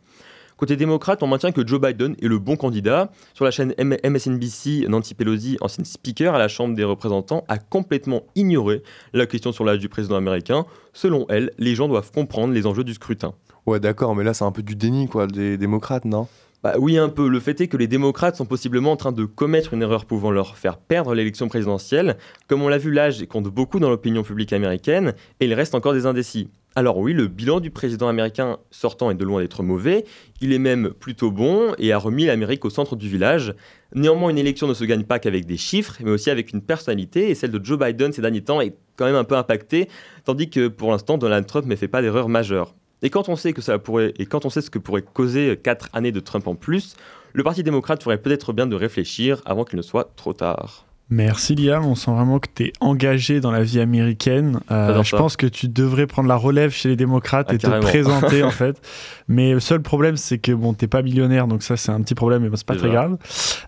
Côté 0.56 0.78
démocrate, 0.78 1.22
on 1.24 1.28
maintient 1.28 1.52
que 1.52 1.68
Joe 1.68 1.82
Biden 1.82 2.16
est 2.22 2.28
le 2.30 2.40
bon 2.40 2.56
candidat. 2.56 3.12
Sur 3.34 3.44
la 3.44 3.52
chaîne 3.52 3.74
MSNBC, 3.78 4.86
Nancy 4.88 5.14
Pelosi, 5.14 5.58
ancienne 5.60 5.84
speaker 5.84 6.34
à 6.34 6.40
la 6.40 6.48
Chambre 6.48 6.74
des 6.74 6.86
représentants, 6.86 7.44
a 7.50 7.58
complètement 7.58 8.24
ignoré 8.36 8.82
la 9.12 9.26
question 9.26 9.52
sur 9.52 9.66
l'âge 9.66 9.80
du 9.80 9.90
président 9.90 10.16
américain. 10.16 10.66
Selon 10.94 11.26
elle, 11.28 11.52
les 11.58 11.76
gens 11.76 11.90
doivent 11.90 12.14
comprendre 12.14 12.54
les 12.54 12.66
enjeux 12.66 12.86
du 12.86 12.94
scrutin. 12.94 13.34
Ouais, 13.66 13.80
d'accord, 13.80 14.16
mais 14.16 14.24
là, 14.24 14.34
c'est 14.34 14.46
un 14.46 14.52
peu 14.52 14.64
du 14.64 14.76
déni, 14.76 15.08
quoi, 15.08 15.28
des 15.28 15.58
démocrates, 15.58 16.06
non? 16.06 16.28
Bah 16.64 16.76
oui, 16.80 16.98
un 16.98 17.10
peu. 17.10 17.28
Le 17.28 17.40
fait 17.40 17.62
est 17.62 17.68
que 17.68 17.78
les 17.78 17.88
démocrates 17.88 18.36
sont 18.36 18.46
possiblement 18.46 18.92
en 18.92 18.96
train 18.96 19.12
de 19.12 19.26
commettre 19.26 19.74
une 19.76 19.84
erreur 19.84 20.06
pouvant 20.06 20.32
leur 20.32 20.58
faire 20.58 20.78
perdre 20.78 21.14
l'élection 21.14 21.48
présidentielle. 21.48 22.18
Comme 22.48 22.64
on 22.64 22.70
l'a 22.70 22.80
vu, 22.80 22.92
l'âge 22.92 23.24
compte 23.28 23.48
beaucoup 23.50 23.80
dans 23.80 23.90
l'opinion 23.90 24.24
publique 24.24 24.52
américaine 24.52 25.14
et 25.40 25.46
il 25.46 25.54
reste 25.54 25.76
encore 25.76 25.94
des 25.94 26.08
indécis. 26.08 26.50
Alors 26.78 26.98
oui, 26.98 27.14
le 27.14 27.28
bilan 27.28 27.60
du 27.60 27.72
président 27.72 28.08
américain 28.08 28.58
sortant 28.70 29.10
est 29.12 29.16
de 29.16 29.24
loin 29.24 29.42
d'être 29.42 29.64
mauvais, 29.64 30.06
il 30.42 30.52
est 30.52 30.60
même 30.60 30.90
plutôt 30.90 31.32
bon 31.32 31.74
et 31.78 31.94
a 31.94 31.98
remis 31.98 32.26
l'Amérique 32.26 32.66
au 32.66 32.70
centre 32.70 32.96
du 32.96 33.08
village. 33.08 33.54
Néanmoins, 33.94 34.32
une 34.32 34.38
élection 34.38 34.68
ne 34.68 34.74
se 34.74 34.84
gagne 34.84 35.04
pas 35.04 35.20
qu'avec 35.20 35.46
des 35.46 35.56
chiffres, 35.56 35.96
mais 36.04 36.12
aussi 36.12 36.30
avec 36.30 36.52
une 36.52 36.62
personnalité, 36.62 37.30
et 37.30 37.36
celle 37.36 37.52
de 37.52 37.64
Joe 37.64 37.80
Biden 37.80 38.12
ces 38.12 38.22
derniers 38.22 38.44
temps 38.44 38.60
est 38.60 38.76
quand 38.98 39.06
même 39.06 39.16
un 39.16 39.24
peu 39.24 39.38
impactée, 39.38 39.88
tandis 40.26 40.50
que 40.50 40.68
pour 40.68 40.92
l'instant, 40.92 41.18
Donald 41.18 41.46
Trump 41.46 41.66
ne 41.66 41.76
fait 41.78 41.88
pas 41.88 42.02
d'erreur 42.02 42.28
majeure. 42.28 42.76
Et 43.06 43.12
quand 43.12 43.30
on 43.30 43.36
sait 43.36 43.54
que 43.54 43.62
ça 43.62 43.78
pourrait, 43.78 44.16
et 44.18 44.26
quand 44.26 44.46
on 44.46 44.50
sait 44.50 44.62
ce 44.62 44.72
que 44.72 44.80
pourrait 44.80 45.04
causer 45.04 45.60
4 45.64 45.90
années 45.94 46.12
de 46.12 46.20
Trump 46.20 46.48
en 46.48 46.56
plus, 46.56 46.96
le 47.34 47.44
Parti 47.44 47.62
démocrate 47.62 48.02
ferait 48.02 48.18
peut-être 48.18 48.52
bien 48.52 48.66
de 48.66 48.76
réfléchir 48.76 49.44
avant 49.46 49.64
qu'il 49.64 49.78
ne 49.78 49.84
soit 49.84 50.16
trop 50.16 50.34
tard. 50.34 50.88
Merci 51.12 51.54
Liam, 51.54 51.86
on 51.86 51.94
sent 51.94 52.10
vraiment 52.10 52.40
que 52.40 52.48
tu 52.54 52.64
es 52.66 52.74
engagé 52.80 53.40
dans 53.40 53.52
la 53.52 53.62
vie 53.62 53.80
américaine. 53.80 54.60
Euh, 54.72 55.04
je 55.04 55.12
ça. 55.12 55.18
pense 55.18 55.38
que 55.38 55.46
tu 55.46 55.68
devrais 55.68 56.08
prendre 56.08 56.28
la 56.28 56.36
relève 56.36 56.72
chez 56.72 56.90
les 56.90 56.96
démocrates 56.96 57.46
Ah, 57.52 57.54
et 57.54 57.58
te 57.60 57.68
présenter 57.80 58.42
en 58.42 58.50
fait. 58.52 58.82
Mais 59.28 59.54
le 59.54 59.60
seul 59.60 59.84
problème 59.84 60.18
c'est 60.18 60.40
que 60.40 60.52
bon, 60.52 60.74
t'es 60.74 60.88
pas 60.88 61.04
millionnaire 61.04 61.46
donc 61.48 61.62
ça 61.62 61.78
c'est 61.78 61.92
un 61.92 62.02
petit 62.02 62.16
problème 62.16 62.42
mais 62.42 62.50
bon, 62.50 62.56
c'est 62.56 62.66
pas 62.66 62.74
Déjà. 62.74 62.86
très 62.88 62.96
grave. 62.96 63.18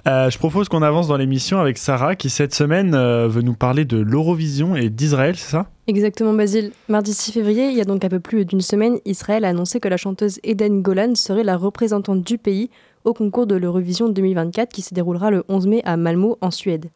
Euh, 0.08 0.29
je 0.32 0.38
propose 0.39 0.67
qu'on 0.67 0.82
avance 0.82 1.08
dans 1.08 1.17
l'émission 1.17 1.60
avec 1.60 1.77
Sarah 1.77 2.15
qui 2.15 2.32
cette 2.32 2.56
semaine 2.56 2.96
euh, 2.96 3.27
veut 3.27 3.44
nous 3.44 3.53
parler 3.53 3.86
de 3.86 3.98
l'Eurovision 3.98 4.75
et 4.75 4.89
d'Israël, 4.89 5.36
c'est 5.38 5.51
ça? 5.51 5.67
Exactement, 5.86 6.34
Basile. 6.34 6.72
Mardi 6.89 7.13
6 7.13 7.32
février, 7.34 7.67
il 7.70 7.77
y 7.77 7.82
a 7.82 7.86
donc 7.86 8.03
un 8.03 8.10
peu 8.10 8.20
plus 8.20 8.46
d'une 8.46 8.62
semaine, 8.62 8.98
Israël 9.06 9.46
a 9.46 9.50
annoncé 9.50 9.79
que 9.79 9.88
la 9.88 9.98
chanteuse 9.98 10.39
Eden 10.44 10.82
Golan 10.82 11.13
serait 11.13 11.44
la 11.44 11.56
représentante 11.56 12.24
du 12.24 12.39
pays 12.39 12.72
au 13.07 13.13
concours 13.13 13.47
de 13.47 13.55
l'Eurovision 13.55 14.09
2024 14.09 14.69
qui 14.69 14.81
se 14.81 14.93
déroulera 14.93 15.31
le 15.31 15.45
11 15.47 15.67
mai 15.67 15.81
à 15.85 15.95
Malmö, 15.95 16.33
en 16.41 16.51
Suède. 16.51 16.87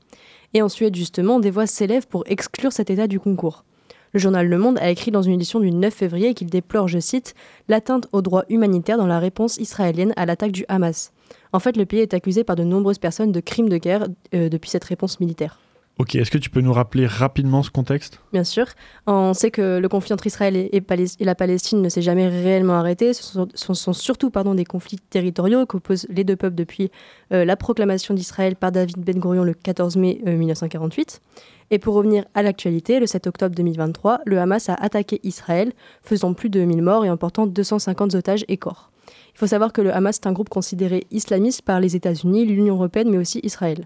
Et 0.54 0.62
en 0.62 0.68
Suède, 0.68 0.94
justement, 0.94 1.40
des 1.40 1.52
voix 1.52 1.66
s'élèvent 1.66 2.08
pour 2.08 2.26
exclure 2.28 2.74
cet 2.74 2.90
état 2.90 3.08
du 3.08 3.18
concours. 3.18 3.64
Le 4.12 4.20
journal 4.20 4.46
Le 4.46 4.58
Monde 4.58 4.78
a 4.80 4.90
écrit 4.90 5.12
dans 5.12 5.22
une 5.22 5.36
édition 5.36 5.62
du 5.62 5.72
9 5.72 5.94
février 5.94 6.34
qu'il 6.34 6.50
déplore, 6.50 6.90
je 6.90 7.00
cite, 7.00 7.34
l'atteinte 7.70 8.10
aux 8.12 8.22
droits 8.22 8.44
humanitaires 8.50 8.98
dans 8.98 9.08
la 9.08 9.20
réponse 9.20 9.56
israélienne 9.56 10.12
à 10.18 10.26
l'attaque 10.26 10.52
du 10.52 10.66
Hamas. 10.68 11.14
En 11.54 11.60
fait, 11.60 11.78
le 11.78 11.86
pays 11.86 12.02
est 12.02 12.14
accusé 12.14 12.44
par 12.44 12.58
de 12.58 12.66
nombreuses 12.66 13.00
personnes 13.00 13.32
de 13.32 13.40
crimes 13.40 13.70
de 13.70 13.78
guerre 13.78 14.08
euh, 14.36 14.50
depuis 14.50 14.70
cette 14.70 14.84
réponse 14.84 15.22
militaire. 15.22 15.60
Ok, 16.02 16.16
est-ce 16.16 16.32
que 16.32 16.40
tu 16.40 16.50
peux 16.50 16.62
nous 16.62 16.74
rappeler 16.74 17.06
rapidement 17.06 17.62
ce 17.62 17.70
contexte? 17.70 18.22
Bien 18.34 18.44
sûr. 18.44 18.66
On 19.06 19.36
sait 19.36 19.52
que 19.52 19.78
le 19.78 19.88
conflit 19.88 20.14
entre 20.14 20.26
Israël 20.26 20.56
et, 20.58 20.84
la 21.20 21.36
Palestine 21.36 21.80
ne 21.80 21.90
s'est 21.90 22.02
jamais 22.02 22.28
réellement 22.28 22.74
arrêté. 22.74 23.14
Ce 23.14 23.46
sont, 23.54 23.94
surtout 23.94 24.32
pardon, 24.32 24.56
des 24.56 24.66
conflits 24.66 24.98
territoriaux 24.98 25.68
qu'opposent 25.68 26.08
les 26.10 26.24
deux 26.24 26.36
peuples 26.36 26.56
depuis 26.56 26.90
euh, 27.32 27.46
la 27.46 27.56
proclamation 27.56 28.16
d'Israël 28.16 28.56
par 28.56 28.72
David 28.72 28.98
Ben 28.98 29.20
Gurion 29.20 29.44
le 29.44 29.54
14 29.54 29.98
mai 29.98 30.20
euh, 30.26 30.36
1948. 30.38 31.22
Et 31.70 31.78
pour 31.78 31.94
revenir 31.94 32.26
à 32.34 32.42
l'actualité, 32.42 33.00
le 33.00 33.06
7 33.06 33.28
octobre 33.28 33.56
2023, 33.56 34.22
le 34.26 34.40
Hamas 34.40 34.70
a 34.70 34.74
attaqué 34.74 35.20
Israël, 35.22 35.72
faisant 36.02 36.34
plus 36.34 36.50
de 36.50 36.62
1000 36.62 36.82
morts 36.82 37.06
et 37.06 37.12
emportant 37.12 37.46
250 37.46 38.16
otages 38.16 38.44
et 38.48 38.58
corps. 38.58 38.90
Il 39.36 39.38
faut 39.38 39.46
savoir 39.46 39.72
que 39.72 39.84
le 39.84 39.94
Hamas 39.94 40.16
est 40.16 40.26
un 40.26 40.34
groupe 40.34 40.50
considéré 40.50 41.06
islamiste 41.12 41.62
par 41.62 41.80
les 41.80 41.96
États-Unis, 41.96 42.48
l'Union 42.48 42.74
européenne, 42.74 43.12
mais 43.12 43.20
aussi 43.20 43.40
Israël. 43.44 43.86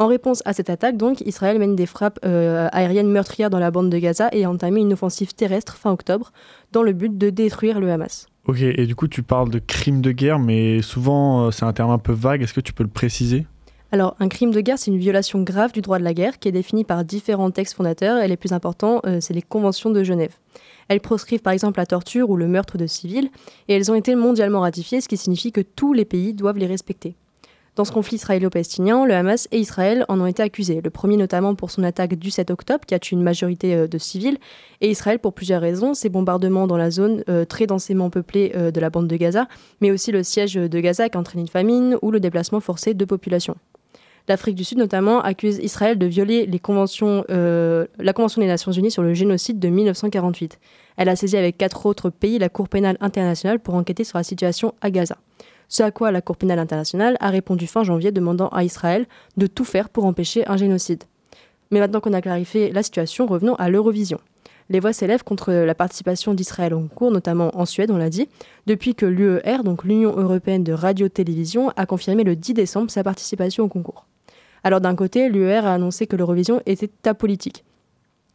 En 0.00 0.06
réponse 0.06 0.40
à 0.46 0.54
cette 0.54 0.70
attaque, 0.70 0.96
donc, 0.96 1.20
Israël 1.20 1.58
mène 1.58 1.76
des 1.76 1.84
frappes 1.84 2.18
euh, 2.24 2.68
aériennes 2.72 3.10
meurtrières 3.10 3.50
dans 3.50 3.58
la 3.58 3.70
bande 3.70 3.90
de 3.90 3.98
Gaza 3.98 4.30
et 4.32 4.46
a 4.46 4.50
entamé 4.50 4.80
une 4.80 4.94
offensive 4.94 5.34
terrestre 5.34 5.76
fin 5.76 5.92
octobre 5.92 6.32
dans 6.72 6.82
le 6.82 6.94
but 6.94 7.18
de 7.18 7.28
détruire 7.28 7.80
le 7.80 7.92
Hamas. 7.92 8.26
Ok, 8.46 8.62
et 8.62 8.86
du 8.86 8.96
coup 8.96 9.08
tu 9.08 9.22
parles 9.22 9.50
de 9.50 9.58
crimes 9.58 10.00
de 10.00 10.12
guerre 10.12 10.38
mais 10.38 10.80
souvent 10.80 11.44
euh, 11.44 11.50
c'est 11.50 11.66
un 11.66 11.74
terme 11.74 11.90
un 11.90 11.98
peu 11.98 12.14
vague, 12.14 12.40
est-ce 12.40 12.54
que 12.54 12.62
tu 12.62 12.72
peux 12.72 12.82
le 12.82 12.88
préciser? 12.88 13.46
Alors, 13.92 14.16
un 14.20 14.28
crime 14.28 14.52
de 14.52 14.62
guerre, 14.62 14.78
c'est 14.78 14.90
une 14.90 14.96
violation 14.96 15.42
grave 15.42 15.72
du 15.72 15.82
droit 15.82 15.98
de 15.98 16.04
la 16.04 16.14
guerre 16.14 16.38
qui 16.38 16.48
est 16.48 16.52
définie 16.52 16.84
par 16.84 17.04
différents 17.04 17.50
textes 17.50 17.74
fondateurs 17.74 18.22
et 18.22 18.28
les 18.28 18.38
plus 18.38 18.54
importants, 18.54 19.02
euh, 19.04 19.18
c'est 19.20 19.34
les 19.34 19.42
conventions 19.42 19.90
de 19.90 20.02
Genève. 20.02 20.34
Elles 20.88 21.00
proscrivent 21.00 21.42
par 21.42 21.52
exemple 21.52 21.78
la 21.78 21.84
torture 21.84 22.30
ou 22.30 22.36
le 22.36 22.48
meurtre 22.48 22.78
de 22.78 22.86
civils 22.86 23.28
et 23.68 23.74
elles 23.74 23.90
ont 23.90 23.94
été 23.94 24.14
mondialement 24.14 24.60
ratifiées, 24.60 25.02
ce 25.02 25.08
qui 25.08 25.18
signifie 25.18 25.52
que 25.52 25.60
tous 25.60 25.92
les 25.92 26.06
pays 26.06 26.32
doivent 26.32 26.56
les 26.56 26.66
respecter. 26.66 27.16
Dans 27.76 27.84
ce 27.84 27.92
conflit 27.92 28.16
israélo-palestinien, 28.16 29.06
le 29.06 29.14
Hamas 29.14 29.46
et 29.52 29.58
Israël 29.58 30.04
en 30.08 30.20
ont 30.20 30.26
été 30.26 30.42
accusés. 30.42 30.80
Le 30.82 30.90
premier 30.90 31.16
notamment 31.16 31.54
pour 31.54 31.70
son 31.70 31.84
attaque 31.84 32.16
du 32.16 32.30
7 32.30 32.50
octobre 32.50 32.84
qui 32.84 32.94
a 32.94 32.98
tué 32.98 33.14
une 33.14 33.22
majorité 33.22 33.74
euh, 33.74 33.86
de 33.86 33.96
civils 33.96 34.38
et 34.80 34.90
Israël 34.90 35.20
pour 35.20 35.34
plusieurs 35.34 35.60
raisons, 35.60 35.94
ses 35.94 36.08
bombardements 36.08 36.66
dans 36.66 36.76
la 36.76 36.90
zone 36.90 37.22
euh, 37.28 37.44
très 37.44 37.66
densément 37.66 38.10
peuplée 38.10 38.52
euh, 38.56 38.72
de 38.72 38.80
la 38.80 38.90
bande 38.90 39.06
de 39.06 39.16
Gaza, 39.16 39.46
mais 39.80 39.92
aussi 39.92 40.10
le 40.10 40.24
siège 40.24 40.54
de 40.54 40.80
Gaza 40.80 41.08
qui 41.08 41.16
a 41.16 41.22
une 41.36 41.48
famine 41.48 41.96
ou 42.02 42.10
le 42.10 42.18
déplacement 42.18 42.60
forcé 42.60 42.92
de 42.92 43.04
populations. 43.04 43.56
L'Afrique 44.28 44.56
du 44.56 44.64
Sud 44.64 44.78
notamment 44.78 45.20
accuse 45.20 45.58
Israël 45.62 45.96
de 45.96 46.06
violer 46.06 46.46
les 46.46 46.58
conventions, 46.58 47.24
la 47.28 48.12
Convention 48.12 48.40
des 48.40 48.46
Nations 48.46 48.70
Unies 48.70 48.90
sur 48.90 49.02
le 49.02 49.12
génocide 49.12 49.58
de 49.58 49.68
1948. 49.68 50.60
Elle 50.98 51.08
a 51.08 51.16
saisi 51.16 51.36
avec 51.36 51.56
quatre 51.56 51.86
autres 51.86 52.10
pays 52.10 52.38
la 52.38 52.48
Cour 52.48 52.68
pénale 52.68 52.96
internationale 53.00 53.58
pour 53.58 53.74
enquêter 53.74 54.04
sur 54.04 54.18
la 54.18 54.22
situation 54.22 54.74
à 54.82 54.90
Gaza. 54.90 55.16
Ce 55.70 55.84
à 55.84 55.92
quoi 55.92 56.10
la 56.10 56.20
Cour 56.20 56.36
pénale 56.36 56.58
internationale 56.58 57.16
a 57.20 57.30
répondu 57.30 57.68
fin 57.68 57.84
janvier 57.84 58.10
demandant 58.10 58.48
à 58.48 58.64
Israël 58.64 59.06
de 59.36 59.46
tout 59.46 59.64
faire 59.64 59.88
pour 59.88 60.04
empêcher 60.04 60.46
un 60.48 60.56
génocide. 60.56 61.04
Mais 61.70 61.78
maintenant 61.78 62.00
qu'on 62.00 62.12
a 62.12 62.20
clarifié 62.20 62.72
la 62.72 62.82
situation, 62.82 63.26
revenons 63.26 63.54
à 63.54 63.70
l'Eurovision. 63.70 64.18
Les 64.68 64.80
voix 64.80 64.92
s'élèvent 64.92 65.22
contre 65.22 65.52
la 65.52 65.74
participation 65.76 66.34
d'Israël 66.34 66.74
au 66.74 66.80
concours, 66.80 67.12
notamment 67.12 67.56
en 67.56 67.66
Suède, 67.66 67.92
on 67.92 67.96
l'a 67.96 68.10
dit, 68.10 68.28
depuis 68.66 68.96
que 68.96 69.06
l'UER, 69.06 69.62
donc 69.64 69.84
l'Union 69.84 70.16
européenne 70.16 70.64
de 70.64 70.72
radio-télévision, 70.72 71.70
a 71.76 71.86
confirmé 71.86 72.24
le 72.24 72.34
10 72.34 72.54
décembre 72.54 72.90
sa 72.90 73.04
participation 73.04 73.62
au 73.64 73.68
concours. 73.68 74.06
Alors 74.64 74.80
d'un 74.80 74.96
côté, 74.96 75.28
l'UER 75.28 75.64
a 75.64 75.74
annoncé 75.74 76.08
que 76.08 76.16
l'Eurovision 76.16 76.60
était 76.66 76.90
apolitique. 77.08 77.64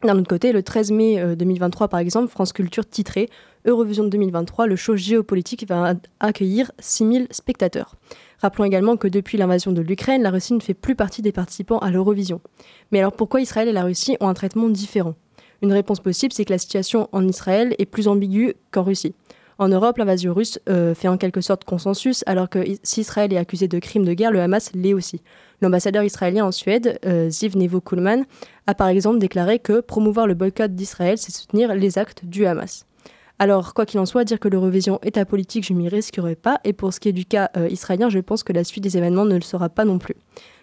D'un 0.02 0.18
autre 0.18 0.28
côté, 0.28 0.52
le 0.52 0.62
13 0.62 0.90
mai 0.90 1.36
2023, 1.36 1.86
euh, 1.86 1.88
par 1.88 2.00
exemple, 2.00 2.28
France 2.28 2.52
Culture 2.52 2.86
titrait 2.86 3.28
Eurovision 3.64 4.04
2023, 4.04 4.66
le 4.66 4.76
show 4.76 4.94
géopolitique 4.94 5.66
va 5.66 5.94
accueillir 6.20 6.70
6000 6.78 7.28
spectateurs. 7.30 7.96
Rappelons 8.38 8.64
également 8.64 8.96
que 8.96 9.08
depuis 9.08 9.38
l'invasion 9.38 9.72
de 9.72 9.80
l'Ukraine, 9.80 10.22
la 10.22 10.30
Russie 10.30 10.52
ne 10.52 10.60
fait 10.60 10.74
plus 10.74 10.94
partie 10.94 11.22
des 11.22 11.32
participants 11.32 11.78
à 11.78 11.90
l'Eurovision. 11.90 12.40
Mais 12.92 12.98
alors 12.98 13.12
pourquoi 13.12 13.40
Israël 13.40 13.68
et 13.68 13.72
la 13.72 13.84
Russie 13.84 14.16
ont 14.20 14.28
un 14.28 14.34
traitement 14.34 14.68
différent? 14.68 15.14
Une 15.62 15.72
réponse 15.72 16.00
possible, 16.00 16.34
c'est 16.34 16.44
que 16.44 16.52
la 16.52 16.58
situation 16.58 17.08
en 17.12 17.26
Israël 17.26 17.74
est 17.78 17.86
plus 17.86 18.08
ambiguë 18.08 18.54
qu'en 18.70 18.82
Russie. 18.82 19.14
En 19.58 19.68
Europe, 19.68 19.96
l'invasion 19.96 20.34
russe 20.34 20.60
euh, 20.68 20.94
fait 20.94 21.08
en 21.08 21.16
quelque 21.16 21.40
sorte 21.40 21.64
consensus, 21.64 22.22
alors 22.26 22.50
que 22.50 22.62
si 22.82 23.00
Israël 23.00 23.32
est 23.32 23.38
accusé 23.38 23.68
de 23.68 23.78
crimes 23.78 24.04
de 24.04 24.12
guerre, 24.12 24.30
le 24.30 24.40
Hamas 24.40 24.70
l'est 24.74 24.92
aussi. 24.92 25.22
L'ambassadeur 25.62 26.04
israélien 26.04 26.44
en 26.44 26.52
Suède, 26.52 26.98
euh, 27.06 27.30
Ziv 27.30 27.56
Nevo 27.56 27.80
Kulman, 27.80 28.24
a 28.66 28.74
par 28.74 28.88
exemple 28.88 29.18
déclaré 29.18 29.58
que 29.58 29.80
promouvoir 29.80 30.26
le 30.26 30.34
boycott 30.34 30.74
d'Israël, 30.74 31.18
c'est 31.18 31.32
soutenir 31.32 31.74
les 31.74 31.98
actes 31.98 32.24
du 32.24 32.46
Hamas. 32.46 32.86
Alors, 33.38 33.74
quoi 33.74 33.84
qu'il 33.84 34.00
en 34.00 34.06
soit, 34.06 34.24
dire 34.24 34.40
que 34.40 34.48
l'Eurovision 34.48 34.98
est 35.02 35.18
apolitique, 35.18 35.66
je 35.66 35.74
m'y 35.74 35.88
risquerai 35.88 36.36
pas. 36.36 36.58
Et 36.64 36.72
pour 36.72 36.94
ce 36.94 37.00
qui 37.00 37.10
est 37.10 37.12
du 37.12 37.26
cas 37.26 37.50
euh, 37.56 37.68
israélien, 37.68 38.08
je 38.08 38.18
pense 38.18 38.42
que 38.42 38.52
la 38.52 38.64
suite 38.64 38.82
des 38.82 38.96
événements 38.96 39.26
ne 39.26 39.34
le 39.34 39.42
sera 39.42 39.68
pas 39.68 39.84
non 39.84 39.98
plus. 39.98 40.16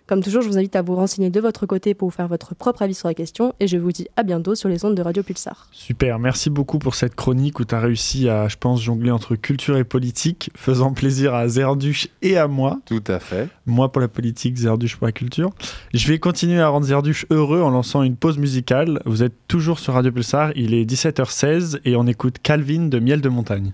Comme 0.06 0.22
toujours, 0.22 0.42
je 0.42 0.50
vous 0.50 0.58
invite 0.58 0.76
à 0.76 0.82
vous 0.82 0.96
renseigner 0.96 1.30
de 1.30 1.40
votre 1.40 1.66
côté 1.66 1.94
pour 1.94 2.10
vous 2.10 2.16
faire 2.16 2.28
votre 2.28 2.56
propre 2.56 2.82
avis 2.82 2.94
sur 2.94 3.08
la 3.08 3.14
question 3.14 3.54
et 3.62 3.68
je 3.68 3.78
vous 3.78 3.94
dis 3.94 4.08
à 4.18 4.24
bientôt 4.24 4.54
sur 4.54 4.68
les 4.68 4.84
ondes 4.84 4.96
de 4.96 5.02
Radio 5.02 5.24
Pulsar. 5.24 5.70
Super, 5.72 6.20
merci 6.20 6.50
beaucoup 6.50 6.78
pour 6.78 6.96
cette 6.96 7.16
chronique 7.16 7.60
où 7.62 7.66
tu 7.66 7.74
as 7.74 7.80
réussi 7.80 8.28
à, 8.28 8.50
je 8.50 8.58
pense, 8.58 8.82
jongler 8.82 9.12
entre 9.12 9.36
culture 9.36 9.78
et 9.78 9.86
politique, 9.86 10.50
faisant 10.56 10.92
plaisir 10.92 11.34
à 11.34 11.48
Zerduche 11.48 12.10
et 12.22 12.38
à 12.38 12.50
moi. 12.50 12.82
Tout 12.86 13.04
à 13.08 13.20
fait. 13.20 13.48
Moi 13.66 13.92
pour 13.94 14.02
la 14.02 14.10
politique, 14.10 14.58
Zerduche 14.58 14.98
pour 14.98 15.08
la 15.08 15.14
culture. 15.14 15.52
Je 15.94 16.06
vais 16.10 16.20
continuer 16.20 16.60
à 16.60 16.68
rendre 16.68 16.86
Zerduche 16.86 17.26
heureux 17.30 17.62
en 17.62 17.70
lançant 17.70 18.04
une 18.04 18.18
pause 18.18 18.38
musicale. 18.38 19.02
Vous 19.06 19.24
êtes 19.24 19.48
toujours 19.48 19.80
sur 19.80 19.94
Radio 19.94 20.12
Pulsar, 20.12 20.52
il 20.58 20.74
est 20.74 20.84
17h16 20.84 21.80
et 21.86 21.96
on 21.96 22.08
écoute 22.08 22.36
Calvin 22.44 22.88
de 22.88 23.00
Miel 23.00 23.22
de 23.22 23.30
Montagne. 23.30 23.74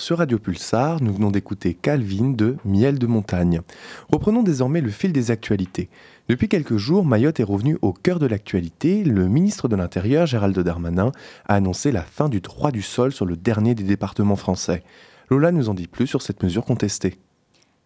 Sur 0.00 0.18
Radio 0.18 0.38
Pulsar, 0.38 1.02
nous 1.02 1.12
venons 1.12 1.30
d'écouter 1.30 1.74
Calvin 1.74 2.30
de 2.30 2.56
Miel 2.64 2.98
de 2.98 3.06
montagne. 3.06 3.60
Reprenons 4.08 4.42
désormais 4.42 4.80
le 4.80 4.90
fil 4.90 5.12
des 5.12 5.30
actualités. 5.30 5.90
Depuis 6.28 6.48
quelques 6.48 6.78
jours, 6.78 7.04
Mayotte 7.04 7.38
est 7.38 7.44
revenu 7.44 7.76
au 7.82 7.92
cœur 7.92 8.18
de 8.18 8.26
l'actualité. 8.26 9.04
Le 9.04 9.28
ministre 9.28 9.68
de 9.68 9.76
l'Intérieur, 9.76 10.26
Gérald 10.26 10.58
Darmanin, 10.58 11.12
a 11.46 11.54
annoncé 11.54 11.92
la 11.92 12.02
fin 12.02 12.28
du 12.28 12.40
droit 12.40 12.70
du 12.70 12.82
sol 12.82 13.12
sur 13.12 13.26
le 13.26 13.36
dernier 13.36 13.74
des 13.74 13.84
départements 13.84 14.36
français. 14.36 14.82
Lola 15.28 15.52
nous 15.52 15.68
en 15.68 15.74
dit 15.74 15.86
plus 15.86 16.06
sur 16.06 16.22
cette 16.22 16.42
mesure 16.42 16.64
contestée. 16.64 17.18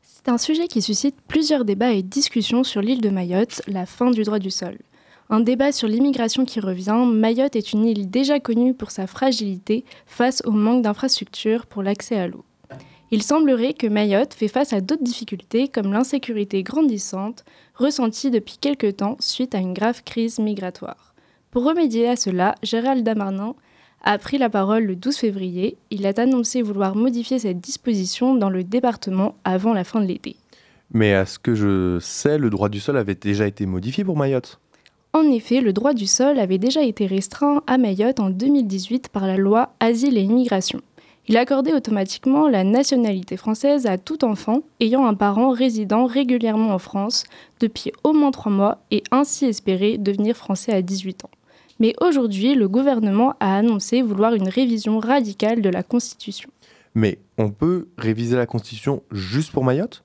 C'est 0.03 0.29
un 0.29 0.39
sujet 0.39 0.69
qui 0.69 0.83
suscite 0.83 1.17
plusieurs 1.27 1.65
débats 1.65 1.93
et 1.93 2.03
discussions 2.03 2.65
sur 2.65 2.81
l'île 2.81 3.01
de 3.01 3.11
Mayotte, 3.11 3.61
la 3.67 3.87
fin 3.87 4.11
du 4.11 4.23
droit 4.23 4.39
du 4.39 4.51
sol. 4.51 4.79
Un 5.31 5.41
débat 5.41 5.73
sur 5.73 5.89
l'immigration 5.89 6.45
qui 6.45 6.61
revient, 6.61 7.05
Mayotte 7.07 7.57
est 7.57 7.73
une 7.73 7.87
île 7.87 8.11
déjà 8.11 8.41
connue 8.41 8.75
pour 8.75 8.91
sa 8.91 9.07
fragilité 9.07 9.85
face 10.07 10.43
au 10.45 10.51
manque 10.51 10.83
d'infrastructures 10.83 11.67
pour 11.67 11.83
l'accès 11.83 12.17
à 12.17 12.29
l'eau. 12.29 12.45
Il 13.11 13.23
semblerait 13.23 13.75
que 13.75 13.87
Mayotte 13.87 14.35
fait 14.35 14.49
face 14.49 14.73
à 14.73 14.81
d'autres 14.81 15.03
difficultés 15.03 15.69
comme 15.69 15.93
l'insécurité 15.93 16.63
grandissante 16.63 17.45
ressentie 17.75 18.31
depuis 18.31 18.59
quelque 18.61 18.91
temps 18.91 19.17
suite 19.21 19.55
à 19.55 19.59
une 19.59 19.73
grave 19.73 20.03
crise 20.05 20.39
migratoire. 20.39 21.15
Pour 21.51 21.65
remédier 21.65 22.09
à 22.09 22.17
cela, 22.17 22.57
Gérald 22.63 23.05
Damarnin 23.05 23.55
a 24.03 24.19
pris 24.19 24.37
la 24.37 24.51
parole 24.51 24.85
le 24.85 24.97
12 24.97 25.17
février. 25.17 25.79
Il 25.91 26.07
a 26.07 26.13
annoncé 26.17 26.61
vouloir 26.61 26.97
modifier 26.97 27.39
cette 27.39 27.61
disposition 27.61 28.35
dans 28.35 28.51
le 28.51 28.65
département 28.65 29.37
avant 29.45 29.73
la 29.73 29.85
fin 29.85 30.01
de 30.01 30.07
l'été. 30.07 30.37
Mais 30.93 31.15
à 31.15 31.25
ce 31.25 31.39
que 31.39 31.55
je 31.55 31.99
sais, 32.01 32.37
le 32.37 32.51
droit 32.51 32.69
du 32.69 32.81
sol 32.81 32.97
avait 32.97 33.15
déjà 33.15 33.47
été 33.47 33.65
modifié 33.65 34.05
pour 34.05 34.17
Mayotte. 34.17 34.61
En 35.15 35.31
effet, 35.31 35.61
le 35.61 35.73
droit 35.73 35.95
du 35.95 36.09
sol 36.09 36.41
avait 36.41 36.59
déjà 36.59 36.83
été 36.83 37.07
restreint 37.07 37.63
à 37.69 37.79
Mayotte 37.79 38.19
en 38.19 38.31
2018 38.31 39.11
par 39.11 39.29
la 39.29 39.37
loi 39.37 39.73
Asile 39.79 40.19
et 40.19 40.23
Immigration. 40.23 40.81
Il 41.29 41.37
accordait 41.37 41.73
automatiquement 41.73 42.49
la 42.49 42.65
nationalité 42.65 43.37
française 43.37 43.87
à 43.87 43.97
tout 43.97 44.25
enfant 44.25 44.63
ayant 44.81 45.07
un 45.07 45.15
parent 45.15 45.53
résidant 45.53 46.07
régulièrement 46.07 46.75
en 46.75 46.81
France 46.81 47.23
depuis 47.61 47.93
au 48.03 48.13
moins 48.13 48.33
trois 48.33 48.51
mois 48.51 48.79
et 48.91 49.05
ainsi 49.13 49.45
espérer 49.45 49.99
devenir 49.99 50.37
français 50.37 50.73
à 50.73 50.83
18 50.83 51.27
ans. 51.27 51.31
Mais 51.79 51.95
aujourd'hui, 52.01 52.57
le 52.57 52.69
gouvernement 52.69 53.35
a 53.39 53.57
annoncé 53.57 54.03
vouloir 54.03 54.35
une 54.35 54.49
révision 54.49 54.99
radicale 54.99 55.63
de 55.63 55.71
la 55.71 55.85
Constitution. 55.85 56.51
Mais 56.97 57.21
on 57.39 57.51
peut 57.51 57.87
réviser 57.97 58.35
la 58.35 58.47
Constitution 58.47 59.05
juste 59.13 59.53
pour 59.53 59.63
Mayotte? 59.63 60.03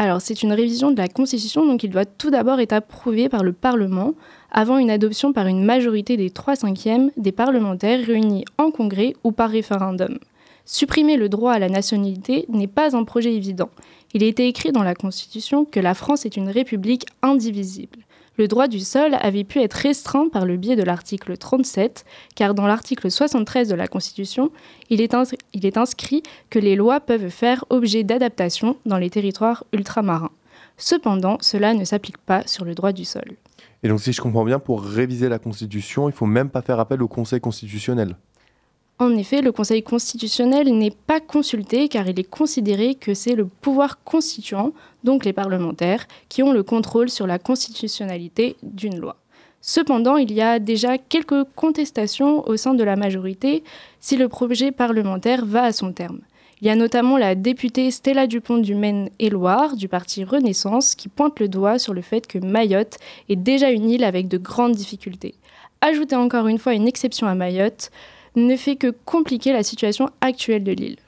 Alors, 0.00 0.22
c'est 0.22 0.42
une 0.42 0.54
révision 0.54 0.92
de 0.92 0.96
la 0.96 1.08
Constitution, 1.08 1.66
donc 1.66 1.84
il 1.84 1.90
doit 1.90 2.06
tout 2.06 2.30
d'abord 2.30 2.58
être 2.58 2.72
approuvé 2.72 3.28
par 3.28 3.44
le 3.44 3.52
Parlement 3.52 4.14
avant 4.50 4.78
une 4.78 4.88
adoption 4.88 5.34
par 5.34 5.46
une 5.46 5.62
majorité 5.62 6.16
des 6.16 6.30
3 6.30 6.56
cinquièmes 6.56 7.10
des 7.18 7.32
parlementaires 7.32 8.06
réunis 8.06 8.46
en 8.56 8.70
congrès 8.70 9.12
ou 9.24 9.32
par 9.32 9.50
référendum. 9.50 10.18
Supprimer 10.64 11.18
le 11.18 11.28
droit 11.28 11.52
à 11.52 11.58
la 11.58 11.68
nationalité 11.68 12.46
n'est 12.48 12.66
pas 12.66 12.96
un 12.96 13.04
projet 13.04 13.34
évident. 13.34 13.68
Il 14.14 14.24
a 14.24 14.26
été 14.26 14.48
écrit 14.48 14.72
dans 14.72 14.82
la 14.82 14.94
Constitution 14.94 15.66
que 15.66 15.80
la 15.80 15.92
France 15.92 16.24
est 16.24 16.38
une 16.38 16.48
république 16.48 17.04
indivisible 17.20 17.98
le 18.40 18.48
droit 18.48 18.68
du 18.68 18.80
sol 18.80 19.18
avait 19.20 19.44
pu 19.44 19.60
être 19.60 19.74
restreint 19.74 20.30
par 20.30 20.46
le 20.46 20.56
biais 20.56 20.74
de 20.74 20.82
l'article 20.82 21.36
37, 21.36 22.06
car 22.34 22.54
dans 22.54 22.66
l'article 22.66 23.10
73 23.10 23.68
de 23.68 23.74
la 23.74 23.86
Constitution, 23.86 24.50
il 24.88 25.02
est, 25.02 25.76
inscrit 25.76 26.22
que 26.48 26.58
les 26.58 26.74
lois 26.74 27.00
peuvent 27.00 27.28
faire 27.28 27.66
objet 27.68 28.02
d'adaptation 28.02 28.76
dans 28.86 28.96
les 28.96 29.10
territoires 29.10 29.64
ultramarins. 29.74 30.30
Cependant, 30.78 31.36
cela 31.42 31.74
ne 31.74 31.84
s'applique 31.84 32.16
pas 32.16 32.42
sur 32.46 32.64
le 32.64 32.74
droit 32.74 32.92
du 32.92 33.04
sol. 33.04 33.36
Et 33.82 33.88
donc 33.88 34.00
si 34.00 34.14
je 34.14 34.22
comprends 34.22 34.46
bien, 34.46 34.58
pour 34.58 34.82
réviser 34.82 35.28
la 35.28 35.38
Constitution, 35.38 36.08
il 36.08 36.12
faut 36.12 36.24
même 36.24 36.48
pas 36.48 36.62
faire 36.62 36.80
appel 36.80 37.02
au 37.02 37.08
Conseil 37.08 37.42
constitutionnel 37.42 38.16
en 39.00 39.16
effet, 39.16 39.40
le 39.40 39.50
Conseil 39.50 39.82
constitutionnel 39.82 40.76
n'est 40.76 40.90
pas 40.90 41.20
consulté 41.20 41.88
car 41.88 42.06
il 42.06 42.20
est 42.20 42.30
considéré 42.30 42.94
que 42.94 43.14
c'est 43.14 43.34
le 43.34 43.46
pouvoir 43.46 44.04
constituant, 44.04 44.72
donc 45.04 45.24
les 45.24 45.32
parlementaires, 45.32 46.06
qui 46.28 46.42
ont 46.42 46.52
le 46.52 46.62
contrôle 46.62 47.08
sur 47.08 47.26
la 47.26 47.38
constitutionnalité 47.38 48.56
d'une 48.62 49.00
loi. 49.00 49.16
Cependant, 49.62 50.18
il 50.18 50.30
y 50.32 50.42
a 50.42 50.58
déjà 50.58 50.98
quelques 50.98 51.44
contestations 51.56 52.46
au 52.46 52.58
sein 52.58 52.74
de 52.74 52.84
la 52.84 52.96
majorité 52.96 53.64
si 54.00 54.18
le 54.18 54.28
projet 54.28 54.70
parlementaire 54.70 55.46
va 55.46 55.64
à 55.64 55.72
son 55.72 55.92
terme. 55.92 56.20
Il 56.60 56.66
y 56.66 56.70
a 56.70 56.76
notamment 56.76 57.16
la 57.16 57.34
députée 57.34 57.90
Stella 57.90 58.26
Dupont 58.26 58.58
du 58.58 58.74
Maine-et-Loire 58.74 59.76
du 59.76 59.88
parti 59.88 60.24
Renaissance 60.24 60.94
qui 60.94 61.08
pointe 61.08 61.40
le 61.40 61.48
doigt 61.48 61.78
sur 61.78 61.94
le 61.94 62.02
fait 62.02 62.26
que 62.26 62.38
Mayotte 62.38 62.98
est 63.30 63.36
déjà 63.36 63.70
une 63.70 63.88
île 63.88 64.04
avec 64.04 64.28
de 64.28 64.36
grandes 64.36 64.74
difficultés. 64.74 65.36
Ajoutez 65.80 66.16
encore 66.16 66.48
une 66.48 66.58
fois 66.58 66.74
une 66.74 66.86
exception 66.86 67.26
à 67.26 67.34
Mayotte, 67.34 67.90
ne 68.36 68.56
fait 68.56 68.76
que 68.76 68.92
compliquer 69.04 69.52
la 69.52 69.62
situation 69.62 70.08
actuelle 70.20 70.64
de 70.64 70.72
l'île. 70.72 70.98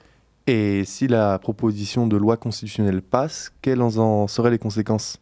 Et 0.46 0.84
si 0.84 1.06
la 1.06 1.38
proposition 1.38 2.06
de 2.06 2.16
loi 2.16 2.36
constitutionnelle 2.36 3.02
passe, 3.02 3.52
quelles 3.62 3.80
en 3.80 4.26
seraient 4.26 4.50
les 4.50 4.58
conséquences? 4.58 5.18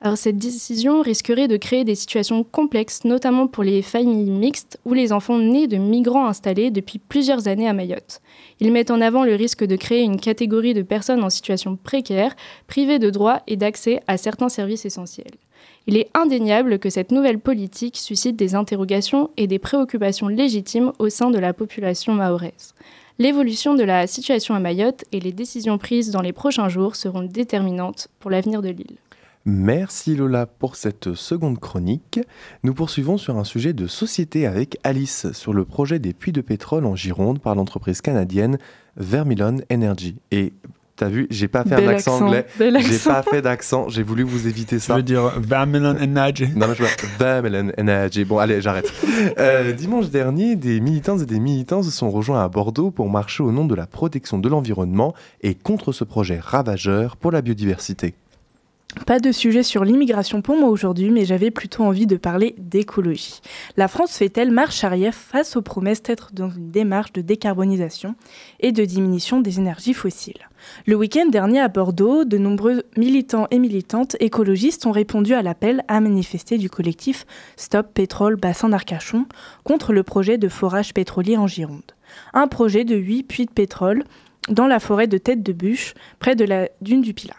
Alors 0.00 0.18
cette 0.18 0.36
décision 0.36 1.00
risquerait 1.00 1.48
de 1.48 1.56
créer 1.56 1.84
des 1.84 1.94
situations 1.94 2.44
complexes, 2.44 3.04
notamment 3.04 3.46
pour 3.46 3.64
les 3.64 3.80
familles 3.80 4.30
mixtes 4.30 4.78
ou 4.84 4.92
les 4.92 5.12
enfants 5.12 5.38
nés 5.38 5.66
de 5.66 5.78
migrants 5.78 6.26
installés 6.26 6.70
depuis 6.70 6.98
plusieurs 6.98 7.48
années 7.48 7.68
à 7.68 7.72
Mayotte. 7.72 8.20
Ils 8.60 8.70
mettent 8.70 8.90
en 8.90 9.00
avant 9.00 9.24
le 9.24 9.34
risque 9.34 9.64
de 9.64 9.76
créer 9.76 10.02
une 10.02 10.20
catégorie 10.20 10.74
de 10.74 10.82
personnes 10.82 11.24
en 11.24 11.30
situation 11.30 11.76
précaire, 11.76 12.36
privées 12.66 12.98
de 12.98 13.08
droits 13.08 13.40
et 13.46 13.56
d'accès 13.56 14.02
à 14.06 14.18
certains 14.18 14.50
services 14.50 14.84
essentiels. 14.84 15.38
Il 15.86 15.98
est 15.98 16.08
indéniable 16.14 16.78
que 16.78 16.88
cette 16.88 17.12
nouvelle 17.12 17.38
politique 17.38 17.98
suscite 17.98 18.36
des 18.36 18.54
interrogations 18.54 19.30
et 19.36 19.46
des 19.46 19.58
préoccupations 19.58 20.28
légitimes 20.28 20.92
au 20.98 21.10
sein 21.10 21.30
de 21.30 21.38
la 21.38 21.52
population 21.52 22.14
mahoraise. 22.14 22.74
L'évolution 23.18 23.74
de 23.74 23.84
la 23.84 24.06
situation 24.06 24.54
à 24.54 24.60
Mayotte 24.60 25.04
et 25.12 25.20
les 25.20 25.32
décisions 25.32 25.78
prises 25.78 26.10
dans 26.10 26.22
les 26.22 26.32
prochains 26.32 26.68
jours 26.68 26.96
seront 26.96 27.22
déterminantes 27.22 28.08
pour 28.18 28.30
l'avenir 28.30 28.62
de 28.62 28.70
l'île. 28.70 28.96
Merci 29.46 30.16
Lola 30.16 30.46
pour 30.46 30.74
cette 30.74 31.12
seconde 31.12 31.60
chronique. 31.60 32.18
Nous 32.62 32.72
poursuivons 32.72 33.18
sur 33.18 33.36
un 33.36 33.44
sujet 33.44 33.74
de 33.74 33.86
société 33.86 34.46
avec 34.46 34.78
Alice 34.84 35.30
sur 35.32 35.52
le 35.52 35.66
projet 35.66 35.98
des 35.98 36.14
puits 36.14 36.32
de 36.32 36.40
pétrole 36.40 36.86
en 36.86 36.96
Gironde 36.96 37.40
par 37.40 37.54
l'entreprise 37.54 38.00
canadienne 38.00 38.56
Vermilion 38.96 39.58
Energy. 39.70 40.16
Et 40.30 40.54
T'as 40.96 41.08
vu, 41.08 41.26
j'ai 41.28 41.48
pas 41.48 41.64
fait 41.64 41.74
un 41.74 41.88
accent, 41.88 42.24
anglais. 42.24 42.46
J'ai 42.58 42.98
pas 42.98 43.22
fait 43.22 43.42
d'accent. 43.42 43.88
J'ai 43.88 44.04
voulu 44.04 44.22
vous 44.22 44.46
éviter 44.46 44.78
ça. 44.78 44.92
Je 44.92 44.98
veux 44.98 45.02
dire 45.02 45.32
Vermelon 45.40 45.96
Energy. 46.00 46.46
Non, 46.54 46.68
mais 46.68 46.74
je 46.76 46.84
veux 46.84 46.88
Vermelon 47.18 47.72
Energy. 47.76 48.24
Bon, 48.24 48.38
allez, 48.38 48.60
j'arrête. 48.60 48.92
Euh, 49.38 49.72
dimanche 49.72 50.10
dernier, 50.10 50.54
des 50.54 50.80
militants 50.80 51.18
et 51.18 51.26
des 51.26 51.40
militants 51.40 51.82
se 51.82 51.90
sont 51.90 52.10
rejoints 52.10 52.44
à 52.44 52.48
Bordeaux 52.48 52.92
pour 52.92 53.10
marcher 53.10 53.42
au 53.42 53.50
nom 53.50 53.64
de 53.64 53.74
la 53.74 53.88
protection 53.88 54.38
de 54.38 54.48
l'environnement 54.48 55.14
et 55.40 55.56
contre 55.56 55.90
ce 55.90 56.04
projet 56.04 56.38
ravageur 56.40 57.16
pour 57.16 57.32
la 57.32 57.42
biodiversité. 57.42 58.14
Pas 59.06 59.18
de 59.18 59.32
sujet 59.32 59.64
sur 59.64 59.84
l'immigration 59.84 60.40
pour 60.40 60.56
moi 60.56 60.68
aujourd'hui, 60.68 61.10
mais 61.10 61.24
j'avais 61.24 61.50
plutôt 61.50 61.82
envie 61.82 62.06
de 62.06 62.16
parler 62.16 62.54
d'écologie. 62.58 63.40
La 63.76 63.88
France 63.88 64.16
fait-elle 64.16 64.52
marche 64.52 64.84
arrière 64.84 65.14
face 65.14 65.56
aux 65.56 65.62
promesses 65.62 66.02
d'être 66.02 66.32
dans 66.32 66.50
une 66.50 66.70
démarche 66.70 67.12
de 67.12 67.20
décarbonisation 67.20 68.14
et 68.60 68.70
de 68.70 68.84
diminution 68.84 69.40
des 69.40 69.58
énergies 69.58 69.94
fossiles? 69.94 70.48
Le 70.86 70.96
week-end 70.96 71.26
dernier 71.26 71.60
à 71.60 71.68
Bordeaux, 71.68 72.24
de 72.24 72.38
nombreux 72.38 72.82
militants 72.96 73.46
et 73.50 73.58
militantes 73.58 74.16
écologistes 74.20 74.86
ont 74.86 74.92
répondu 74.92 75.34
à 75.34 75.42
l'appel 75.42 75.82
à 75.88 76.00
manifester 76.00 76.58
du 76.58 76.70
collectif 76.70 77.26
Stop 77.56 77.88
Pétrole 77.94 78.36
Bassin 78.36 78.68
d'Arcachon 78.68 79.26
contre 79.64 79.92
le 79.92 80.02
projet 80.02 80.38
de 80.38 80.48
forage 80.48 80.94
pétrolier 80.94 81.36
en 81.36 81.46
Gironde. 81.46 81.92
Un 82.32 82.48
projet 82.48 82.84
de 82.84 82.96
8 82.96 83.22
puits 83.24 83.46
de 83.46 83.50
pétrole 83.50 84.04
dans 84.48 84.66
la 84.66 84.80
forêt 84.80 85.06
de 85.06 85.18
Tête 85.18 85.42
de 85.42 85.52
Bûche, 85.52 85.94
près 86.18 86.36
de 86.36 86.44
la 86.44 86.68
dune 86.80 87.00
du 87.00 87.14
Pilat. 87.14 87.34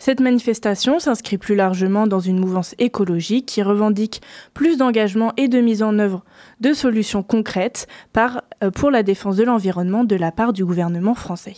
Cette 0.00 0.20
manifestation 0.20 0.98
s'inscrit 0.98 1.36
plus 1.36 1.54
largement 1.54 2.06
dans 2.06 2.20
une 2.20 2.38
mouvance 2.38 2.74
écologique 2.78 3.44
qui 3.44 3.62
revendique 3.62 4.22
plus 4.54 4.78
d'engagement 4.78 5.34
et 5.36 5.46
de 5.46 5.60
mise 5.60 5.82
en 5.82 5.98
œuvre 5.98 6.24
de 6.60 6.72
solutions 6.72 7.22
concrètes 7.22 7.86
euh, 8.16 8.70
pour 8.70 8.90
la 8.90 9.02
défense 9.02 9.36
de 9.36 9.44
l'environnement 9.44 10.04
de 10.04 10.16
la 10.16 10.32
part 10.32 10.54
du 10.54 10.64
gouvernement 10.64 11.14
français. 11.14 11.56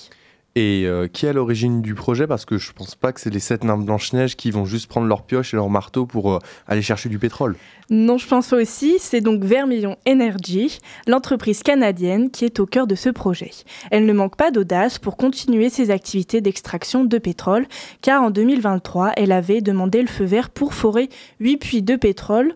Et 0.55 0.85
euh, 0.85 1.09
qui 1.09 1.25
est 1.25 1.31
à 1.31 1.33
l'origine 1.33 1.81
du 1.81 1.95
projet? 1.95 2.27
Parce 2.27 2.45
que 2.45 2.59
je 2.59 2.73
pense 2.73 2.95
pas 2.95 3.13
que 3.13 3.21
c'est 3.21 3.31
les 3.31 3.41
sept 3.41 3.65
nains 3.65 3.79
Blanche-Neige 3.79 4.37
qui 4.37 4.51
vont 4.51 4.67
juste 4.67 4.87
prendre 4.87 5.07
leur 5.07 5.23
pioche 5.23 5.55
et 5.55 5.57
leur 5.57 5.71
marteau 5.71 6.05
pour 6.05 6.33
euh, 6.33 6.39
aller 6.69 6.83
chercher 6.83 7.09
du 7.09 7.19
pétrole. 7.19 7.57
Non, 7.89 8.19
je 8.19 8.27
pense 8.27 8.53
aussi. 8.53 8.97
C'est 8.99 9.23
donc 9.23 9.43
Vermilion 9.43 9.97
Energy, 10.07 10.79
l'entreprise 11.07 11.63
canadienne 11.63 12.31
qui 12.31 12.45
est 12.45 12.61
au 12.61 12.67
cœur 12.67 12.87
de 12.87 12.95
ce 12.95 13.09
projet. 13.09 13.51
Elle 13.91 14.05
ne 14.05 14.13
manque 14.13 14.37
pas 14.37 14.51
d'audace 14.51 14.99
pour 14.99 15.17
continuer 15.17 15.71
ses 15.71 15.91
activités 15.91 16.43
d'extraction 16.43 17.05
de 17.05 17.19
pétrole, 17.19 17.67
car 18.03 18.23
en 18.23 18.31
2023, 18.31 19.13
elle 19.17 19.33
avait 19.33 19.63
demandé 19.63 20.03
le 20.03 20.09
feu 20.09 20.25
vert 20.25 20.51
pour 20.51 20.75
forer 20.75 21.09
8 21.41 21.57
puits 21.57 21.83
de 21.83 21.97
pétrole 21.97 22.55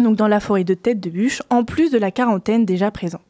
donc 0.00 0.16
dans 0.16 0.28
la 0.28 0.40
forêt 0.40 0.64
de 0.64 0.74
Tête 0.74 1.00
de 1.00 1.10
Bûche, 1.10 1.42
en 1.50 1.64
plus 1.64 1.90
de 1.90 1.98
la 1.98 2.10
quarantaine 2.10 2.64
déjà 2.64 2.90
présente. 2.90 3.20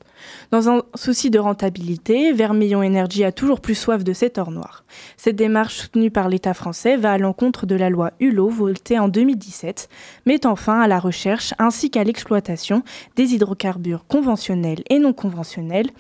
Dans 0.50 0.68
un 0.68 0.82
souci 0.94 1.30
de 1.30 1.38
rentabilité, 1.38 2.32
Vermillon 2.32 2.85
Energy 2.85 3.24
a 3.24 3.32
toujours 3.32 3.61
plus 3.61 3.74
soif 3.74 4.04
de 4.04 4.12
cet 4.12 4.38
or 4.38 4.50
noir. 4.50 4.85
Cette 5.16 5.37
démarche 5.37 5.76
soutenue 5.76 6.11
par 6.11 6.28
l'État 6.28 6.54
français 6.54 6.96
va 6.96 7.12
à 7.12 7.18
l'encontre 7.18 7.66
de 7.66 7.74
la 7.74 7.90
loi 7.90 8.12
Hulot 8.20 8.48
votée 8.48 8.98
en 8.98 9.08
2017, 9.08 9.88
mettant 10.26 10.56
fin 10.56 10.80
à 10.80 10.88
la 10.88 10.98
recherche 10.98 11.54
ainsi 11.58 11.90
qu'à 11.90 12.04
l'exploitation 12.04 12.82
des 13.16 13.35
hydrocarbures 13.35 14.06
conventionnels 14.06 14.82
et 14.90 14.98
non 14.98 15.12
conventionnels 15.12 15.90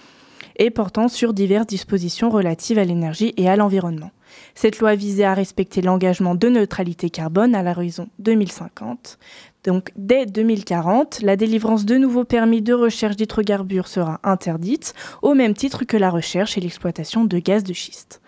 et 0.56 0.70
portant 0.70 1.08
sur 1.08 1.32
diverses 1.32 1.66
dispositions 1.66 2.30
relatives 2.30 2.78
à 2.78 2.84
l'énergie 2.84 3.32
et 3.36 3.48
à 3.48 3.56
l'environnement. 3.56 4.10
Cette 4.54 4.78
loi 4.78 4.94
visait 4.94 5.24
à 5.24 5.34
respecter 5.34 5.82
l'engagement 5.82 6.34
de 6.34 6.48
neutralité 6.48 7.10
carbone 7.10 7.54
à 7.54 7.62
l'horizon 7.62 8.08
2050. 8.18 9.18
Donc 9.64 9.92
dès 9.94 10.26
2040, 10.26 11.20
la 11.22 11.36
délivrance 11.36 11.84
de 11.84 11.96
nouveaux 11.96 12.24
permis 12.24 12.62
de 12.62 12.74
recherche 12.74 13.16
d'hydrocarbures 13.16 13.86
sera 13.86 14.18
interdite, 14.24 14.94
au 15.22 15.34
même 15.34 15.54
titre 15.54 15.84
que 15.84 15.96
la 15.96 16.10
recherche 16.10 16.58
et 16.58 16.60
l'exploitation 16.60 17.24
de 17.24 17.38
gaz 17.38 17.62
de 17.62 17.72
schiste. 17.72 18.20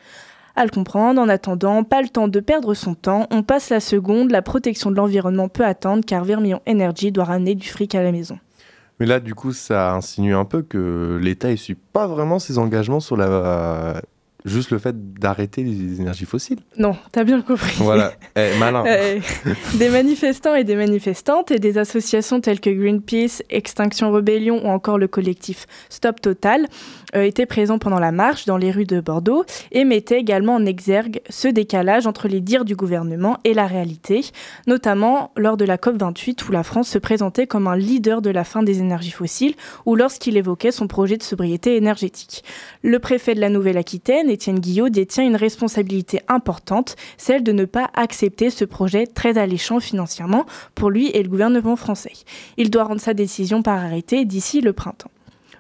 À 0.56 0.64
le 0.64 0.70
comprendre, 0.70 1.20
en 1.20 1.28
attendant, 1.28 1.82
pas 1.82 2.00
le 2.00 2.08
temps 2.08 2.28
de 2.28 2.38
perdre 2.38 2.74
son 2.74 2.94
temps, 2.94 3.26
on 3.32 3.42
passe 3.42 3.70
la 3.70 3.80
seconde, 3.80 4.30
la 4.30 4.42
protection 4.42 4.92
de 4.92 4.96
l'environnement 4.96 5.48
peut 5.48 5.64
attendre 5.64 6.04
car 6.06 6.22
Vermillon 6.24 6.60
Energy 6.68 7.10
doit 7.10 7.24
ramener 7.24 7.56
du 7.56 7.68
fric 7.68 7.96
à 7.96 8.02
la 8.04 8.12
maison. 8.12 8.38
Mais 9.00 9.06
là, 9.06 9.18
du 9.18 9.34
coup, 9.34 9.52
ça 9.52 9.92
insinue 9.94 10.36
un 10.36 10.44
peu 10.44 10.62
que 10.62 11.18
l'État 11.20 11.50
ne 11.50 11.56
suit 11.56 11.74
pas 11.74 12.06
vraiment 12.06 12.38
ses 12.38 12.58
engagements 12.58 13.00
sur 13.00 13.16
la 13.16 14.00
juste 14.44 14.70
le 14.70 14.78
fait 14.78 15.14
d'arrêter 15.18 15.62
les 15.62 16.00
énergies 16.00 16.26
fossiles. 16.26 16.58
Non, 16.76 16.96
t'as 17.12 17.24
bien 17.24 17.40
compris. 17.40 17.76
Voilà, 17.78 18.12
eh, 18.36 18.50
malin. 18.58 18.84
Euh, 18.86 19.18
des 19.74 19.88
manifestants 19.88 20.54
et 20.54 20.64
des 20.64 20.76
manifestantes 20.76 21.50
et 21.50 21.58
des 21.58 21.78
associations 21.78 22.40
telles 22.40 22.60
que 22.60 22.70
Greenpeace, 22.70 23.42
Extinction 23.48 24.10
Rebellion 24.12 24.64
ou 24.64 24.68
encore 24.68 24.98
le 24.98 25.08
collectif 25.08 25.66
Stop 25.88 26.20
Total 26.20 26.66
euh, 27.16 27.22
étaient 27.22 27.46
présents 27.46 27.78
pendant 27.78 27.98
la 27.98 28.12
marche 28.12 28.44
dans 28.44 28.58
les 28.58 28.70
rues 28.70 28.84
de 28.84 29.00
Bordeaux 29.00 29.44
et 29.72 29.84
mettaient 29.84 30.18
également 30.18 30.54
en 30.54 30.66
exergue 30.66 31.20
ce 31.30 31.48
décalage 31.48 32.06
entre 32.06 32.28
les 32.28 32.40
dires 32.40 32.66
du 32.66 32.76
gouvernement 32.76 33.38
et 33.44 33.54
la 33.54 33.66
réalité, 33.66 34.26
notamment 34.66 35.30
lors 35.36 35.56
de 35.56 35.64
la 35.64 35.78
COP28 35.78 36.46
où 36.48 36.52
la 36.52 36.64
France 36.64 36.88
se 36.88 36.98
présentait 36.98 37.46
comme 37.46 37.66
un 37.66 37.76
leader 37.76 38.20
de 38.20 38.30
la 38.30 38.44
fin 38.44 38.62
des 38.62 38.80
énergies 38.80 39.10
fossiles 39.10 39.54
ou 39.86 39.94
lorsqu'il 39.94 40.36
évoquait 40.36 40.70
son 40.72 40.86
projet 40.86 41.16
de 41.16 41.22
sobriété 41.22 41.76
énergétique. 41.76 42.44
Le 42.82 42.98
préfet 42.98 43.34
de 43.34 43.40
la 43.40 43.48
Nouvelle-Aquitaine 43.48 44.28
Étienne 44.34 44.58
Guillot 44.58 44.90
détient 44.90 45.24
une 45.24 45.36
responsabilité 45.36 46.20
importante, 46.28 46.96
celle 47.16 47.42
de 47.42 47.52
ne 47.52 47.64
pas 47.64 47.90
accepter 47.94 48.50
ce 48.50 48.64
projet 48.64 49.06
très 49.06 49.38
alléchant 49.38 49.80
financièrement 49.80 50.44
pour 50.74 50.90
lui 50.90 51.08
et 51.08 51.22
le 51.22 51.28
gouvernement 51.28 51.76
français. 51.76 52.12
Il 52.56 52.70
doit 52.70 52.84
rendre 52.84 53.00
sa 53.00 53.14
décision 53.14 53.62
par 53.62 53.82
arrêté 53.82 54.24
d'ici 54.24 54.60
le 54.60 54.72
printemps. 54.72 55.10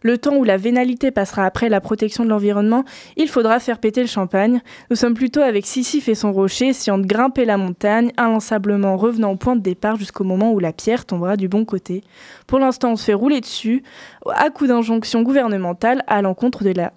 Le 0.04 0.18
temps 0.18 0.36
où 0.36 0.44
la 0.44 0.58
vénalité 0.58 1.10
passera 1.10 1.46
après 1.46 1.70
la 1.70 1.80
protection 1.80 2.24
de 2.24 2.28
l'environnement, 2.28 2.84
il 3.16 3.26
faudra 3.26 3.58
faire 3.58 3.78
péter 3.78 4.02
le 4.02 4.06
champagne. 4.06 4.60
Nous 4.90 4.96
sommes 4.96 5.14
plutôt 5.14 5.40
avec 5.40 5.64
Sisyphe 5.64 6.10
et 6.10 6.14
son 6.14 6.30
rocher, 6.30 6.68
essayant 6.68 6.98
de 6.98 7.06
grimper 7.06 7.46
la 7.46 7.56
montagne, 7.56 8.12
inlassablement 8.18 8.98
revenant 8.98 9.30
au 9.30 9.36
point 9.36 9.56
de 9.56 9.62
départ 9.62 9.96
jusqu'au 9.96 10.24
moment 10.24 10.52
où 10.52 10.58
la 10.58 10.74
pierre 10.74 11.06
tombera 11.06 11.38
du 11.38 11.48
bon 11.48 11.64
côté. 11.64 12.04
Pour 12.46 12.58
l'instant, 12.58 12.92
on 12.92 12.96
se 12.96 13.04
fait 13.06 13.14
rouler 13.14 13.40
dessus, 13.40 13.82
à 14.30 14.50
coup 14.50 14.66
d'injonction 14.66 15.22
gouvernementale 15.22 16.04
à 16.06 16.20
l'encontre 16.20 16.64
de 16.64 16.72
la 16.72 16.92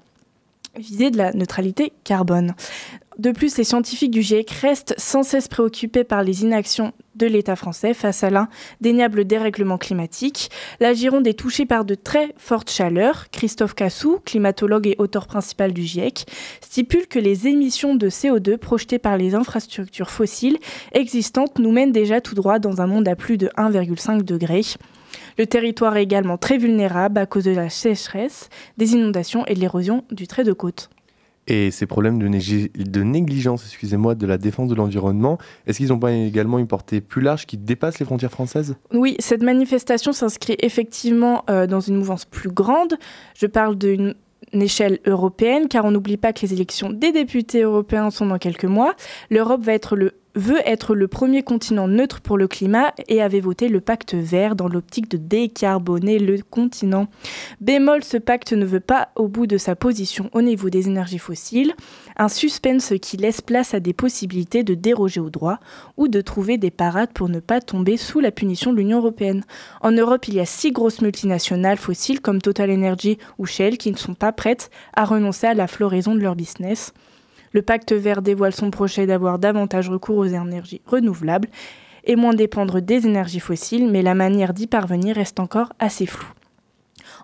visée 0.78 1.12
de 1.12 1.18
la 1.18 1.34
neutralité 1.34 1.94
carbone. 2.04 2.54
De 3.18 3.32
plus, 3.32 3.58
les 3.58 3.64
scientifiques 3.64 4.12
du 4.12 4.22
GIEC 4.22 4.52
restent 4.52 4.94
sans 4.98 5.24
cesse 5.24 5.48
préoccupés 5.48 6.04
par 6.04 6.22
les 6.22 6.44
inactions 6.44 6.94
de 7.16 7.26
l'État 7.26 7.56
français 7.56 7.96
face 7.96 8.24
à 8.24 8.30
l'indéniable 8.30 9.26
dérèglement 9.26 9.80
climatique. 9.80 10.52
La 10.80 10.94
Gironde 10.94 11.26
est 11.26 11.34
touchée 11.34 11.66
par 11.66 11.84
de 11.84 11.96
très 11.96 12.36
fortes 12.38 12.70
chaleurs. 12.70 13.32
Christophe 13.32 13.74
Cassou, 13.74 14.20
climatologue 14.24 14.86
et 14.86 14.96
auteur 15.00 15.26
principal 15.26 15.74
du 15.74 15.82
GIEC, 15.82 16.28
stipule 16.62 17.08
que 17.08 17.18
les 17.18 17.48
émissions 17.48 17.96
de 17.96 18.08
CO2 18.08 18.58
projetées 18.58 19.00
par 19.00 19.18
les 19.18 19.34
infrastructures 19.34 20.12
fossiles 20.12 20.60
existantes 20.92 21.58
nous 21.58 21.72
mènent 21.72 21.92
déjà 21.92 22.22
tout 22.22 22.36
droit 22.36 22.60
dans 22.60 22.82
un 22.82 22.88
monde 22.88 23.08
à 23.08 23.16
plus 23.16 23.38
de 23.38 23.48
1,5 23.58 24.22
degré. 24.22 24.62
Le 25.38 25.46
territoire 25.46 25.96
est 25.98 26.04
également 26.04 26.38
très 26.38 26.58
vulnérable 26.58 27.20
à 27.20 27.26
cause 27.26 27.44
de 27.44 27.52
la 27.52 27.70
sécheresse, 27.70 28.50
des 28.78 28.94
inondations 28.94 29.46
et 29.46 29.54
de 29.54 29.60
l'érosion 29.60 30.04
du 30.12 30.28
trait 30.28 30.44
de 30.44 30.54
côte. 30.54 30.90
Et 31.48 31.72
ces 31.72 31.86
problèmes 31.86 32.20
de, 32.20 32.28
de 32.84 33.04
négligence 33.04 33.64
excusez-moi, 33.66 34.16
de 34.16 34.26
la 34.26 34.38
défense 34.38 34.68
de 34.68 34.76
l'environnement, 34.76 35.38
est-ce 35.66 35.78
qu'ils 35.78 35.90
n'ont 35.90 36.00
pas 36.00 36.12
également 36.12 36.60
une 36.60 36.68
portée 36.68 37.00
plus 37.00 37.22
large 37.22 37.46
qui 37.46 37.58
dépasse 37.58 38.00
les 38.00 38.06
frontières 38.06 38.32
françaises? 38.32 38.76
Oui, 38.92 39.16
cette 39.20 39.44
manifestation 39.44 40.12
s'inscrit 40.12 40.58
effectivement 40.60 41.46
euh, 41.50 41.66
dans 41.66 41.80
une 41.80 41.96
mouvance 41.96 42.26
plus 42.26 42.50
grande. 42.50 42.96
Je 43.34 43.46
parle 43.48 43.78
d'une 43.78 44.16
échelle 44.54 45.00
européenne, 45.06 45.68
car 45.68 45.86
on 45.86 45.92
n'oublie 45.92 46.18
pas 46.18 46.34
que 46.34 46.42
les 46.42 46.54
élections 46.54 46.90
des 46.90 47.12
députés 47.12 47.62
européens 47.62 48.10
sont 48.10 48.26
dans 48.26 48.38
quelques 48.38 48.66
mois. 48.66 48.96
L'Europe 49.30 49.62
va 49.62 49.74
être 49.74 49.96
le 49.96 50.14
veut 50.38 50.62
être 50.66 50.96
le 50.96 51.08
premier 51.08 51.44
continent 51.44 51.88
neutre 51.88 52.22
pour 52.22 52.38
le 52.38 52.48
climat 52.48 52.94
et 53.08 53.22
avait 53.22 53.40
voté 53.40 53.68
le 53.68 53.82
pacte 53.82 54.14
vert 54.14 54.56
dans 54.56 54.68
l'optique 54.68 55.10
de 55.10 55.18
décarboner 55.18 56.20
le 56.20 56.38
continent. 56.42 57.08
Bémol, 57.60 58.04
ce 58.04 58.18
pacte 58.18 58.54
ne 58.54 58.66
veut 58.66 58.80
pas 58.80 59.10
au 59.16 59.28
bout 59.28 59.48
de 59.48 59.58
sa 59.58 59.76
position 59.76 60.30
au 60.34 60.42
niveau 60.42 60.70
des 60.70 60.88
énergies 60.88 61.18
fossiles, 61.18 61.74
un 62.18 62.30
suspense 62.30 62.94
qui 63.02 63.18
laisse 63.18 63.42
place 63.42 63.74
à 63.74 63.80
des 63.80 63.94
possibilités 63.94 64.64
de 64.64 64.76
déroger 64.76 65.20
au 65.20 65.30
droit 65.30 65.60
ou 65.98 66.08
de 66.08 66.22
trouver 66.22 66.58
des 66.58 66.72
parades 66.72 67.14
pour 67.14 67.30
ne 67.30 67.40
pas 67.40 67.60
tomber 67.60 67.98
sous 67.98 68.20
la 68.20 68.32
punition 68.32 68.72
de 68.72 68.78
l'Union 68.78 69.00
européenne. 69.00 69.44
En 69.82 69.92
Europe, 69.92 70.28
il 70.28 70.36
y 70.36 70.40
a 70.40 70.46
six 70.46 70.72
grosses 70.72 71.02
multinationales 71.02 71.78
fossiles 71.78 72.22
comme 72.22 72.42
Total 72.42 72.72
Energy 72.72 73.18
ou 73.40 73.46
Shell 73.46 73.78
qui 73.78 73.92
ne 73.92 73.98
sont 73.98 74.14
pas 74.14 74.32
prêtes 74.32 74.70
à 74.94 75.06
renoncer 75.06 75.48
à 75.48 75.54
la 75.56 75.68
floraison 75.68 76.14
de 76.14 76.22
leur 76.22 76.36
business. 76.36 76.94
Le 77.52 77.62
pacte 77.62 77.94
vert 77.94 78.22
dévoile 78.22 78.54
son 78.54 78.72
projet 78.72 79.06
d'avoir 79.06 79.40
davantage 79.40 79.90
recours 79.90 80.18
aux 80.18 80.26
énergies 80.26 80.82
renouvelables 80.86 81.50
et 82.04 82.16
moins 82.16 82.34
dépendre 82.34 82.82
des 82.82 83.06
énergies 83.06 83.40
fossiles, 83.40 83.90
mais 83.90 84.02
la 84.02 84.16
manière 84.16 84.54
d'y 84.54 84.68
parvenir 84.68 85.16
reste 85.16 85.40
encore 85.40 85.74
assez 85.80 86.06
floue. 86.06 86.37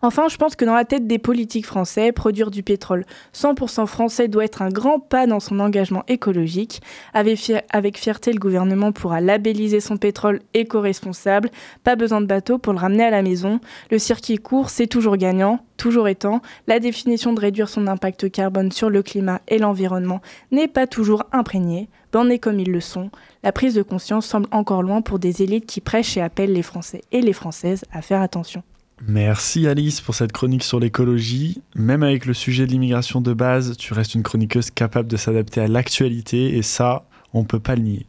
Enfin, 0.05 0.27
je 0.27 0.35
pense 0.35 0.57
que 0.57 0.65
dans 0.65 0.73
la 0.73 0.83
tête 0.83 1.07
des 1.07 1.17
politiques 1.17 1.65
français, 1.65 2.11
produire 2.11 2.51
du 2.51 2.61
pétrole 2.61 3.05
100% 3.33 3.85
français 3.85 4.27
doit 4.27 4.43
être 4.43 4.61
un 4.61 4.67
grand 4.67 4.99
pas 4.99 5.27
dans 5.27 5.39
son 5.39 5.61
engagement 5.61 6.03
écologique. 6.09 6.81
Avec, 7.13 7.97
fierté, 7.97 8.33
le 8.33 8.39
gouvernement 8.39 8.91
pourra 8.91 9.21
labelliser 9.21 9.79
son 9.79 9.95
pétrole 9.95 10.41
éco-responsable. 10.53 11.49
Pas 11.85 11.95
besoin 11.95 12.19
de 12.19 12.25
bateau 12.25 12.57
pour 12.57 12.73
le 12.73 12.79
ramener 12.79 13.05
à 13.05 13.11
la 13.11 13.21
maison. 13.21 13.61
Le 13.91 13.97
circuit 13.97 14.39
court, 14.39 14.69
c'est 14.69 14.87
toujours 14.87 15.15
gagnant, 15.15 15.61
toujours 15.77 16.09
étant. 16.09 16.41
La 16.67 16.81
définition 16.81 17.31
de 17.31 17.39
réduire 17.39 17.69
son 17.69 17.87
impact 17.87 18.29
carbone 18.29 18.73
sur 18.73 18.89
le 18.89 19.03
climat 19.03 19.39
et 19.47 19.57
l'environnement 19.57 20.19
n'est 20.51 20.67
pas 20.67 20.85
toujours 20.85 21.23
imprégnée. 21.31 21.87
Bornés 22.11 22.39
comme 22.39 22.59
ils 22.59 22.73
le 22.73 22.81
sont, 22.81 23.09
la 23.41 23.53
prise 23.53 23.73
de 23.73 23.83
conscience 23.83 24.25
semble 24.25 24.49
encore 24.51 24.83
loin 24.83 25.01
pour 25.01 25.17
des 25.17 25.43
élites 25.43 25.65
qui 25.65 25.79
prêchent 25.79 26.17
et 26.17 26.21
appellent 26.21 26.51
les 26.51 26.61
Français 26.61 27.03
et 27.13 27.21
les 27.21 27.31
Françaises 27.31 27.85
à 27.93 28.01
faire 28.01 28.21
attention. 28.21 28.63
Merci 29.07 29.67
Alice 29.67 29.99
pour 29.99 30.15
cette 30.15 30.31
chronique 30.31 30.63
sur 30.63 30.79
l'écologie. 30.79 31.61
Même 31.75 32.03
avec 32.03 32.25
le 32.25 32.33
sujet 32.33 32.65
de 32.65 32.71
l'immigration 32.71 33.19
de 33.19 33.33
base, 33.33 33.75
tu 33.77 33.93
restes 33.93 34.15
une 34.15 34.23
chroniqueuse 34.23 34.71
capable 34.71 35.09
de 35.09 35.17
s'adapter 35.17 35.59
à 35.59 35.67
l'actualité 35.67 36.55
et 36.55 36.61
ça, 36.61 37.05
on 37.33 37.41
ne 37.41 37.45
peut 37.45 37.59
pas 37.59 37.75
le 37.75 37.81
nier. 37.81 38.05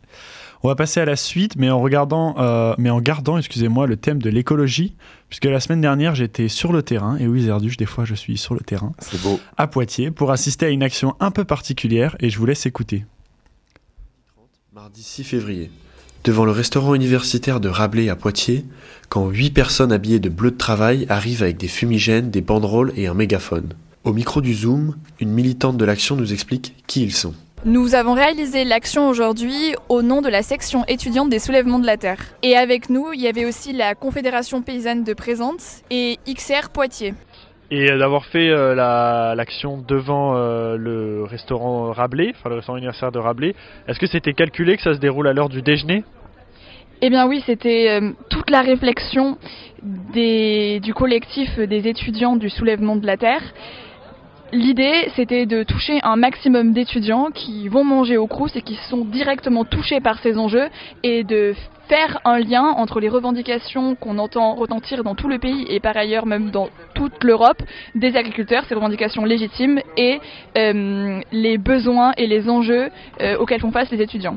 On 0.62 0.68
va 0.68 0.76
passer 0.76 1.00
à 1.00 1.04
la 1.04 1.16
suite, 1.16 1.56
mais 1.56 1.68
en 1.68 1.80
regardant, 1.80 2.36
euh, 2.38 2.74
mais 2.78 2.90
en 2.90 3.00
gardant, 3.00 3.36
excusez-moi, 3.36 3.86
le 3.86 3.96
thème 3.96 4.22
de 4.22 4.30
l'écologie, 4.30 4.94
puisque 5.28 5.44
la 5.44 5.60
semaine 5.60 5.80
dernière 5.80 6.14
j'étais 6.14 6.48
sur 6.48 6.72
le 6.72 6.82
terrain, 6.82 7.18
et 7.18 7.26
oui 7.26 7.42
Zerduche, 7.42 7.76
des 7.76 7.86
fois 7.86 8.06
je 8.06 8.14
suis 8.14 8.38
sur 8.38 8.54
le 8.54 8.60
terrain, 8.60 8.92
c'est 8.98 9.20
beau, 9.20 9.38
à 9.58 9.66
Poitiers, 9.66 10.10
pour 10.10 10.30
assister 10.30 10.64
à 10.64 10.70
une 10.70 10.82
action 10.82 11.16
un 11.20 11.30
peu 11.30 11.44
particulière, 11.44 12.16
et 12.20 12.30
je 12.30 12.38
vous 12.38 12.46
laisse 12.46 12.64
écouter. 12.64 13.04
Mardi 14.72 15.02
6 15.02 15.24
février, 15.24 15.70
devant 16.24 16.46
le 16.46 16.52
restaurant 16.52 16.94
universitaire 16.94 17.60
de 17.60 17.68
Rabelais 17.68 18.08
à 18.08 18.16
Poitiers, 18.16 18.64
quand 19.10 19.28
huit 19.28 19.50
personnes 19.50 19.92
habillées 19.92 20.18
de 20.18 20.30
bleu 20.30 20.50
de 20.50 20.56
travail 20.56 21.06
arrivent 21.10 21.42
avec 21.42 21.58
des 21.58 21.68
fumigènes, 21.68 22.30
des 22.30 22.40
banderoles 22.40 22.92
et 22.96 23.06
un 23.06 23.14
mégaphone. 23.14 23.74
Au 24.04 24.12
micro 24.12 24.40
du 24.40 24.54
Zoom, 24.54 24.96
une 25.20 25.30
militante 25.30 25.76
de 25.76 25.84
l'action 25.84 26.16
nous 26.16 26.32
explique 26.32 26.74
qui 26.86 27.02
ils 27.02 27.14
sont. 27.14 27.34
Nous 27.66 27.94
avons 27.94 28.12
réalisé 28.12 28.64
l'action 28.64 29.08
aujourd'hui 29.08 29.74
au 29.88 30.02
nom 30.02 30.20
de 30.20 30.28
la 30.28 30.42
section 30.42 30.84
étudiante 30.86 31.30
des 31.30 31.38
soulèvements 31.38 31.78
de 31.78 31.86
la 31.86 31.96
Terre. 31.96 32.20
Et 32.42 32.56
avec 32.56 32.90
nous, 32.90 33.14
il 33.14 33.22
y 33.22 33.26
avait 33.26 33.46
aussi 33.46 33.72
la 33.72 33.94
Confédération 33.94 34.60
paysanne 34.60 35.02
de 35.02 35.14
Présente 35.14 35.62
et 35.90 36.18
XR 36.28 36.68
Poitiers. 36.70 37.14
Et 37.70 37.86
d'avoir 37.86 38.26
fait 38.26 38.50
euh, 38.50 38.74
l'action 39.34 39.78
devant 39.78 40.36
euh, 40.36 40.76
le 40.76 41.24
restaurant 41.24 41.92
Rabelais, 41.92 42.32
enfin 42.36 42.50
le 42.50 42.56
restaurant 42.56 42.76
universitaire 42.76 43.12
de 43.12 43.18
Rabelais, 43.18 43.54
est-ce 43.88 43.98
que 43.98 44.06
c'était 44.06 44.34
calculé 44.34 44.76
que 44.76 44.82
ça 44.82 44.94
se 44.94 45.00
déroule 45.00 45.26
à 45.28 45.32
l'heure 45.32 45.48
du 45.48 45.62
déjeuner? 45.62 46.04
Eh 47.00 47.10
bien 47.10 47.26
oui, 47.26 47.42
c'était 47.46 47.88
euh, 47.88 48.12
toute 48.28 48.50
la 48.50 48.60
réflexion 48.60 49.38
du 49.82 50.94
collectif 50.94 51.58
des 51.58 51.88
étudiants 51.88 52.36
du 52.36 52.48
soulèvement 52.48 52.96
de 52.96 53.06
la 53.06 53.16
Terre. 53.16 53.42
L'idée, 54.52 55.08
c'était 55.16 55.46
de 55.46 55.62
toucher 55.62 56.00
un 56.04 56.16
maximum 56.16 56.72
d'étudiants 56.72 57.30
qui 57.34 57.68
vont 57.68 57.82
manger 57.82 58.16
au 58.16 58.26
Crous 58.26 58.54
et 58.54 58.62
qui 58.62 58.76
sont 58.88 59.04
directement 59.04 59.64
touchés 59.64 60.00
par 60.00 60.20
ces 60.20 60.38
enjeux 60.38 60.68
et 61.02 61.24
de 61.24 61.54
faire 61.88 62.20
un 62.24 62.38
lien 62.38 62.64
entre 62.64 63.00
les 63.00 63.08
revendications 63.08 63.94
qu'on 63.94 64.18
entend 64.18 64.54
retentir 64.54 65.04
dans 65.04 65.14
tout 65.14 65.28
le 65.28 65.38
pays 65.38 65.66
et 65.68 65.80
par 65.80 65.96
ailleurs 65.96 66.26
même 66.26 66.50
dans 66.50 66.68
toute 66.94 67.24
l'Europe 67.24 67.62
des 67.94 68.16
agriculteurs, 68.16 68.64
ces 68.68 68.74
revendications 68.74 69.24
légitimes, 69.24 69.80
et 69.96 70.20
euh, 70.56 71.20
les 71.32 71.58
besoins 71.58 72.12
et 72.16 72.26
les 72.26 72.48
enjeux 72.48 72.90
euh, 73.20 73.36
auxquels 73.38 73.60
font 73.60 73.72
face 73.72 73.90
les 73.90 74.02
étudiants. 74.02 74.36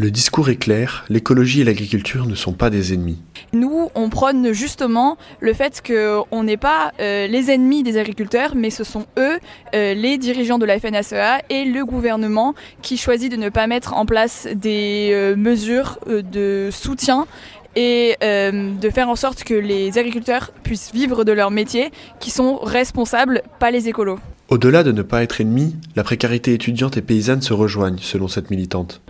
Le 0.00 0.12
discours 0.12 0.48
est 0.48 0.56
clair, 0.56 1.04
l'écologie 1.08 1.62
et 1.62 1.64
l'agriculture 1.64 2.26
ne 2.26 2.36
sont 2.36 2.52
pas 2.52 2.70
des 2.70 2.94
ennemis. 2.94 3.18
Nous, 3.52 3.90
on 3.96 4.10
prône 4.10 4.52
justement 4.52 5.18
le 5.40 5.52
fait 5.54 5.82
qu'on 5.84 6.44
n'est 6.44 6.56
pas 6.56 6.92
euh, 7.00 7.26
les 7.26 7.50
ennemis 7.50 7.82
des 7.82 7.98
agriculteurs, 7.98 8.54
mais 8.54 8.70
ce 8.70 8.84
sont 8.84 9.06
eux, 9.18 9.40
euh, 9.74 9.94
les 9.94 10.16
dirigeants 10.16 10.60
de 10.60 10.66
la 10.66 10.78
FNSEA 10.78 11.42
et 11.50 11.64
le 11.64 11.84
gouvernement 11.84 12.54
qui 12.80 12.96
choisit 12.96 13.28
de 13.28 13.36
ne 13.36 13.48
pas 13.48 13.66
mettre 13.66 13.92
en 13.92 14.06
place 14.06 14.46
des 14.54 15.10
euh, 15.12 15.34
mesures 15.34 15.98
de 16.06 16.68
soutien 16.70 17.26
et 17.74 18.16
de 18.20 18.90
faire 18.90 19.08
en 19.08 19.14
sorte 19.14 19.44
que 19.44 19.54
les 19.54 19.98
agriculteurs 19.98 20.52
puissent 20.62 20.92
vivre 20.92 21.22
de 21.22 21.30
leur 21.30 21.52
métier, 21.52 21.92
qui 22.18 22.30
sont 22.30 22.56
responsables, 22.56 23.42
pas 23.60 23.70
les 23.70 23.88
écolos. 23.88 24.18
Au-delà 24.48 24.82
de 24.82 24.90
ne 24.90 25.02
pas 25.02 25.22
être 25.22 25.40
ennemis, 25.40 25.76
la 25.94 26.02
précarité 26.02 26.54
étudiante 26.54 26.96
et 26.96 27.02
paysanne 27.02 27.42
se 27.42 27.52
rejoignent, 27.52 27.98
selon 27.98 28.26
cette 28.26 28.50
militante. 28.50 29.00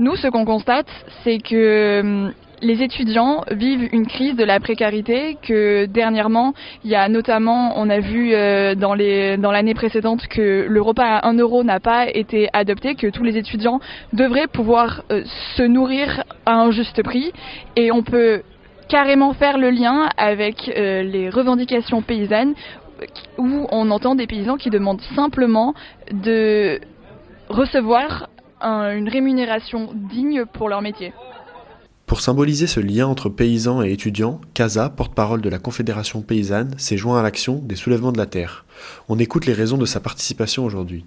Nous, 0.00 0.16
ce 0.16 0.28
qu'on 0.28 0.46
constate, 0.46 0.86
c'est 1.24 1.38
que 1.38 2.00
hum, 2.00 2.32
les 2.62 2.82
étudiants 2.82 3.44
vivent 3.50 3.86
une 3.92 4.06
crise 4.06 4.34
de 4.34 4.44
la 4.44 4.58
précarité 4.58 5.36
que 5.42 5.84
dernièrement, 5.84 6.54
il 6.84 6.90
y 6.90 6.94
a 6.94 7.06
notamment, 7.10 7.74
on 7.76 7.90
a 7.90 8.00
vu 8.00 8.32
euh, 8.32 8.74
dans 8.74 8.94
l'année 8.94 9.74
précédente 9.74 10.26
que 10.26 10.64
le 10.66 10.80
repas 10.80 11.04
à 11.04 11.28
1 11.28 11.34
euro 11.34 11.64
n'a 11.64 11.80
pas 11.80 12.08
été 12.08 12.48
adopté, 12.54 12.94
que 12.94 13.08
tous 13.08 13.24
les 13.24 13.36
étudiants 13.36 13.78
devraient 14.14 14.46
pouvoir 14.46 15.02
euh, 15.12 15.22
se 15.56 15.64
nourrir 15.64 16.24
à 16.46 16.54
un 16.54 16.70
juste 16.70 17.02
prix. 17.02 17.30
Et 17.76 17.92
on 17.92 18.02
peut 18.02 18.40
carrément 18.88 19.34
faire 19.34 19.58
le 19.58 19.68
lien 19.68 20.08
avec 20.16 20.72
euh, 20.78 21.02
les 21.02 21.28
revendications 21.28 22.00
paysannes 22.00 22.54
où 23.36 23.66
on 23.70 23.90
entend 23.90 24.14
des 24.14 24.26
paysans 24.26 24.56
qui 24.56 24.70
demandent 24.70 25.02
simplement 25.14 25.74
de 26.10 26.80
recevoir 27.50 28.30
une 28.60 29.08
rémunération 29.08 29.90
digne 29.94 30.44
pour 30.44 30.68
leur 30.68 30.82
métier. 30.82 31.12
Pour 32.10 32.20
symboliser 32.20 32.66
ce 32.66 32.80
lien 32.80 33.06
entre 33.06 33.28
paysans 33.28 33.82
et 33.82 33.92
étudiants, 33.92 34.40
Casa, 34.52 34.88
porte-parole 34.90 35.40
de 35.40 35.48
la 35.48 35.60
Confédération 35.60 36.22
paysanne, 36.22 36.76
s'est 36.76 36.96
joint 36.96 37.20
à 37.20 37.22
l'action 37.22 37.60
des 37.62 37.76
soulèvements 37.76 38.10
de 38.10 38.18
la 38.18 38.26
terre. 38.26 38.64
On 39.08 39.18
écoute 39.20 39.46
les 39.46 39.52
raisons 39.52 39.78
de 39.78 39.86
sa 39.86 40.00
participation 40.00 40.64
aujourd'hui. 40.64 41.04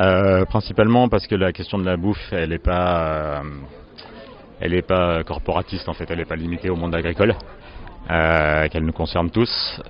Euh, 0.00 0.46
principalement 0.46 1.10
parce 1.10 1.26
que 1.26 1.34
la 1.34 1.52
question 1.52 1.76
de 1.76 1.84
la 1.84 1.98
bouffe, 1.98 2.32
elle 2.32 2.48
n'est 2.48 2.58
pas, 2.58 3.40
euh, 3.40 3.42
elle 4.60 4.72
est 4.72 4.80
pas 4.80 5.22
corporatiste 5.24 5.86
en 5.86 5.92
fait, 5.92 6.06
elle 6.08 6.18
n'est 6.18 6.24
pas 6.24 6.36
limitée 6.36 6.70
au 6.70 6.76
monde 6.76 6.94
agricole, 6.94 7.34
euh, 8.10 8.68
qu'elle 8.68 8.84
nous 8.84 8.92
concerne 8.92 9.28
tous, 9.28 9.82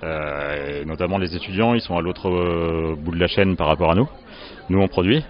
notamment 0.87 1.19
les 1.19 1.37
étudiants, 1.37 1.75
ils 1.75 1.83
sont 1.83 1.97
à 1.97 2.01
l'autre 2.01 2.97
bout 2.97 3.13
de 3.13 3.21
la 3.21 3.29
chaîne 3.29 3.55
par 3.55 3.69
rapport 3.69 3.93
à 3.93 3.95
nous. 3.95 4.09
Nous 4.71 4.81
on 4.81 4.89
produit, 4.89 5.23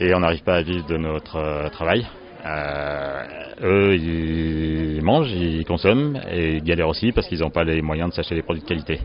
et 0.00 0.14
on 0.14 0.20
n'arrive 0.20 0.42
pas 0.42 0.54
à 0.54 0.62
vivre 0.62 0.86
de 0.86 0.96
notre 0.96 1.36
euh, 1.36 1.68
travail. 1.68 2.06
Euh, 2.46 3.22
eux, 3.62 3.94
ils 3.96 5.02
mangent, 5.02 5.30
ils 5.30 5.64
consomment 5.66 6.18
et 6.32 6.54
ils 6.54 6.62
galèrent 6.62 6.88
aussi 6.88 7.12
parce 7.12 7.28
qu'ils 7.28 7.40
n'ont 7.40 7.50
pas 7.50 7.64
les 7.64 7.82
moyens 7.82 8.08
de 8.08 8.14
s'acheter 8.14 8.34
des 8.34 8.42
produits 8.42 8.62
de 8.62 8.66
qualité. 8.68 9.00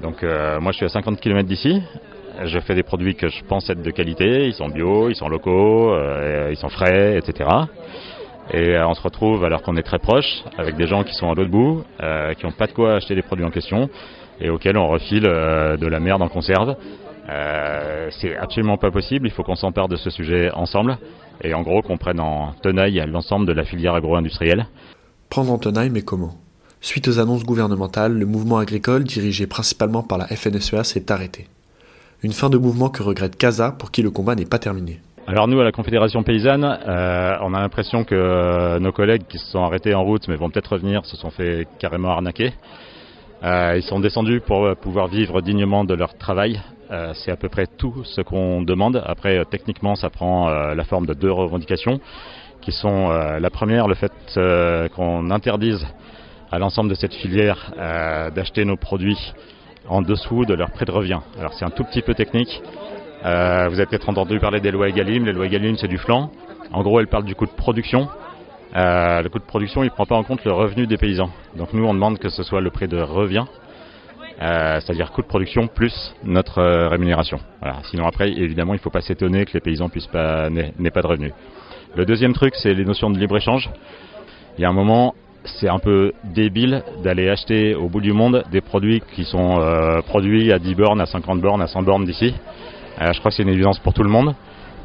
Donc 0.00 0.22
euh, 0.22 0.58
moi 0.58 0.72
je 0.72 0.78
suis 0.78 0.86
à 0.86 0.88
50 0.88 1.20
km 1.20 1.46
d'ici, 1.46 1.82
je 2.44 2.58
fais 2.60 2.74
des 2.74 2.82
produits 2.82 3.14
que 3.14 3.28
je 3.28 3.44
pense 3.44 3.68
être 3.68 3.82
de 3.82 3.90
qualité, 3.90 4.46
ils 4.46 4.54
sont 4.54 4.68
bio, 4.68 5.10
ils 5.10 5.14
sont 5.14 5.28
locaux, 5.28 5.94
ils 6.50 6.56
sont 6.56 6.70
frais, 6.70 7.18
etc. 7.18 7.50
Et 8.52 8.76
on 8.78 8.94
se 8.94 9.02
retrouve 9.02 9.44
alors 9.44 9.60
qu'on 9.62 9.76
est 9.76 9.82
très 9.82 9.98
proche 9.98 10.42
avec 10.56 10.76
des 10.76 10.86
gens 10.86 11.04
qui 11.04 11.12
sont 11.12 11.30
à 11.30 11.34
l'autre 11.34 11.50
bout, 11.50 11.84
qui 12.38 12.46
n'ont 12.46 12.52
pas 12.52 12.66
de 12.66 12.72
quoi 12.72 12.94
acheter 12.94 13.14
les 13.14 13.22
produits 13.22 13.44
en 13.44 13.50
question 13.50 13.90
et 14.40 14.48
auxquels 14.48 14.78
on 14.78 14.88
refile 14.88 15.24
de 15.24 15.86
la 15.86 16.00
merde 16.00 16.22
en 16.22 16.28
conserve 16.28 16.74
euh, 17.28 18.08
c'est 18.20 18.36
absolument 18.36 18.76
pas 18.76 18.90
possible, 18.90 19.26
il 19.26 19.32
faut 19.32 19.44
qu'on 19.44 19.54
s'empare 19.54 19.88
de 19.88 19.96
ce 19.96 20.10
sujet 20.10 20.50
ensemble 20.52 20.98
et 21.42 21.54
en 21.54 21.62
gros 21.62 21.82
qu'on 21.82 21.96
prenne 21.96 22.20
en 22.20 22.52
tenaille 22.62 23.02
l'ensemble 23.06 23.46
de 23.46 23.52
la 23.52 23.64
filière 23.64 23.94
agro-industrielle. 23.94 24.66
Prendre 25.28 25.52
en 25.52 25.58
tenaille, 25.58 25.90
mais 25.90 26.02
comment? 26.02 26.34
Suite 26.80 27.06
aux 27.06 27.20
annonces 27.20 27.44
gouvernementales, 27.44 28.18
le 28.18 28.26
mouvement 28.26 28.58
agricole, 28.58 29.04
dirigé 29.04 29.46
principalement 29.46 30.02
par 30.02 30.18
la 30.18 30.26
FNSEA, 30.26 30.82
s'est 30.82 31.12
arrêté. 31.12 31.46
Une 32.24 32.32
fin 32.32 32.50
de 32.50 32.58
mouvement 32.58 32.88
que 32.88 33.02
regrette 33.02 33.36
Casa, 33.36 33.70
pour 33.70 33.92
qui 33.92 34.02
le 34.02 34.10
combat 34.10 34.34
n'est 34.34 34.46
pas 34.46 34.58
terminé. 34.58 35.00
Alors 35.28 35.46
nous, 35.46 35.60
à 35.60 35.64
la 35.64 35.70
Confédération 35.70 36.24
paysanne, 36.24 36.64
euh, 36.64 37.36
on 37.42 37.54
a 37.54 37.60
l'impression 37.60 38.02
que 38.02 38.16
euh, 38.16 38.80
nos 38.80 38.90
collègues 38.90 39.22
qui 39.28 39.38
se 39.38 39.46
sont 39.46 39.62
arrêtés 39.62 39.94
en 39.94 40.02
route 40.02 40.26
mais 40.26 40.34
vont 40.34 40.50
peut-être 40.50 40.72
revenir 40.72 41.06
se 41.06 41.16
sont 41.16 41.30
fait 41.30 41.68
carrément 41.78 42.10
arnaquer. 42.10 42.52
ils 43.44 43.82
sont 43.84 44.00
descendus 44.00 44.40
pour 44.40 44.76
pouvoir 44.76 45.06
vivre 45.06 45.40
dignement 45.40 45.84
de 45.84 45.94
leur 45.94 46.16
travail 46.18 46.60
euh, 46.92 47.14
c'est 47.14 47.30
à 47.30 47.36
peu 47.36 47.48
près 47.48 47.66
tout 47.66 48.04
ce 48.04 48.20
qu'on 48.20 48.60
demande. 48.60 49.02
Après, 49.06 49.38
euh, 49.38 49.44
techniquement, 49.44 49.94
ça 49.94 50.10
prend 50.10 50.50
euh, 50.50 50.74
la 50.74 50.84
forme 50.84 51.06
de 51.06 51.14
deux 51.14 51.32
revendications, 51.32 52.00
qui 52.60 52.70
sont 52.70 53.08
la 53.08 53.50
première, 53.50 53.88
le 53.88 53.96
fait 53.96 54.12
qu'on 54.94 55.30
interdise 55.32 55.84
à 56.52 56.60
l'ensemble 56.60 56.90
de 56.90 56.94
cette 56.94 57.12
filière 57.12 57.72
d'acheter 58.36 58.64
nos 58.64 58.76
produits 58.76 59.34
en 59.88 60.00
dessous 60.00 60.44
de 60.44 60.54
leur 60.54 60.70
prix 60.70 60.84
de 60.84 60.92
revient. 60.92 61.18
Alors 61.40 61.54
c'est 61.54 61.64
un 61.64 61.70
tout 61.70 61.82
petit 61.82 62.02
peu 62.02 62.14
technique. 62.14 62.62
vous 63.24 63.28
avez 63.28 63.86
peut-être 63.86 64.08
entendu 64.08 64.38
parler 64.38 64.60
des 64.60 64.70
lois 64.70 64.88
Egalim. 64.88 65.24
Les 65.24 65.32
lois 65.32 65.46
Egalim, 65.46 65.76
c'est 65.76 65.88
du 65.88 65.98
flanc. 65.98 66.30
En 66.72 66.84
gros, 66.84 67.00
elles 67.00 67.08
parlent 67.08 67.24
du 67.24 67.34
coût 67.34 67.46
de 67.46 67.50
production. 67.50 68.08
le 68.76 69.28
coût 69.28 69.40
de 69.40 69.44
production, 69.44 69.82
il 69.82 69.86
ne 69.86 69.90
prend 69.90 70.06
pas 70.06 70.14
en 70.14 70.22
compte 70.22 70.44
le 70.44 70.52
revenu 70.52 70.86
des 70.86 70.98
paysans. 70.98 71.30
Donc 71.56 71.72
nous, 71.72 71.84
on 71.84 71.94
demande 71.94 72.20
que 72.20 72.28
ce 72.28 72.44
soit 72.44 72.60
le 72.60 72.70
prix 72.70 72.86
de 72.86 73.00
revient 73.00 73.46
euh, 74.42 74.80
c'est-à-dire 74.80 75.12
coût 75.12 75.22
de 75.22 75.28
production 75.28 75.68
plus 75.68 76.14
notre 76.24 76.58
euh, 76.58 76.88
rémunération. 76.88 77.38
Sinon 77.90 78.06
après, 78.06 78.28
évidemment, 78.30 78.74
il 78.74 78.78
ne 78.78 78.82
faut 78.82 78.90
pas 78.90 79.00
s'étonner 79.00 79.44
que 79.44 79.52
les 79.54 79.60
paysans 79.60 79.88
puissent 79.88 80.08
pas 80.08 80.50
n'aient 80.50 80.90
pas 80.90 81.02
de 81.02 81.06
revenus. 81.06 81.32
Le 81.94 82.04
deuxième 82.04 82.32
truc, 82.32 82.54
c'est 82.56 82.74
les 82.74 82.84
notions 82.84 83.10
de 83.10 83.18
libre 83.18 83.36
échange. 83.36 83.70
Il 84.58 84.62
y 84.62 84.64
a 84.64 84.68
un 84.68 84.72
moment, 84.72 85.14
c'est 85.44 85.68
un 85.68 85.78
peu 85.78 86.12
débile 86.24 86.82
d'aller 87.04 87.28
acheter 87.28 87.76
au 87.76 87.88
bout 87.88 88.00
du 88.00 88.12
monde 88.12 88.42
des 88.50 88.60
produits 88.60 89.00
qui 89.14 89.24
sont 89.24 89.60
euh, 89.60 90.00
produits 90.02 90.52
à 90.52 90.58
10 90.58 90.74
bornes, 90.74 91.00
à 91.00 91.06
50 91.06 91.40
bornes, 91.40 91.62
à 91.62 91.68
100 91.68 91.82
bornes 91.82 92.04
d'ici. 92.04 92.34
je 92.98 93.18
crois 93.20 93.30
que 93.30 93.36
c'est 93.36 93.44
une 93.44 93.48
évidence 93.48 93.78
pour 93.78 93.94
tout 93.94 94.02
le 94.02 94.10
monde. 94.10 94.34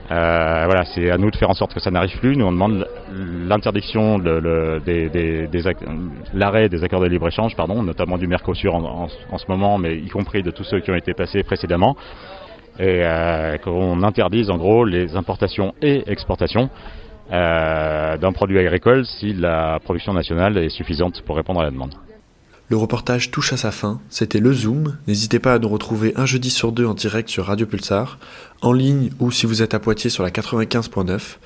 Euh, 0.09 0.63
voilà, 0.65 0.85
c'est 0.85 1.11
à 1.11 1.17
nous 1.17 1.29
de 1.31 1.35
faire 1.35 1.49
en 1.49 1.53
sorte 1.53 1.73
que 1.73 1.81
ça 1.81 1.91
n'arrive 1.91 2.17
plus. 2.19 2.37
Nous, 2.37 2.45
on 2.45 2.51
demande 2.51 2.87
l'interdiction, 3.13 4.19
des, 4.19 5.49
l'arrêt 6.33 6.69
des 6.69 6.83
accords 6.83 7.01
de 7.01 7.07
libre-échange, 7.07 7.55
pardon, 7.55 7.83
notamment 7.83 8.17
du 8.17 8.27
Mercosur 8.27 8.75
en, 8.75 9.07
ce 9.09 9.45
moment, 9.49 9.77
mais 9.77 9.97
y 9.97 10.07
compris 10.07 10.43
de 10.43 10.51
tous 10.51 10.63
ceux 10.63 10.79
qui 10.79 10.91
ont 10.91 10.95
été 10.95 11.13
passés 11.13 11.43
précédemment, 11.43 11.97
et 12.79 13.01
euh, 13.03 13.57
qu'on 13.57 14.01
interdise 14.03 14.49
en 14.49 14.57
gros 14.57 14.85
les 14.85 15.15
importations 15.15 15.73
et 15.81 16.03
exportations 16.09 16.69
euh, 17.31 18.17
d'un 18.17 18.31
produit 18.31 18.59
agricole 18.59 19.05
si 19.05 19.33
la 19.33 19.79
production 19.83 20.13
nationale 20.13 20.57
est 20.57 20.69
suffisante 20.69 21.21
pour 21.23 21.35
répondre 21.35 21.59
à 21.59 21.63
la 21.65 21.71
demande. 21.71 21.95
Le 22.69 22.75
reportage 22.75 23.31
touche 23.31 23.53
à 23.53 23.57
sa 23.57 23.71
fin, 23.71 24.01
c'était 24.09 24.41
le 24.41 24.53
Zoom, 24.53 24.97
n'hésitez 25.07 25.39
pas 25.39 25.53
à 25.53 25.59
nous 25.59 25.69
retrouver 25.69 26.11
un 26.17 26.25
jeudi 26.25 26.49
sur 26.49 26.73
deux 26.73 26.85
en 26.85 26.95
direct 26.95 27.29
sur 27.29 27.45
Radio 27.45 27.65
Pulsar, 27.65 28.19
en 28.61 28.73
ligne 28.73 29.09
ou 29.19 29.31
si 29.31 29.45
vous 29.45 29.61
êtes 29.61 29.73
à 29.73 29.79
Poitiers 29.79 30.09
sur 30.09 30.23
la 30.23 30.31
95.9. 30.31 31.37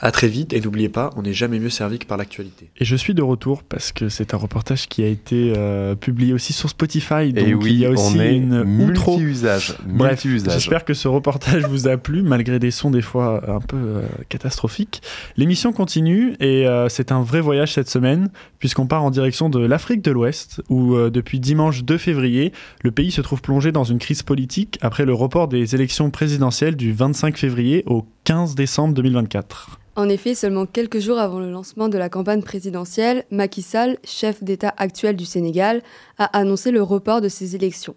À 0.00 0.12
très 0.12 0.28
vite 0.28 0.52
et 0.52 0.60
n'oubliez 0.60 0.88
pas, 0.88 1.10
on 1.16 1.22
n'est 1.22 1.32
jamais 1.32 1.58
mieux 1.58 1.70
servi 1.70 1.98
que 1.98 2.06
par 2.06 2.16
l'actualité. 2.16 2.70
Et 2.78 2.84
je 2.84 2.96
suis 2.96 3.12
de 3.12 3.22
retour 3.22 3.62
parce 3.62 3.92
que 3.92 4.08
c'est 4.08 4.32
un 4.34 4.36
reportage 4.36 4.88
qui 4.88 5.02
a 5.02 5.06
été 5.06 5.52
euh, 5.56 5.94
publié 5.94 6.32
aussi 6.32 6.52
sur 6.52 6.70
Spotify, 6.70 7.32
donc 7.32 7.46
et 7.46 7.54
oui, 7.54 7.72
il 7.72 7.78
y 7.80 7.86
a 7.86 7.90
aussi 7.90 8.16
on 8.16 8.20
est 8.20 8.34
une 8.34 8.64
multi-usage. 8.64 9.74
Bref, 9.84 10.24
multi-usage. 10.24 10.54
j'espère 10.54 10.84
que 10.84 10.94
ce 10.94 11.08
reportage 11.08 11.64
vous 11.66 11.88
a 11.88 11.96
plu 11.96 12.22
malgré 12.22 12.58
des 12.58 12.70
sons 12.70 12.90
des 12.90 13.02
fois 13.02 13.42
un 13.48 13.60
peu 13.60 13.76
euh, 13.76 14.02
catastrophiques. 14.28 15.02
L'émission 15.36 15.72
continue 15.72 16.34
et 16.40 16.66
euh, 16.66 16.88
c'est 16.88 17.12
un 17.12 17.22
vrai 17.22 17.40
voyage 17.40 17.74
cette 17.74 17.90
semaine 17.90 18.30
puisqu'on 18.58 18.86
part 18.86 19.04
en 19.04 19.10
direction 19.10 19.50
de 19.50 19.60
l'Afrique 19.60 20.02
de 20.02 20.12
l'Ouest 20.12 20.62
où 20.70 20.94
euh, 20.94 21.10
depuis 21.10 21.40
dimanche 21.40 21.84
2 21.84 21.98
février, 21.98 22.52
le 22.82 22.90
pays 22.90 23.10
se 23.10 23.20
trouve 23.20 23.42
plongé 23.42 23.72
dans 23.72 23.84
une 23.84 23.98
crise 23.98 24.22
politique 24.22 24.78
après 24.80 25.04
le 25.04 25.12
report 25.12 25.48
des 25.48 25.74
élections 25.74 26.10
présidentielles 26.10 26.76
du 26.76 26.92
25 26.92 27.36
février 27.36 27.82
au 27.86 28.06
15 28.24 28.54
décembre 28.54 28.94
2024. 28.94 29.78
En 29.96 30.08
effet, 30.08 30.34
seulement 30.34 30.66
quelques 30.66 31.00
jours 31.00 31.18
avant 31.18 31.40
le 31.40 31.50
lancement 31.50 31.88
de 31.88 31.98
la 31.98 32.08
campagne 32.08 32.42
présidentielle, 32.42 33.24
Macky 33.30 33.60
Sall, 33.60 33.98
chef 34.04 34.42
d'État 34.42 34.72
actuel 34.78 35.16
du 35.16 35.26
Sénégal, 35.26 35.82
a 36.16 36.24
annoncé 36.38 36.70
le 36.70 36.82
report 36.82 37.20
de 37.20 37.28
ces 37.28 37.56
élections. 37.56 37.94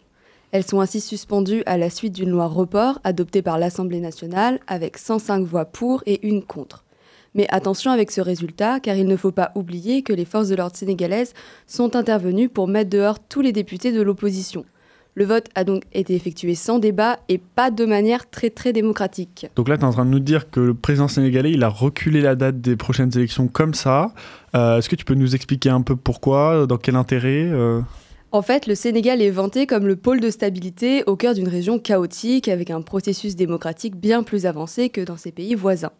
Elles 0.52 0.66
sont 0.66 0.82
ainsi 0.82 1.02
suspendues 1.02 1.64
à 1.66 1.78
la 1.78 1.90
suite 1.90 2.14
d'une 2.14 2.30
loi 2.30 2.48
report 2.48 3.00
adoptée 3.04 3.42
par 3.42 3.58
l'Assemblée 3.58 4.00
nationale 4.00 4.60
avec 4.68 4.98
105 4.98 5.46
voix 5.46 5.66
pour 5.66 6.04
et 6.06 6.28
une 6.28 6.44
contre. 6.44 6.83
Mais 7.36 7.48
attention 7.50 7.92
avec 7.92 8.12
ce 8.12 8.22
résultat, 8.22 8.80
car 8.80 8.96
il 8.96 9.08
ne 9.08 9.18
faut 9.18 9.32
pas 9.32 9.52
oublier 9.56 10.04
que 10.04 10.14
les 10.14 10.26
forces 10.26 10.50
de 10.50 10.56
l'ordre 10.56 10.76
sénégalaises 10.76 11.34
sont 11.68 11.96
intervenues 11.96 12.50
pour 12.50 12.68
mettre 12.68 12.90
dehors 12.90 13.20
tous 13.20 13.42
les 13.42 13.52
députés 13.52 13.92
de 13.92 14.02
l'opposition. 14.02 14.66
Le 15.16 15.26
vote 15.26 15.46
a 15.54 15.64
donc 15.64 15.84
été 15.94 16.16
effectué 16.16 16.56
sans 16.56 16.80
débat 16.80 17.20
et 17.30 17.38
pas 17.38 17.70
de 17.70 17.86
manière 17.86 18.28
très 18.30 18.50
très 18.50 18.74
démocratique. 18.74 19.46
Donc 19.56 19.70
là, 19.70 19.78
tu 19.78 19.84
es 19.84 19.86
en 19.86 19.92
train 19.92 20.06
de 20.06 20.10
nous 20.10 20.20
dire 20.20 20.50
que 20.50 20.60
le 20.60 20.74
président 20.74 21.08
sénégalais, 21.08 21.52
il 21.52 21.64
a 21.64 21.70
reculé 21.70 22.22
la 22.22 22.34
date 22.34 22.62
des 22.62 22.76
prochaines 22.76 23.12
élections 23.16 23.48
comme 23.48 23.76
ça. 23.76 24.12
Euh, 24.56 24.80
Est-ce 24.80 24.90
que 24.90 24.96
tu 24.96 25.06
peux 25.06 25.14
nous 25.14 25.36
expliquer 25.36 25.70
un 25.70 25.82
peu 25.82 25.96
pourquoi, 25.96 26.66
dans 26.66 26.78
quel 26.78 26.96
intérêt 26.96 27.48
euh 27.52 27.82
En 28.32 28.42
fait, 28.42 28.66
le 28.66 28.74
Sénégal 28.74 29.22
est 29.22 29.30
vanté 29.30 29.68
comme 29.68 29.86
le 29.86 29.96
pôle 29.96 30.20
de 30.20 30.32
stabilité 30.32 31.04
au 31.06 31.16
cœur 31.16 31.36
d'une 31.36 31.48
région 31.48 31.78
chaotique 31.78 32.48
avec 32.48 32.72
un 32.72 32.82
processus 32.82 33.36
démocratique 33.36 33.96
bien 33.96 34.24
plus 34.24 34.48
avancé 34.48 34.90
que 34.90 35.02
dans 35.02 35.18
ses 35.18 35.32
pays 35.32 35.54
voisins. 35.54 35.92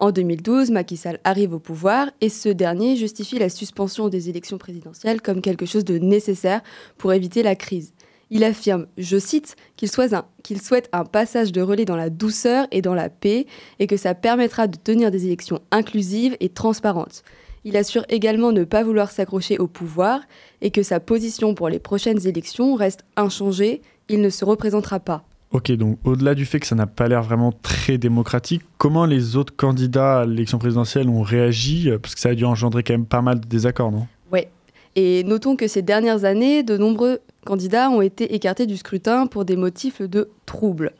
En 0.00 0.12
2012, 0.12 0.70
Macky 0.70 0.96
Sall 0.96 1.20
arrive 1.24 1.52
au 1.52 1.58
pouvoir 1.58 2.08
et 2.22 2.30
ce 2.30 2.48
dernier 2.48 2.96
justifie 2.96 3.38
la 3.38 3.50
suspension 3.50 4.08
des 4.08 4.30
élections 4.30 4.56
présidentielles 4.56 5.20
comme 5.20 5.42
quelque 5.42 5.66
chose 5.66 5.84
de 5.84 5.98
nécessaire 5.98 6.62
pour 6.96 7.12
éviter 7.12 7.42
la 7.42 7.54
crise. 7.54 7.92
Il 8.30 8.42
affirme, 8.42 8.86
je 8.96 9.18
cite, 9.18 9.56
qu'il 9.76 9.90
souhaite, 9.90 10.88
un, 10.92 11.04
passage 11.04 11.52
de 11.52 11.60
relais 11.60 11.84
dans 11.84 11.96
la 11.96 12.08
douceur 12.08 12.66
et 12.70 12.80
dans 12.80 12.94
la 12.94 13.10
paix 13.10 13.44
et 13.78 13.86
que 13.86 13.98
ça 13.98 14.14
permettra 14.14 14.68
de 14.68 14.78
tenir 14.78 15.10
des 15.10 15.26
élections 15.26 15.60
inclusives 15.70 16.34
et 16.40 16.48
transparentes. 16.48 17.22
Il 17.64 17.76
assure 17.76 18.06
également 18.08 18.52
ne 18.52 18.64
pas 18.64 18.82
vouloir 18.82 19.10
s'accrocher 19.10 19.58
au 19.58 19.66
pouvoir 19.66 20.22
et 20.62 20.70
que 20.70 20.82
sa 20.82 20.98
position 20.98 21.54
pour 21.54 21.68
les 21.68 21.78
prochaines 21.78 22.26
élections 22.26 22.74
reste 22.74 23.04
inchangée, 23.16 23.82
il 24.08 24.22
ne 24.22 24.30
se 24.30 24.46
représentera 24.46 24.98
pas. 24.98 25.24
Ok, 25.52 25.72
donc 25.72 25.98
au-delà 26.04 26.36
du 26.36 26.44
fait 26.46 26.60
que 26.60 26.66
ça 26.66 26.76
n'a 26.76 26.86
pas 26.86 27.08
l'air 27.08 27.24
vraiment 27.24 27.50
très 27.50 27.98
démocratique, 27.98 28.62
comment 28.78 29.04
les 29.04 29.36
autres 29.36 29.54
candidats 29.56 30.20
à 30.20 30.26
l'élection 30.26 30.58
présidentielle 30.58 31.08
ont 31.08 31.22
réagi 31.22 31.90
Parce 32.00 32.14
que 32.14 32.20
ça 32.20 32.28
a 32.28 32.34
dû 32.34 32.44
engendrer 32.44 32.84
quand 32.84 32.94
même 32.94 33.06
pas 33.06 33.20
mal 33.20 33.40
de 33.40 33.46
désaccords, 33.46 33.90
non? 33.90 34.06
Ouais. 34.30 34.48
Et 34.94 35.24
notons 35.24 35.56
que 35.56 35.66
ces 35.66 35.82
dernières 35.82 36.24
années, 36.24 36.62
de 36.62 36.76
nombreux 36.76 37.18
candidats 37.44 37.90
ont 37.90 38.00
été 38.00 38.34
écartés 38.34 38.66
du 38.66 38.76
scrutin 38.76 39.26
pour 39.26 39.44
des 39.44 39.56
motifs 39.56 40.02
de 40.02 40.30
troubles. 40.46 40.92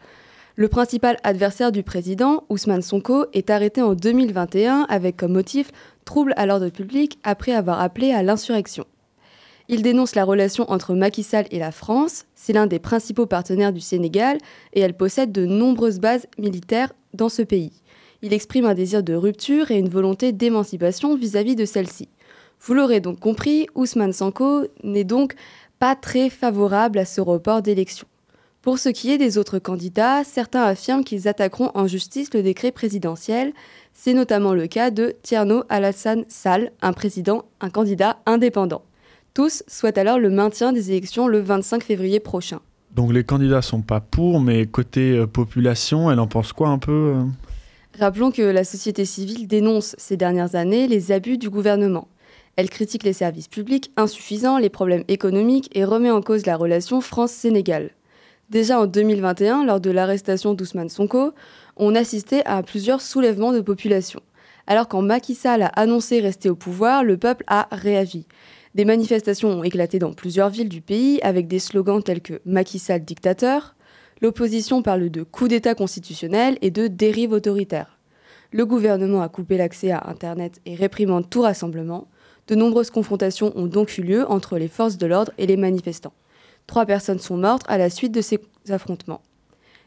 Le 0.57 0.68
principal 0.68 1.16
adversaire 1.22 1.70
du 1.70 1.82
président, 1.84 2.44
Ousmane 2.48 2.82
Sonko, 2.82 3.26
est 3.32 3.51
arrêté 3.51 3.82
en 3.82 3.94
2021 3.94 4.86
avec 4.88 5.16
comme 5.16 5.32
motif 5.32 5.70
trouble 6.05 6.34
à 6.36 6.44
l'ordre 6.44 6.68
public 6.70 7.18
après 7.22 7.53
avoir 7.53 7.80
appelé 7.80 8.11
à 8.11 8.22
l'insurrection. 8.24 8.84
Il 9.73 9.83
dénonce 9.83 10.16
la 10.16 10.25
relation 10.25 10.68
entre 10.68 10.95
Macky 10.95 11.23
Sall 11.23 11.47
et 11.53 11.61
la 11.61 11.71
France. 11.71 12.25
C'est 12.35 12.53
l'un 12.53 12.66
des 12.66 12.81
principaux 12.81 13.27
partenaires 13.27 13.73
du 13.73 13.79
Sénégal 13.79 14.39
et 14.73 14.81
elle 14.81 14.95
possède 14.97 15.31
de 15.31 15.47
nombreuses 15.47 16.01
bases 16.01 16.27
militaires 16.39 16.93
dans 17.14 17.29
ce 17.29 17.43
pays. 17.43 17.71
Il 18.21 18.33
exprime 18.33 18.64
un 18.64 18.75
désir 18.75 19.05
de 19.05 19.14
rupture 19.14 19.71
et 19.71 19.79
une 19.79 19.89
volonté 19.89 20.33
d'émancipation 20.33 21.14
vis-à-vis 21.14 21.55
de 21.55 21.64
celle-ci. 21.64 22.09
Vous 22.61 22.75
l'aurez 22.75 22.99
donc 22.99 23.21
compris, 23.21 23.68
Ousmane 23.77 24.12
Sanko 24.12 24.64
n'est 24.83 25.05
donc 25.05 25.37
pas 25.79 25.95
très 25.95 26.31
favorable 26.31 26.99
à 26.99 27.05
ce 27.05 27.21
report 27.21 27.62
d'élection. 27.62 28.09
Pour 28.62 28.81
ce 28.81 28.89
qui 28.89 29.12
est 29.12 29.18
des 29.18 29.39
autres 29.39 29.61
candidats, 29.61 30.25
certains 30.25 30.64
affirment 30.64 31.05
qu'ils 31.05 31.29
attaqueront 31.29 31.71
en 31.75 31.87
justice 31.87 32.35
le 32.35 32.43
décret 32.43 32.73
présidentiel. 32.73 33.53
C'est 33.95 34.14
notamment 34.14 34.53
le 34.53 34.66
cas 34.66 34.91
de 34.91 35.14
Tierno 35.23 35.62
Alassane 35.68 36.25
Sall, 36.27 36.73
un 36.83 36.93
président, 36.93 37.45
un 37.61 37.71
candidat 37.71 38.18
indépendant. 38.27 38.83
Tous 39.35 39.62
souhaitent 39.68 39.99
alors 39.99 40.18
le 40.18 40.31
maintien 40.31 40.72
des 40.72 40.91
élections 40.91 41.28
le 41.28 41.41
25 41.41 41.85
février 41.85 42.20
prochain. 42.20 42.61
Donc 42.95 43.12
les 43.12 43.22
candidats 43.22 43.62
sont 43.62 43.83
pas 43.83 44.01
pour, 44.01 44.41
mais 44.41 44.66
côté 44.66 45.12
euh, 45.12 45.26
population, 45.26 46.11
elle 46.11 46.18
en 46.18 46.26
pense 46.26 46.53
quoi 46.53 46.68
un 46.68 46.78
peu 46.78 47.14
euh? 47.16 47.24
Rappelons 47.99 48.31
que 48.31 48.43
la 48.43 48.64
société 48.64 49.05
civile 49.05 49.47
dénonce 49.47 49.95
ces 49.99 50.16
dernières 50.16 50.55
années 50.55 50.89
les 50.89 51.12
abus 51.12 51.39
du 51.39 51.51
gouvernement. 51.51 52.09
Elle 52.57 52.70
critique 52.70 53.05
les 53.05 53.12
services 53.12 53.49
publics 53.49 53.93
insuffisants, 53.97 54.59
les 54.59 54.68
problèmes 54.68 55.05
économiques 55.09 55.70
et 55.74 55.85
remet 55.85 56.11
en 56.11 56.22
cause 56.22 56.47
la 56.47 56.57
relation 56.57 57.01
France-Sénégal. 57.01 57.91
Déjà 58.49 58.81
en 58.81 58.87
2021, 58.87 59.64
lors 59.64 59.81
de 59.81 59.91
l'arrestation 59.91 60.55
d'Ousmane 60.55 60.89
Sonko, 60.89 61.33
on 61.76 61.95
assistait 61.95 62.43
à 62.47 62.62
plusieurs 62.62 63.01
soulèvements 63.01 63.53
de 63.53 63.61
population. 63.61 64.20
Alors 64.66 64.89
quand 64.89 65.03
Macky 65.03 65.35
Sall 65.35 65.62
a 65.62 65.66
annoncé 65.68 66.20
rester 66.20 66.51
au 66.51 66.57
pouvoir, 66.57 67.05
le 67.05 67.16
peuple 67.16 67.45
a 67.47 67.68
réagi. 67.70 68.26
Des 68.75 68.85
manifestations 68.85 69.49
ont 69.49 69.64
éclaté 69.64 69.99
dans 69.99 70.12
plusieurs 70.12 70.49
villes 70.49 70.68
du 70.68 70.81
pays 70.81 71.21
avec 71.23 71.49
des 71.49 71.59
slogans 71.59 72.03
tels 72.03 72.21
que 72.21 72.41
Macky 72.45 72.79
Sall 72.79 73.05
dictateur. 73.05 73.75
L'opposition 74.23 74.81
parle 74.83 75.11
de 75.11 75.25
coup 75.25 75.49
d'État 75.49 75.75
constitutionnel 75.75 76.57
et 76.62 76.71
de 76.71 76.87
dérive 76.87 77.33
autoritaire. 77.33 77.99
Le 78.53 78.66
gouvernement 78.66 79.23
a 79.23 79.29
coupé 79.29 79.57
l'accès 79.57 79.91
à 79.91 80.09
Internet 80.09 80.61
et 80.66 80.77
réprimande 80.77 81.29
tout 81.29 81.43
rassemblement. 81.43 82.07
De 82.47 82.55
nombreuses 82.55 82.91
confrontations 82.91 83.53
ont 83.57 83.66
donc 83.66 83.99
eu 83.99 84.03
lieu 84.03 84.31
entre 84.31 84.57
les 84.57 84.68
forces 84.68 84.99
de 84.99 85.07
l'ordre 85.07 85.33
et 85.39 85.47
les 85.47 85.57
manifestants. 85.57 86.14
Trois 86.68 86.87
personnes 86.87 87.18
sont 87.18 87.37
mortes 87.37 87.64
à 87.66 87.77
la 87.77 87.91
suite 87.91 88.12
de 88.12 88.21
ces 88.21 88.39
affrontements. 88.68 89.23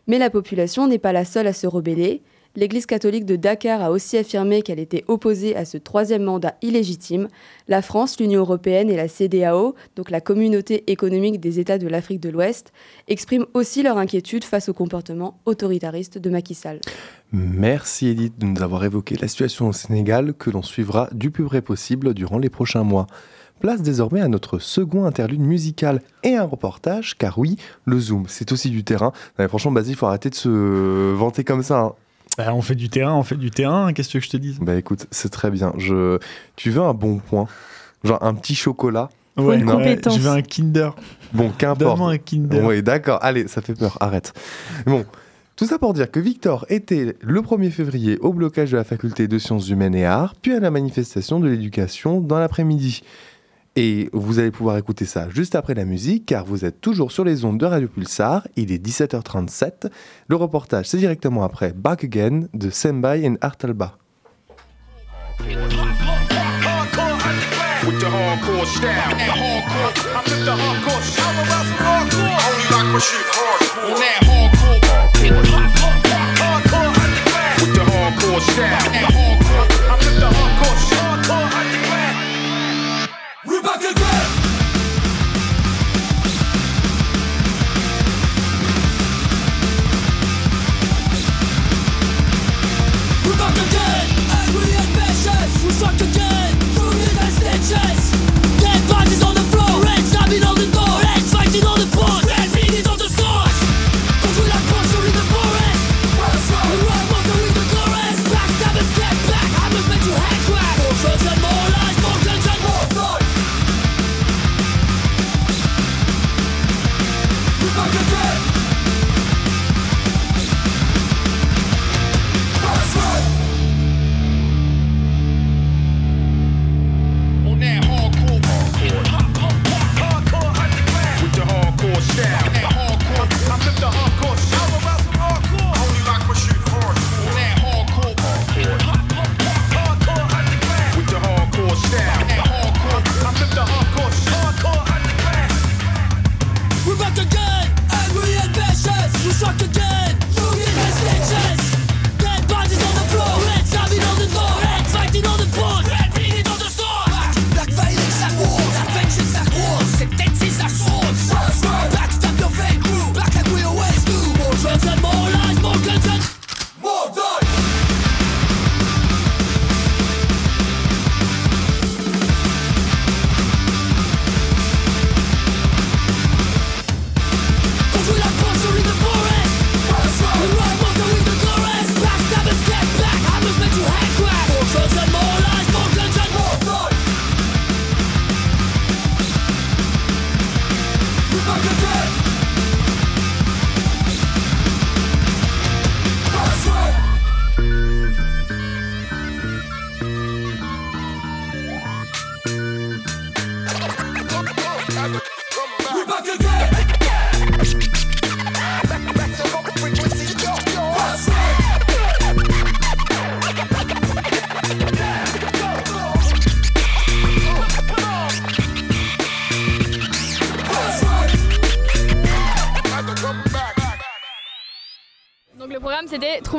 Mais 0.08 0.18
la 0.18 0.30
population 0.30 0.88
n'est 0.88 1.00
pas 1.00 1.14
la 1.14 1.24
seule 1.24 1.48
à 1.48 1.54
se 1.54 1.68
rebeller. 1.68 2.22
L'Église 2.56 2.86
catholique 2.86 3.26
de 3.26 3.36
Dakar 3.36 3.82
a 3.82 3.90
aussi 3.90 4.16
affirmé 4.16 4.62
qu'elle 4.62 4.78
était 4.78 5.04
opposée 5.08 5.56
à 5.56 5.66
ce 5.66 5.78
troisième 5.80 6.22
mandat 6.22 6.54
illégitime. 6.62 7.28
La 7.68 7.82
France, 7.82 8.20
l'Union 8.20 8.42
européenne 8.42 8.92
et 8.92 8.96
la 8.96 9.08
CDAO, 9.08 9.74
donc 9.96 10.12
la 10.12 10.22
communauté 10.22 10.84
économique 10.86 11.40
des 11.40 11.60
États 11.60 11.80
de 11.80 11.88
l'Afrique 11.88 12.20
de 12.20 12.30
l'Ouest, 12.30 12.72
expriment 13.08 13.48
aussi 13.56 13.82
leur 13.82 13.98
inquiétude 13.98 14.44
face 14.44 14.70
au 14.70 14.74
comportement 14.74 15.40
autoritariste 15.46 16.20
de 16.20 16.30
Macky 16.30 16.54
Sall. 16.54 16.80
Merci 17.32 18.10
Edith 18.10 18.38
de 18.38 18.46
nous 18.46 18.62
avoir 18.62 18.84
évoqué 18.84 19.16
la 19.20 19.28
situation 19.28 19.70
au 19.70 19.74
Sénégal 19.74 20.36
que 20.36 20.52
l'on 20.52 20.62
suivra 20.62 21.10
du 21.12 21.32
plus 21.32 21.46
près 21.46 21.64
possible 21.64 22.14
durant 22.14 22.38
les 22.38 22.50
prochains 22.50 22.84
mois. 22.84 23.08
Place 23.62 23.82
désormais 23.82 24.22
à 24.22 24.28
notre 24.28 24.60
second 24.60 25.06
interlude 25.06 25.40
musical 25.40 26.02
et 26.22 26.36
un 26.36 26.44
reportage, 26.44 27.18
car 27.18 27.40
oui, 27.40 27.56
le 27.86 28.00
Zoom, 28.00 28.26
c'est 28.28 28.52
aussi 28.52 28.70
du 28.70 28.84
terrain. 28.84 29.12
Mais 29.40 29.48
franchement, 29.48 29.72
Basile, 29.72 29.94
il 29.94 29.96
faut 29.98 30.06
arrêter 30.06 30.30
de 30.30 30.36
se 30.36 31.14
vanter 31.14 31.44
comme 31.44 31.64
ça. 31.64 31.80
hein. 31.80 31.94
Bah, 32.38 32.54
On 32.54 32.62
fait 32.62 32.76
du 32.76 32.90
terrain, 32.90 33.14
on 33.16 33.24
fait 33.24 33.36
du 33.38 33.52
terrain, 33.52 33.94
qu'est-ce 33.94 34.14
que 34.14 34.20
je 34.20 34.30
te 34.30 34.38
dise? 34.38 34.58
Bah 34.60 34.76
écoute, 34.76 35.08
c'est 35.12 35.30
très 35.30 35.52
bien. 35.52 35.74
Je... 35.78 36.20
Tu 36.56 36.72
veux 36.72 36.82
un 36.82 36.94
bon 36.94 37.18
point? 37.20 37.48
Genre 38.04 38.24
un 38.24 38.34
petit 38.34 38.56
chocolat? 38.56 39.10
Ouais, 39.38 39.58
Non. 39.58 39.80
je 39.82 40.20
veux 40.20 40.30
un 40.30 40.42
Kinder. 40.42 40.90
Bon, 41.34 41.50
qu'importe. 41.58 41.80
Donne-moi 41.80 42.12
un 42.12 42.18
Kinder. 42.18 42.64
Oui, 42.64 42.84
d'accord. 42.84 43.20
Allez, 43.22 43.48
ça 43.48 43.62
fait 43.62 43.74
peur. 43.74 43.98
Arrête. 44.00 44.34
Bon. 44.86 45.06
Tout 45.56 45.66
ça 45.66 45.78
pour 45.78 45.94
dire 45.94 46.10
que 46.10 46.20
Victor 46.20 46.66
était 46.70 47.16
le 47.22 47.42
1er 47.42 47.70
février 47.70 48.18
au 48.18 48.34
blocage 48.34 48.72
de 48.72 48.78
la 48.78 48.84
faculté 48.84 49.28
de 49.28 49.38
sciences 49.38 49.70
humaines 49.70 49.94
et 49.94 50.04
arts, 50.06 50.34
puis 50.42 50.52
à 50.54 50.60
la 50.60 50.72
manifestation 50.72 51.40
de 51.40 51.48
l'éducation 51.48 52.22
dans 52.22 52.40
l'après-midi. 52.40 53.04
Et 53.76 54.10
vous 54.14 54.38
allez 54.38 54.52
pouvoir 54.52 54.78
écouter 54.78 55.06
ça 55.06 55.30
juste 55.32 55.56
après 55.56 55.74
la 55.74 55.84
musique, 55.86 56.28
car 56.28 56.46
vous 56.46 56.64
êtes 56.64 56.80
toujours 56.80 57.12
sur 57.12 57.24
les 57.24 57.44
ondes 57.44 57.60
de 57.60 57.66
Radio 57.66 57.88
Pulsar. 57.88 58.48
Il 58.56 58.72
est 58.72 58.86
17h37. 58.86 59.90
Le 60.28 60.36
reportage, 60.36 60.88
c'est 60.90 60.98
directement 60.98 61.44
après 61.44 61.74
Back 61.74 62.04
Again 62.04 62.48
de 62.54 62.70
Senbai 62.70 63.28
and 63.28 63.38
Artalba. 63.42 63.98
With 67.86 68.00
the 68.00 68.06
hardcore 68.06 68.66
style. 68.66 68.94
That 69.12 69.36
hardcore, 69.36 69.92
I 70.16 70.22
flip 70.24 70.46
the 70.46 70.56
hardcore 70.56 71.04
style. 71.04 71.28
I'm 71.28 71.40
about 71.44 71.66
some 71.68 71.84
hardcore. 71.84 72.32
I 72.32 72.48
only 72.48 72.64
like 72.72 72.88
my 72.94 73.00
shit 73.00 73.28
hardcore. 73.28 73.92
On 73.92 74.00
that 74.00 74.24
hardcore. 74.24 74.80
Hardcore 76.40 76.96
underground. 77.04 77.60
With 77.60 77.74
the 77.76 77.84
hardcore 77.84 78.40
style. 78.40 78.80
That 78.88 79.12
hardcore, 79.12 79.43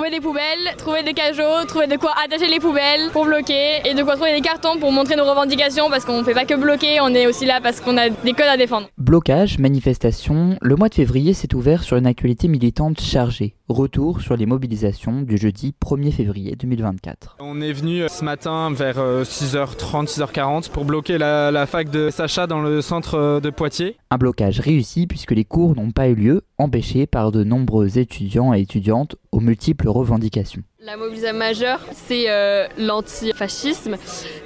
trouver 0.04 0.18
des 0.18 0.22
poubelles, 0.22 0.76
trouver 0.76 1.02
des 1.02 1.14
cajots, 1.14 1.64
trouver 1.66 1.86
de 1.86 1.96
quoi 1.96 2.12
attacher 2.22 2.46
les 2.46 2.60
poubelles 2.60 3.08
pour 3.10 3.24
bloquer 3.24 3.80
et 3.86 3.94
de 3.94 4.02
quoi 4.02 4.16
trouver 4.16 4.34
des 4.34 4.42
cartons 4.42 4.78
pour 4.78 4.92
montrer 4.92 5.16
nos 5.16 5.24
revendications 5.24 5.88
parce 5.88 6.04
qu'on 6.04 6.22
fait 6.24 6.34
pas 6.34 6.44
que 6.44 6.52
bloquer, 6.52 7.00
on 7.00 7.08
est 7.14 7.26
aussi 7.26 7.46
là 7.46 7.60
parce 7.62 7.80
qu'on 7.80 7.96
a 7.96 8.10
des 8.10 8.34
codes 8.34 8.48
à 8.48 8.58
défendre. 8.58 8.88
Blocage, 9.04 9.58
manifestation, 9.58 10.56
le 10.62 10.76
mois 10.76 10.88
de 10.88 10.94
février 10.94 11.34
s'est 11.34 11.54
ouvert 11.54 11.82
sur 11.82 11.98
une 11.98 12.06
actualité 12.06 12.48
militante 12.48 13.02
chargée. 13.02 13.54
Retour 13.68 14.22
sur 14.22 14.34
les 14.34 14.46
mobilisations 14.46 15.20
du 15.20 15.36
jeudi 15.36 15.74
1er 15.78 16.10
février 16.10 16.56
2024. 16.56 17.36
On 17.38 17.60
est 17.60 17.74
venu 17.74 18.00
euh, 18.00 18.08
ce 18.08 18.24
matin 18.24 18.72
vers 18.72 18.98
euh, 18.98 19.22
6h30, 19.22 20.06
6h40 20.06 20.70
pour 20.70 20.86
bloquer 20.86 21.18
la, 21.18 21.50
la 21.50 21.66
fac 21.66 21.90
de 21.90 22.08
Sacha 22.08 22.46
dans 22.46 22.62
le 22.62 22.80
centre 22.80 23.16
euh, 23.16 23.40
de 23.40 23.50
Poitiers. 23.50 23.98
Un 24.10 24.16
blocage 24.16 24.60
réussi 24.60 25.06
puisque 25.06 25.32
les 25.32 25.44
cours 25.44 25.76
n'ont 25.76 25.90
pas 25.90 26.08
eu 26.08 26.14
lieu, 26.14 26.46
empêchés 26.56 27.06
par 27.06 27.30
de 27.30 27.44
nombreux 27.44 27.98
étudiants 27.98 28.54
et 28.54 28.62
étudiantes 28.62 29.16
aux 29.32 29.40
multiples 29.40 29.88
revendications. 29.88 30.62
La 30.86 30.98
mobilisation 30.98 31.38
majeure, 31.38 31.80
c'est 31.92 32.24
euh, 32.28 32.66
l'antifascisme. 32.76 33.96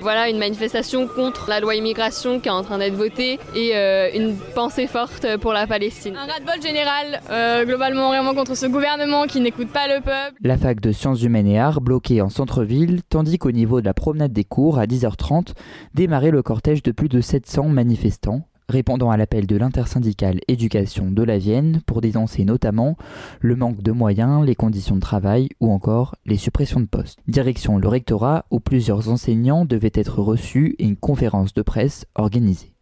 Voilà, 0.01 0.29
une 0.29 0.39
manifestation 0.39 1.09
contre 1.09 1.49
la 1.49 1.59
loi 1.59 1.75
immigration 1.75 2.39
qui 2.39 2.47
est 2.47 2.53
en 2.53 2.63
train 2.63 2.79
d'être 2.79 2.95
votée 2.95 3.41
et 3.57 3.75
euh, 3.75 4.09
une 4.15 4.37
pensée 4.55 4.87
forte 4.87 5.27
pour 5.39 5.53
la 5.53 5.67
Palestine. 5.67 6.17
Un 6.17 6.27
ras-de-bol 6.27 6.63
général, 6.63 7.21
euh, 7.31 7.65
globalement 7.65 8.11
vraiment 8.11 8.35
contre 8.35 8.57
ce 8.57 8.67
gouvernement 8.67 9.27
qui 9.27 9.41
n'écoute 9.41 9.71
pas 9.73 9.89
le 9.89 10.01
peuple. 10.01 10.37
La 10.41 10.57
fac 10.57 10.79
de 10.79 10.93
sciences 10.93 11.23
humaines 11.25 11.49
et 11.49 11.59
arts 11.59 11.81
bloquée 11.81 12.23
en 12.23 12.29
centre-ville, 12.29 13.01
tandis 13.09 13.39
qu'au 13.39 13.51
niveau 13.51 13.81
de 13.81 13.87
la 13.87 13.95
promenade 13.95 14.33
des 14.33 14.45
cours, 14.45 14.79
à 14.79 14.87
10h30, 14.87 15.55
démarrait 15.95 16.31
le 16.31 16.43
cortège 16.45 16.85
de 16.85 16.93
plus 16.93 17.09
de 17.09 17.21
700 17.21 17.65
manifestants, 17.65 18.48
répondant 18.69 19.11
à 19.11 19.17
l'appel 19.17 19.47
de 19.47 19.57
l'intersyndicale 19.57 20.41
éducation 20.47 21.11
de 21.11 21.23
la 21.23 21.39
Vienne 21.39 21.81
pour 21.87 22.01
dénoncer 22.01 22.45
notamment 22.45 22.97
le 23.41 23.57
manque 23.57 23.83
de 23.83 23.93
moyens, 23.93 24.45
les 24.45 24.55
conditions 24.55 24.97
de 24.97 25.01
travail 25.01 25.49
ou 25.61 25.73
encore 25.73 26.15
les 26.27 26.37
suppressions 26.37 26.81
de 26.81 26.87
postes. 26.87 27.19
Direction 27.27 27.79
le 27.79 27.89
rectorat 27.89 28.45
où 28.51 28.61
plusieurs 28.61 29.09
enseignants 29.09 29.65
devaient 29.65 29.93
être 29.95 30.21
reçus 30.21 30.77
et 30.79 30.85
une 30.85 30.97
conférence 30.97 31.55
de 31.55 31.63
presse 31.63 32.07
organisée. 32.15 32.75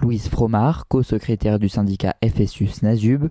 Louise 0.00 0.28
Fromard, 0.28 0.88
co-secrétaire 0.88 1.58
du 1.58 1.68
syndicat 1.68 2.16
FSU 2.24 2.66
SNASUB, 2.66 3.28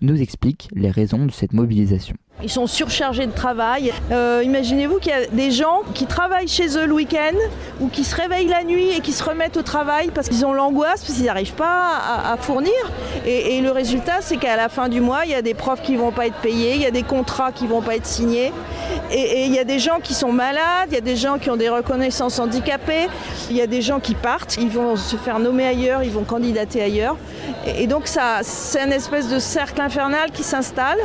nous 0.00 0.20
explique 0.20 0.68
les 0.74 0.90
raisons 0.90 1.26
de 1.26 1.30
cette 1.30 1.52
mobilisation. 1.52 2.16
Ils 2.42 2.50
sont 2.50 2.68
surchargés 2.68 3.26
de 3.26 3.32
travail. 3.32 3.92
Euh, 4.12 4.42
Imaginez-vous 4.44 4.98
qu'il 4.98 5.10
y 5.10 5.14
a 5.14 5.26
des 5.26 5.50
gens 5.50 5.82
qui 5.92 6.06
travaillent 6.06 6.46
chez 6.46 6.78
eux 6.78 6.86
le 6.86 6.92
week-end 6.92 7.36
ou 7.80 7.88
qui 7.88 8.04
se 8.04 8.14
réveillent 8.14 8.46
la 8.46 8.62
nuit 8.62 8.90
et 8.90 9.00
qui 9.00 9.12
se 9.12 9.24
remettent 9.24 9.56
au 9.56 9.62
travail 9.62 10.12
parce 10.14 10.28
qu'ils 10.28 10.46
ont 10.46 10.52
l'angoisse, 10.52 11.02
parce 11.02 11.14
qu'ils 11.14 11.24
n'arrivent 11.24 11.54
pas 11.54 11.96
à, 12.24 12.36
fournir. 12.36 12.72
Et, 13.26 13.60
le 13.60 13.72
résultat, 13.72 14.18
c'est 14.20 14.36
qu'à 14.36 14.54
la 14.54 14.68
fin 14.68 14.88
du 14.88 15.00
mois, 15.00 15.24
il 15.24 15.32
y 15.32 15.34
a 15.34 15.42
des 15.42 15.54
profs 15.54 15.82
qui 15.82 15.92
ne 15.92 15.98
vont 15.98 16.12
pas 16.12 16.26
être 16.28 16.36
payés, 16.36 16.74
il 16.76 16.80
y 16.80 16.86
a 16.86 16.92
des 16.92 17.02
contrats 17.02 17.50
qui 17.50 17.64
ne 17.64 17.70
vont 17.70 17.82
pas 17.82 17.96
être 17.96 18.06
signés. 18.06 18.52
Et, 19.10 19.46
il 19.46 19.52
y 19.52 19.58
a 19.58 19.64
des 19.64 19.80
gens 19.80 19.98
qui 20.00 20.14
sont 20.14 20.30
malades, 20.30 20.88
il 20.88 20.94
y 20.94 20.98
a 20.98 21.02
des 21.02 21.16
gens 21.16 21.38
qui 21.38 21.50
ont 21.50 21.56
des 21.56 21.68
reconnaissances 21.68 22.38
handicapées, 22.38 23.08
il 23.50 23.56
y 23.56 23.62
a 23.62 23.66
des 23.66 23.82
gens 23.82 23.98
qui 23.98 24.14
partent, 24.14 24.56
ils 24.60 24.70
vont 24.70 24.94
se 24.94 25.16
faire 25.16 25.40
nommer 25.40 25.66
ailleurs, 25.66 26.04
ils 26.04 26.12
vont 26.12 26.24
candidater 26.24 26.82
ailleurs. 26.82 27.16
Et, 27.66 27.82
et 27.82 27.86
donc, 27.88 28.06
c'est 28.06 28.80
un 28.80 28.90
espèce 28.92 29.28
de 29.28 29.40
cercle 29.40 29.80
infernal 29.80 30.30
qui 30.30 30.44
s'installe. 30.44 30.98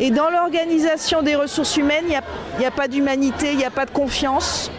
Et 0.00 0.10
dans 0.10 0.28
l'organisation 0.28 1.22
des 1.22 1.36
ressources 1.36 1.76
humaines, 1.76 2.04
il 2.08 2.58
n'y 2.58 2.66
a, 2.66 2.70
pas 2.70 2.88
d'humanité, 2.88 3.52
il 3.52 3.58
n'y 3.58 3.64
a 3.64 3.70
pas 3.70 3.86
de 3.86 3.92
confiance, 3.92 4.70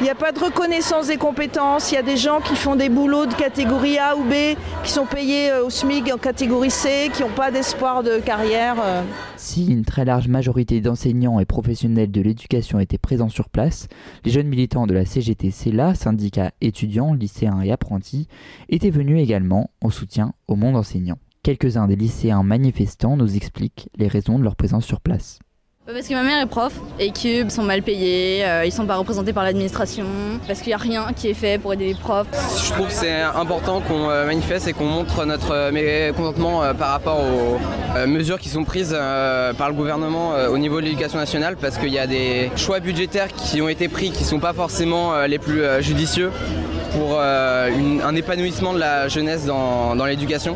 il 0.00 0.04
n'y 0.04 0.10
a 0.10 0.14
pas 0.14 0.30
de 0.30 0.38
reconnaissance 0.38 1.06
des 1.06 1.16
compétences. 1.16 1.90
Il 1.90 1.94
y 1.94 1.98
a 1.98 2.02
des 2.02 2.18
gens 2.18 2.40
qui 2.40 2.54
font 2.54 2.76
des 2.76 2.90
boulots 2.90 3.24
de 3.24 3.32
catégorie 3.32 3.98
A 3.98 4.14
ou 4.14 4.24
B, 4.24 4.56
qui 4.84 4.92
sont 4.92 5.06
payés 5.06 5.52
au 5.64 5.70
SMIC 5.70 6.12
en 6.12 6.18
catégorie 6.18 6.70
C, 6.70 7.10
qui 7.14 7.22
n'ont 7.22 7.30
pas 7.30 7.50
d'espoir 7.50 8.02
de 8.02 8.18
carrière. 8.18 8.76
euh. 8.80 9.02
Si 9.36 9.72
une 9.72 9.86
très 9.86 10.04
large 10.04 10.28
majorité 10.28 10.82
d'enseignants 10.82 11.40
et 11.40 11.46
professionnels 11.46 12.10
de 12.10 12.20
l'éducation 12.20 12.78
étaient 12.78 12.98
présents 12.98 13.30
sur 13.30 13.48
place, 13.48 13.88
les 14.26 14.30
jeunes 14.30 14.48
militants 14.48 14.86
de 14.86 14.92
la 14.92 15.06
CGT 15.06 15.50
CELA, 15.50 15.94
syndicat 15.94 16.52
étudiants, 16.60 17.14
lycéens 17.14 17.62
et 17.62 17.72
apprentis, 17.72 18.28
étaient 18.68 18.90
venus 18.90 19.20
également 19.20 19.70
en 19.82 19.88
soutien 19.88 20.34
au 20.46 20.56
monde 20.56 20.76
enseignant. 20.76 21.16
Quelques-uns 21.48 21.86
des 21.86 21.96
lycéens 21.96 22.42
manifestants 22.42 23.16
nous 23.16 23.34
expliquent 23.34 23.88
les 23.96 24.06
raisons 24.06 24.38
de 24.38 24.44
leur 24.44 24.54
présence 24.54 24.84
sur 24.84 25.00
place. 25.00 25.38
Parce 25.86 26.06
que 26.06 26.12
ma 26.12 26.22
mère 26.22 26.42
est 26.42 26.46
prof 26.46 26.78
et 27.00 27.10
qu'ils 27.10 27.50
sont 27.50 27.62
mal 27.62 27.82
payés, 27.82 28.44
euh, 28.44 28.66
ils 28.66 28.70
sont 28.70 28.84
pas 28.84 28.96
représentés 28.96 29.32
par 29.32 29.44
l'administration, 29.44 30.04
parce 30.46 30.58
qu'il 30.60 30.68
n'y 30.68 30.74
a 30.74 30.76
rien 30.76 31.06
qui 31.16 31.28
est 31.28 31.32
fait 31.32 31.56
pour 31.58 31.72
aider 31.72 31.86
les 31.86 31.94
profs. 31.94 32.26
Je 32.62 32.70
trouve 32.74 32.88
que 32.88 32.92
c'est 32.92 33.22
important 33.22 33.80
qu'on 33.80 34.10
euh, 34.10 34.26
manifeste 34.26 34.68
et 34.68 34.74
qu'on 34.74 34.84
montre 34.84 35.24
notre 35.24 35.52
euh, 35.52 35.72
mécontentement 35.72 36.62
euh, 36.62 36.74
par 36.74 36.90
rapport 36.90 37.18
aux 37.18 38.06
mesures 38.06 38.38
qui 38.38 38.50
sont 38.50 38.64
prises 38.64 38.94
par 39.56 39.70
le 39.70 39.74
gouvernement 39.74 40.32
au 40.52 40.58
niveau 40.58 40.82
de 40.82 40.84
l'éducation 40.84 41.18
nationale 41.18 41.56
parce 41.58 41.78
qu'il 41.78 41.88
y 41.88 41.98
a 41.98 42.06
des 42.06 42.50
choix 42.56 42.78
budgétaires 42.80 43.28
qui 43.32 43.62
ont 43.62 43.70
été 43.70 43.88
pris 43.88 44.10
qui 44.10 44.24
ne 44.24 44.28
sont 44.28 44.38
pas 44.38 44.52
forcément 44.52 45.22
les 45.24 45.38
plus 45.38 45.62
judicieux 45.80 46.30
pour 46.92 47.18
une- 47.18 48.02
un 48.04 48.14
épanouissement 48.14 48.74
de 48.74 48.78
la 48.78 49.08
jeunesse 49.08 49.46
dans, 49.46 49.96
dans 49.96 50.04
l'éducation. 50.04 50.54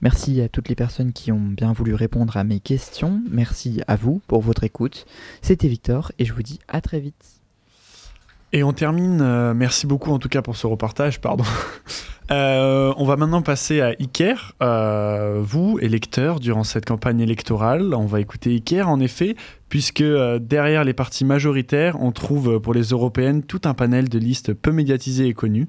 Merci 0.00 0.40
à 0.40 0.48
toutes 0.48 0.68
les 0.68 0.76
personnes 0.76 1.12
qui 1.12 1.32
ont 1.32 1.40
bien 1.40 1.72
voulu 1.72 1.94
répondre 1.94 2.36
à 2.36 2.44
mes 2.44 2.60
questions. 2.60 3.20
Merci 3.30 3.80
à 3.88 3.96
vous 3.96 4.20
pour 4.28 4.42
votre 4.42 4.64
écoute. 4.64 5.06
C'était 5.42 5.68
Victor 5.68 6.12
et 6.18 6.24
je 6.24 6.32
vous 6.32 6.42
dis 6.42 6.60
à 6.68 6.80
très 6.80 7.00
vite. 7.00 7.38
Et 8.52 8.62
on 8.62 8.72
termine, 8.72 9.20
euh, 9.20 9.52
merci 9.54 9.86
beaucoup 9.86 10.10
en 10.10 10.18
tout 10.18 10.28
cas 10.28 10.40
pour 10.40 10.56
ce 10.56 10.66
reportage, 10.66 11.20
pardon. 11.20 11.44
Euh, 12.30 12.92
on 12.98 13.06
va 13.06 13.16
maintenant 13.16 13.40
passer 13.40 13.80
à 13.80 13.94
Iker. 13.98 14.52
Euh, 14.62 15.40
vous, 15.42 15.78
électeurs, 15.80 16.40
durant 16.40 16.62
cette 16.62 16.84
campagne 16.84 17.20
électorale, 17.20 17.94
on 17.94 18.04
va 18.04 18.20
écouter 18.20 18.54
Iker 18.54 18.86
en 18.86 19.00
effet, 19.00 19.34
puisque 19.68 20.00
euh, 20.00 20.38
derrière 20.38 20.84
les 20.84 20.92
partis 20.94 21.24
majoritaires, 21.24 21.96
on 22.00 22.12
trouve 22.12 22.54
euh, 22.54 22.58
pour 22.60 22.74
les 22.74 22.82
européennes 22.84 23.42
tout 23.42 23.60
un 23.64 23.74
panel 23.74 24.08
de 24.08 24.18
listes 24.18 24.54
peu 24.54 24.72
médiatisées 24.72 25.26
et 25.28 25.34
connues. 25.34 25.68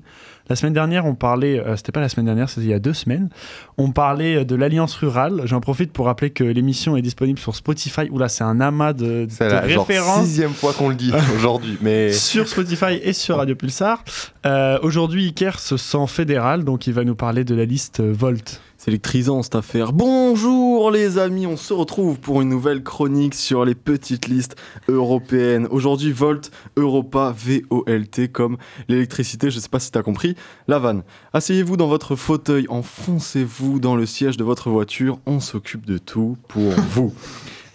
La 0.50 0.56
semaine 0.56 0.74
dernière, 0.74 1.06
on 1.06 1.14
parlait, 1.14 1.60
euh, 1.60 1.76
c'était 1.76 1.92
pas 1.92 2.00
la 2.00 2.10
semaine 2.10 2.26
dernière, 2.26 2.50
c'était 2.50 2.64
il 2.64 2.70
y 2.70 2.74
a 2.74 2.80
deux 2.80 2.94
semaines, 2.94 3.30
on 3.78 3.92
parlait 3.92 4.46
de 4.46 4.56
l'Alliance 4.56 4.96
Rurale. 4.96 5.42
J'en 5.46 5.60
profite 5.60 5.92
pour 5.92 6.08
rappeler 6.08 6.32
que 6.32 6.44
l'émission 6.44 6.98
est 6.98 7.02
disponible 7.04 7.38
sur 7.38 7.56
Spotify. 7.56 8.10
Oula, 8.10 8.30
c'est 8.30 8.44
un 8.44 8.60
amas 8.60 8.94
de, 8.94 9.28
C'est 9.30 9.46
de 9.46 9.52
la 9.52 9.62
références. 9.62 10.26
sixième 10.26 10.54
fois 10.54 10.74
qu'on 10.74 10.90
le 10.90 10.96
dit 10.96 11.12
aujourd'hui, 11.36 11.78
mais 11.82 12.12
sur 12.14 12.48
Spotify 12.48 13.00
et 13.04 13.14
sur 13.14 13.38
Radio 13.38 13.56
Pulsar. 13.56 14.04
Euh, 14.46 14.80
Aujourd'hui, 14.82 15.28
Iker 15.28 15.60
se 15.60 15.78
sent 15.78 16.08
fédéral, 16.08 16.64
donc 16.64 16.88
il 16.88 16.94
va 16.94 17.04
nous 17.04 17.16
parler 17.16 17.44
de 17.44 17.54
la 17.54 17.66
liste 17.66 18.00
Volt. 18.02 18.62
C'est 18.80 18.92
électrisant 18.92 19.44
cette 19.44 19.56
affaire. 19.56 19.92
Bonjour 19.92 20.90
les 20.90 21.18
amis, 21.18 21.46
on 21.46 21.58
se 21.58 21.74
retrouve 21.74 22.18
pour 22.18 22.42
une 22.42 22.48
nouvelle 22.48 22.82
chronique 22.82 23.36
sur 23.36 23.66
les 23.66 23.76
petites 23.76 24.30
listes 24.30 24.56
européennes. 24.88 25.68
Aujourd'hui, 25.70 26.14
Volt, 26.14 26.50
Europa, 26.78 27.36
VOLT 27.36 28.32
comme 28.32 28.56
l'électricité, 28.88 29.52
je 29.52 29.60
sais 29.60 29.68
pas 29.68 29.82
si 29.82 29.92
t'as 29.92 30.02
compris. 30.02 30.36
La 30.70 30.80
vanne. 30.80 31.04
Asseyez-vous 31.34 31.76
dans 31.76 31.90
votre 31.90 32.16
fauteuil, 32.16 32.68
enfoncez-vous 32.70 33.82
dans 33.82 33.98
le 33.98 34.06
siège 34.06 34.38
de 34.38 34.46
votre 34.46 34.70
voiture, 34.70 35.20
on 35.26 35.42
s'occupe 35.42 35.86
de 35.86 35.98
tout 35.98 36.38
pour 36.48 36.72
vous. 36.92 37.14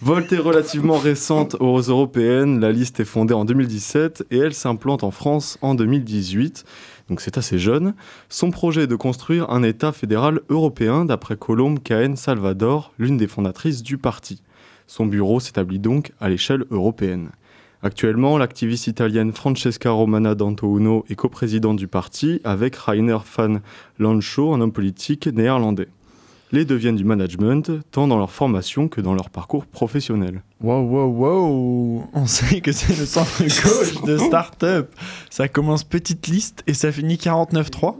Volt 0.00 0.32
est 0.32 0.38
relativement 0.38 0.98
récente 0.98 1.56
aux 1.60 1.80
européennes, 1.80 2.60
la 2.60 2.72
liste 2.72 3.00
est 3.00 3.06
fondée 3.06 3.32
en 3.32 3.44
2017 3.44 4.26
et 4.30 4.38
elle 4.38 4.52
s'implante 4.52 5.02
en 5.02 5.10
France 5.10 5.56
en 5.62 5.74
2018, 5.74 6.64
donc 7.08 7.20
c'est 7.20 7.38
assez 7.38 7.58
jeune. 7.58 7.94
Son 8.28 8.50
projet 8.50 8.84
est 8.84 8.86
de 8.86 8.96
construire 8.96 9.50
un 9.50 9.62
État 9.62 9.92
fédéral 9.92 10.40
européen 10.48 11.04
d'après 11.04 11.36
Colombe 11.36 11.82
Cahen 11.82 12.16
Salvador, 12.16 12.92
l'une 12.98 13.16
des 13.16 13.26
fondatrices 13.26 13.82
du 13.82 13.98
parti. 13.98 14.42
Son 14.86 15.06
bureau 15.06 15.40
s'établit 15.40 15.78
donc 15.78 16.12
à 16.20 16.28
l'échelle 16.28 16.64
européenne. 16.70 17.30
Actuellement, 17.82 18.38
l'activiste 18.38 18.86
italienne 18.86 19.32
Francesca 19.32 19.90
Romana 19.90 20.34
D'Antouno 20.34 21.04
est 21.10 21.16
coprésidente 21.16 21.76
du 21.76 21.86
parti 21.86 22.40
avec 22.42 22.76
Rainer 22.76 23.18
van 23.36 23.60
Lanschot, 23.98 24.54
un 24.54 24.62
homme 24.62 24.72
politique 24.72 25.26
néerlandais. 25.26 25.88
Les 26.54 26.64
deux 26.64 26.76
viennent 26.76 26.94
du 26.94 27.02
management, 27.02 27.72
tant 27.90 28.06
dans 28.06 28.16
leur 28.16 28.30
formation 28.30 28.86
que 28.86 29.00
dans 29.00 29.12
leur 29.12 29.28
parcours 29.28 29.66
professionnel. 29.66 30.44
Wow, 30.60 30.82
wow, 30.82 31.06
wow 31.08 32.04
On 32.12 32.26
sait 32.26 32.60
que 32.60 32.70
c'est 32.70 32.96
le 32.96 33.06
centre 33.06 33.42
gauche 33.42 34.00
de 34.04 34.16
start-up. 34.16 34.94
Ça 35.30 35.48
commence 35.48 35.82
petite 35.82 36.28
liste 36.28 36.62
et 36.68 36.74
ça 36.74 36.92
finit 36.92 37.16
49-3. 37.16 37.96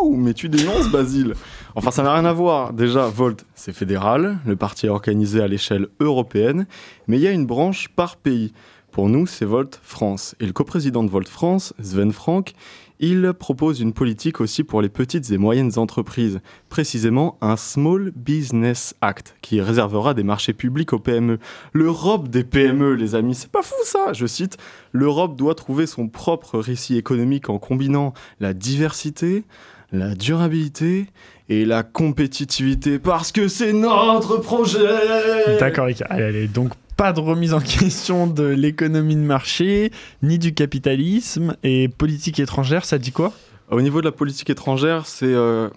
Waouh 0.00 0.14
Mais 0.14 0.32
tu 0.32 0.48
dénonces, 0.48 0.88
Basile 0.92 1.34
Enfin, 1.74 1.90
ça 1.90 2.04
n'a 2.04 2.14
rien 2.14 2.24
à 2.24 2.32
voir. 2.32 2.72
Déjà, 2.72 3.08
Volt, 3.08 3.44
c'est 3.56 3.72
fédéral, 3.72 4.38
le 4.46 4.54
parti 4.54 4.86
est 4.86 4.90
organisé 4.90 5.42
à 5.42 5.48
l'échelle 5.48 5.88
européenne, 5.98 6.68
mais 7.08 7.16
il 7.16 7.22
y 7.24 7.26
a 7.26 7.32
une 7.32 7.46
branche 7.46 7.88
par 7.88 8.14
pays. 8.14 8.52
Pour 8.92 9.08
nous, 9.08 9.26
c'est 9.26 9.44
Volt 9.44 9.80
France. 9.82 10.36
Et 10.38 10.46
le 10.46 10.52
coprésident 10.52 11.02
de 11.02 11.10
Volt 11.10 11.28
France, 11.28 11.74
Sven 11.82 12.12
Frank, 12.12 12.52
il 13.00 13.32
propose 13.32 13.80
une 13.80 13.92
politique 13.92 14.40
aussi 14.40 14.64
pour 14.64 14.82
les 14.82 14.88
petites 14.88 15.30
et 15.30 15.38
moyennes 15.38 15.72
entreprises, 15.76 16.40
précisément 16.68 17.38
un 17.40 17.56
Small 17.56 18.12
Business 18.14 18.94
Act 19.00 19.36
qui 19.40 19.60
réservera 19.60 20.14
des 20.14 20.24
marchés 20.24 20.52
publics 20.52 20.92
aux 20.92 20.98
PME. 20.98 21.38
L'Europe 21.72 22.28
des 22.28 22.44
PME, 22.44 22.94
les 22.94 23.14
amis, 23.14 23.34
c'est 23.34 23.50
pas 23.50 23.62
fou 23.62 23.76
ça 23.84 24.12
Je 24.12 24.26
cite, 24.26 24.56
l'Europe 24.92 25.36
doit 25.36 25.54
trouver 25.54 25.86
son 25.86 26.08
propre 26.08 26.58
récit 26.58 26.96
économique 26.96 27.48
en 27.48 27.58
combinant 27.58 28.14
la 28.40 28.54
diversité, 28.54 29.44
la 29.92 30.14
durabilité 30.14 31.06
et 31.48 31.64
la 31.64 31.82
compétitivité 31.82 32.98
parce 32.98 33.32
que 33.32 33.48
c'est 33.48 33.72
notre 33.72 34.38
projet 34.38 35.58
D'accord. 35.58 35.86
Allez, 35.86 36.24
allez, 36.24 36.48
donc 36.48 36.72
Pas 36.98 37.12
de 37.12 37.20
remise 37.20 37.54
en 37.54 37.60
question 37.60 38.26
de 38.26 38.42
l'économie 38.42 39.14
de 39.14 39.20
marché, 39.20 39.92
ni 40.20 40.36
du 40.36 40.52
capitalisme. 40.52 41.54
Et 41.62 41.86
politique 41.86 42.40
étrangère, 42.40 42.84
ça 42.84 42.98
dit 42.98 43.12
quoi? 43.12 43.32
Au 43.70 43.80
niveau 43.80 44.00
de 44.00 44.06
la 44.06 44.10
politique 44.10 44.50
étrangère, 44.50 45.06
c'est 45.06 45.26
euh, 45.26 45.68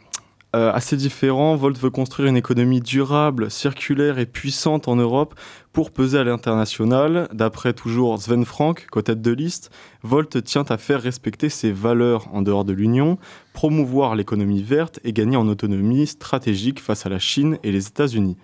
euh, 0.55 0.71
assez 0.73 0.97
différent. 0.97 1.55
Volt 1.55 1.77
veut 1.77 1.91
construire 1.91 2.27
une 2.27 2.37
économie 2.37 2.79
durable, 2.79 3.51
circulaire 3.51 4.17
et 4.17 4.25
puissante 4.25 4.87
en 4.87 4.95
Europe 4.95 5.35
pour 5.73 5.91
peser 5.91 6.17
à 6.17 6.23
l'international. 6.23 7.27
D'après 7.33 7.73
toujours 7.73 8.19
Sven 8.19 8.43
Frank, 8.43 8.87
co-tête 8.89 9.21
de 9.21 9.31
liste, 9.31 9.69
Volt 10.01 10.43
tient 10.43 10.65
à 10.69 10.79
faire 10.79 11.03
respecter 11.03 11.49
ses 11.49 11.71
valeurs 11.71 12.33
en 12.33 12.41
dehors 12.41 12.65
de 12.65 12.73
l'Union, 12.73 13.19
promouvoir 13.53 14.15
l'économie 14.15 14.63
verte 14.63 14.99
et 15.03 15.13
gagner 15.13 15.37
en 15.37 15.47
autonomie 15.47 16.07
stratégique 16.07 16.81
face 16.81 17.05
à 17.05 17.09
la 17.09 17.19
Chine 17.19 17.59
et 17.61 17.71
les 17.71 17.85
États-Unis. 17.85 18.37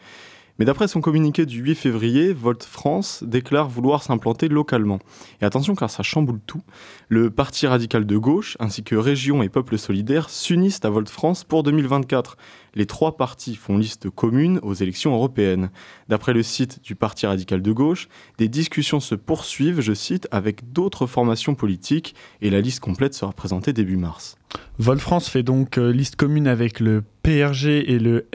Mais 0.59 0.65
d'après 0.65 0.87
son 0.87 1.01
communiqué 1.01 1.45
du 1.45 1.59
8 1.61 1.75
février, 1.75 2.33
Volt 2.33 2.63
France 2.63 3.23
déclare 3.25 3.69
vouloir 3.69 4.01
s'implanter 4.01 4.47
localement. 4.47 4.99
Et 5.41 5.45
attention 5.45 5.75
car 5.75 5.89
ça 5.89 6.03
chamboule 6.03 6.39
tout. 6.45 6.61
Le 7.09 7.29
Parti 7.29 7.67
radical 7.67 8.05
de 8.05 8.17
gauche 8.17 8.57
ainsi 8.59 8.83
que 8.83 8.95
Région 8.95 9.43
et 9.43 9.49
Peuple 9.49 9.77
solidaire 9.77 10.29
s'unissent 10.29 10.83
à 10.83 10.89
Volt 10.89 11.09
France 11.09 11.43
pour 11.43 11.63
2024. 11.63 12.37
Les 12.73 12.85
trois 12.85 13.17
partis 13.17 13.55
font 13.55 13.77
liste 13.77 14.09
commune 14.09 14.59
aux 14.63 14.73
élections 14.73 15.13
européennes. 15.13 15.69
D'après 16.09 16.33
le 16.33 16.43
site 16.43 16.83
du 16.83 16.95
Parti 16.95 17.27
radical 17.27 17.61
de 17.61 17.71
gauche, 17.71 18.07
des 18.37 18.47
discussions 18.47 18.99
se 18.99 19.15
poursuivent, 19.15 19.81
je 19.81 19.93
cite, 19.93 20.27
avec 20.31 20.73
d'autres 20.73 21.07
formations 21.07 21.55
politiques 21.55 22.15
et 22.41 22.49
la 22.49 22.61
liste 22.61 22.79
complète 22.79 23.13
sera 23.13 23.31
présentée 23.31 23.73
début 23.73 23.97
mars. 23.97 24.37
Vol 24.79 24.99
France 24.99 25.27
fait 25.29 25.43
donc 25.43 25.77
euh, 25.77 25.91
liste 25.91 26.15
commune 26.15 26.47
avec 26.47 26.79
le 26.79 27.03
PRG 27.23 27.91
et 27.91 27.99
le 27.99 28.27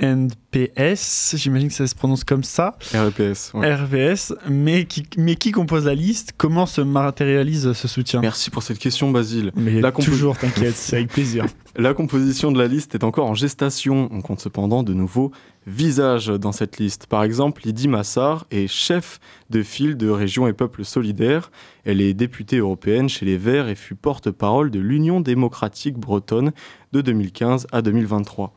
RNPS, 0.00 1.36
j'imagine 1.36 1.68
que 1.68 1.74
ça 1.74 1.86
se 1.86 1.94
prononce 1.94 2.24
comme 2.24 2.42
ça. 2.42 2.76
RPS. 2.94 3.52
ouais. 3.54 3.74
RVS, 3.74 4.34
mais 4.48 4.84
qui, 4.84 5.06
mais 5.16 5.36
qui 5.36 5.52
compose 5.52 5.84
la 5.84 5.94
liste? 5.94 6.32
Comment 6.36 6.66
se 6.66 6.80
matérialise 6.80 7.72
ce 7.72 7.88
soutien? 7.88 8.20
Merci 8.20 8.50
pour 8.50 8.62
cette 8.62 8.78
question, 8.78 9.10
Basile. 9.10 9.52
Mais 9.54 9.80
La 9.80 9.92
toujours, 9.92 10.36
t'inquiète, 10.36 10.74
c'est 10.74 10.96
avec 10.96 11.08
plaisir. 11.08 11.46
La 11.76 11.94
composition 11.94 12.52
de 12.52 12.58
la 12.58 12.68
liste 12.68 12.94
est 12.94 13.02
encore 13.02 13.30
en 13.30 13.34
gestation. 13.34 14.08
On 14.12 14.20
compte 14.20 14.40
cependant 14.40 14.82
de 14.82 14.92
nouveaux 14.92 15.32
visages 15.66 16.26
dans 16.26 16.52
cette 16.52 16.78
liste. 16.78 17.06
Par 17.06 17.22
exemple, 17.24 17.62
Lydie 17.64 17.88
Massard 17.88 18.44
est 18.50 18.66
chef 18.66 19.20
de 19.48 19.62
file 19.62 19.96
de 19.96 20.10
Région 20.10 20.46
et 20.46 20.52
Peuple 20.52 20.84
Solidaires. 20.84 21.50
Elle 21.84 22.02
est 22.02 22.12
députée 22.12 22.58
européenne 22.58 23.08
chez 23.08 23.24
les 23.24 23.38
Verts 23.38 23.68
et 23.68 23.74
fut 23.74 23.94
porte-parole 23.94 24.70
de 24.70 24.80
l'Union 24.80 25.20
démocratique 25.22 25.96
bretonne 25.96 26.52
de 26.92 27.00
2015 27.00 27.66
à 27.72 27.80
2023. 27.80 28.52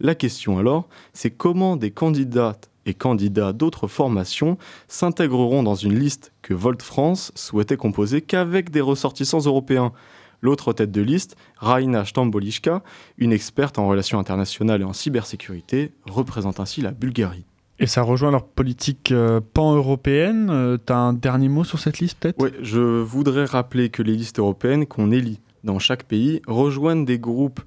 La 0.00 0.14
question 0.14 0.58
alors, 0.58 0.88
c'est 1.12 1.30
comment 1.30 1.76
des 1.76 1.90
candidates 1.90 2.70
et 2.86 2.94
candidats 2.94 3.52
d'autres 3.52 3.86
formations 3.86 4.56
s'intégreront 4.88 5.62
dans 5.62 5.74
une 5.74 5.98
liste 5.98 6.32
que 6.40 6.54
Volt 6.54 6.80
France 6.80 7.32
souhaitait 7.34 7.76
composer 7.76 8.22
qu'avec 8.22 8.70
des 8.70 8.80
ressortissants 8.80 9.40
européens. 9.40 9.92
L'autre 10.40 10.72
tête 10.72 10.90
de 10.90 11.02
liste, 11.02 11.36
Raina 11.58 12.06
Stambolishka, 12.06 12.82
une 13.18 13.32
experte 13.32 13.78
en 13.78 13.86
relations 13.86 14.18
internationales 14.18 14.80
et 14.80 14.84
en 14.84 14.94
cybersécurité, 14.94 15.92
représente 16.06 16.60
ainsi 16.60 16.80
la 16.80 16.92
Bulgarie. 16.92 17.44
Et 17.78 17.86
ça 17.86 18.00
rejoint 18.00 18.30
leur 18.30 18.46
politique 18.46 19.12
euh, 19.12 19.40
pan-européenne. 19.52 20.48
Euh, 20.50 20.78
T'as 20.78 20.96
un 20.96 21.12
dernier 21.12 21.48
mot 21.50 21.64
sur 21.64 21.78
cette 21.78 21.98
liste, 21.98 22.18
peut-être? 22.20 22.42
Oui, 22.42 22.50
je 22.62 22.80
voudrais 22.80 23.44
rappeler 23.44 23.90
que 23.90 24.02
les 24.02 24.16
listes 24.16 24.38
européennes 24.38 24.86
qu'on 24.86 25.10
élit 25.10 25.40
dans 25.64 25.78
chaque 25.78 26.04
pays 26.04 26.40
rejoignent 26.46 27.04
des 27.04 27.18
groupes 27.18 27.60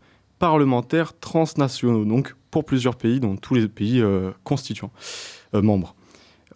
parlementaires 0.44 1.18
transnationaux, 1.18 2.04
donc 2.04 2.36
pour 2.52 2.66
plusieurs 2.66 2.98
pays, 2.98 3.22
dont 3.22 3.38
tous 3.38 3.54
les 3.54 3.70
pays 3.70 4.02
euh, 4.02 4.32
constituants, 4.44 4.92
euh, 5.56 5.62
membres. 5.62 5.96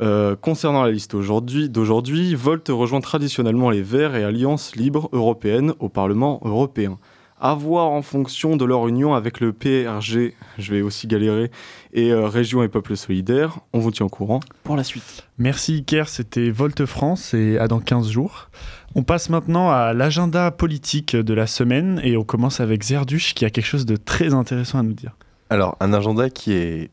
Euh, 0.01 0.35
concernant 0.35 0.83
la 0.83 0.91
liste 0.91 1.13
aujourd'hui- 1.13 1.69
d'aujourd'hui, 1.69 2.35
Volt 2.35 2.67
rejoint 2.67 2.99
traditionnellement 2.99 3.69
les 3.69 3.81
Verts 3.81 4.17
et 4.17 4.25
Alliance 4.25 4.75
libre 4.75 5.07
européenne 5.13 5.73
au 5.79 5.87
Parlement 5.87 6.41
européen. 6.43 6.99
À 7.39 7.53
voir 7.53 7.91
en 7.91 8.01
fonction 8.01 8.57
de 8.57 8.65
leur 8.65 8.87
union 8.89 9.13
avec 9.13 9.39
le 9.39 9.53
PRG, 9.53 10.33
je 10.57 10.73
vais 10.73 10.81
aussi 10.81 11.07
galérer, 11.07 11.49
et 11.93 12.11
euh, 12.11 12.27
Région 12.27 12.63
et 12.63 12.67
Peuple 12.67 12.97
Solidaire, 12.97 13.59
on 13.71 13.79
vous 13.79 13.91
tient 13.91 14.07
au 14.07 14.09
courant 14.09 14.41
pour 14.63 14.75
la 14.75 14.83
suite. 14.83 15.23
Merci 15.37 15.75
Iker, 15.75 16.09
c'était 16.09 16.49
Volte 16.49 16.85
France 16.85 17.33
et 17.33 17.57
à 17.57 17.67
dans 17.69 17.79
15 17.79 18.09
jours. 18.09 18.49
On 18.99 19.03
passe 19.03 19.29
maintenant 19.29 19.69
à 19.69 19.93
l'agenda 19.93 20.49
politique 20.49 21.15
de 21.15 21.33
la 21.35 21.45
semaine 21.45 22.01
et 22.03 22.17
on 22.17 22.23
commence 22.23 22.59
avec 22.59 22.81
Zerduch 22.83 23.35
qui 23.35 23.45
a 23.45 23.51
quelque 23.51 23.63
chose 23.67 23.85
de 23.85 23.95
très 23.95 24.33
intéressant 24.33 24.79
à 24.79 24.81
nous 24.83 24.93
dire. 24.93 25.15
Alors, 25.51 25.77
un 25.79 25.93
agenda 25.93 26.31
qui 26.31 26.53
est. 26.53 26.89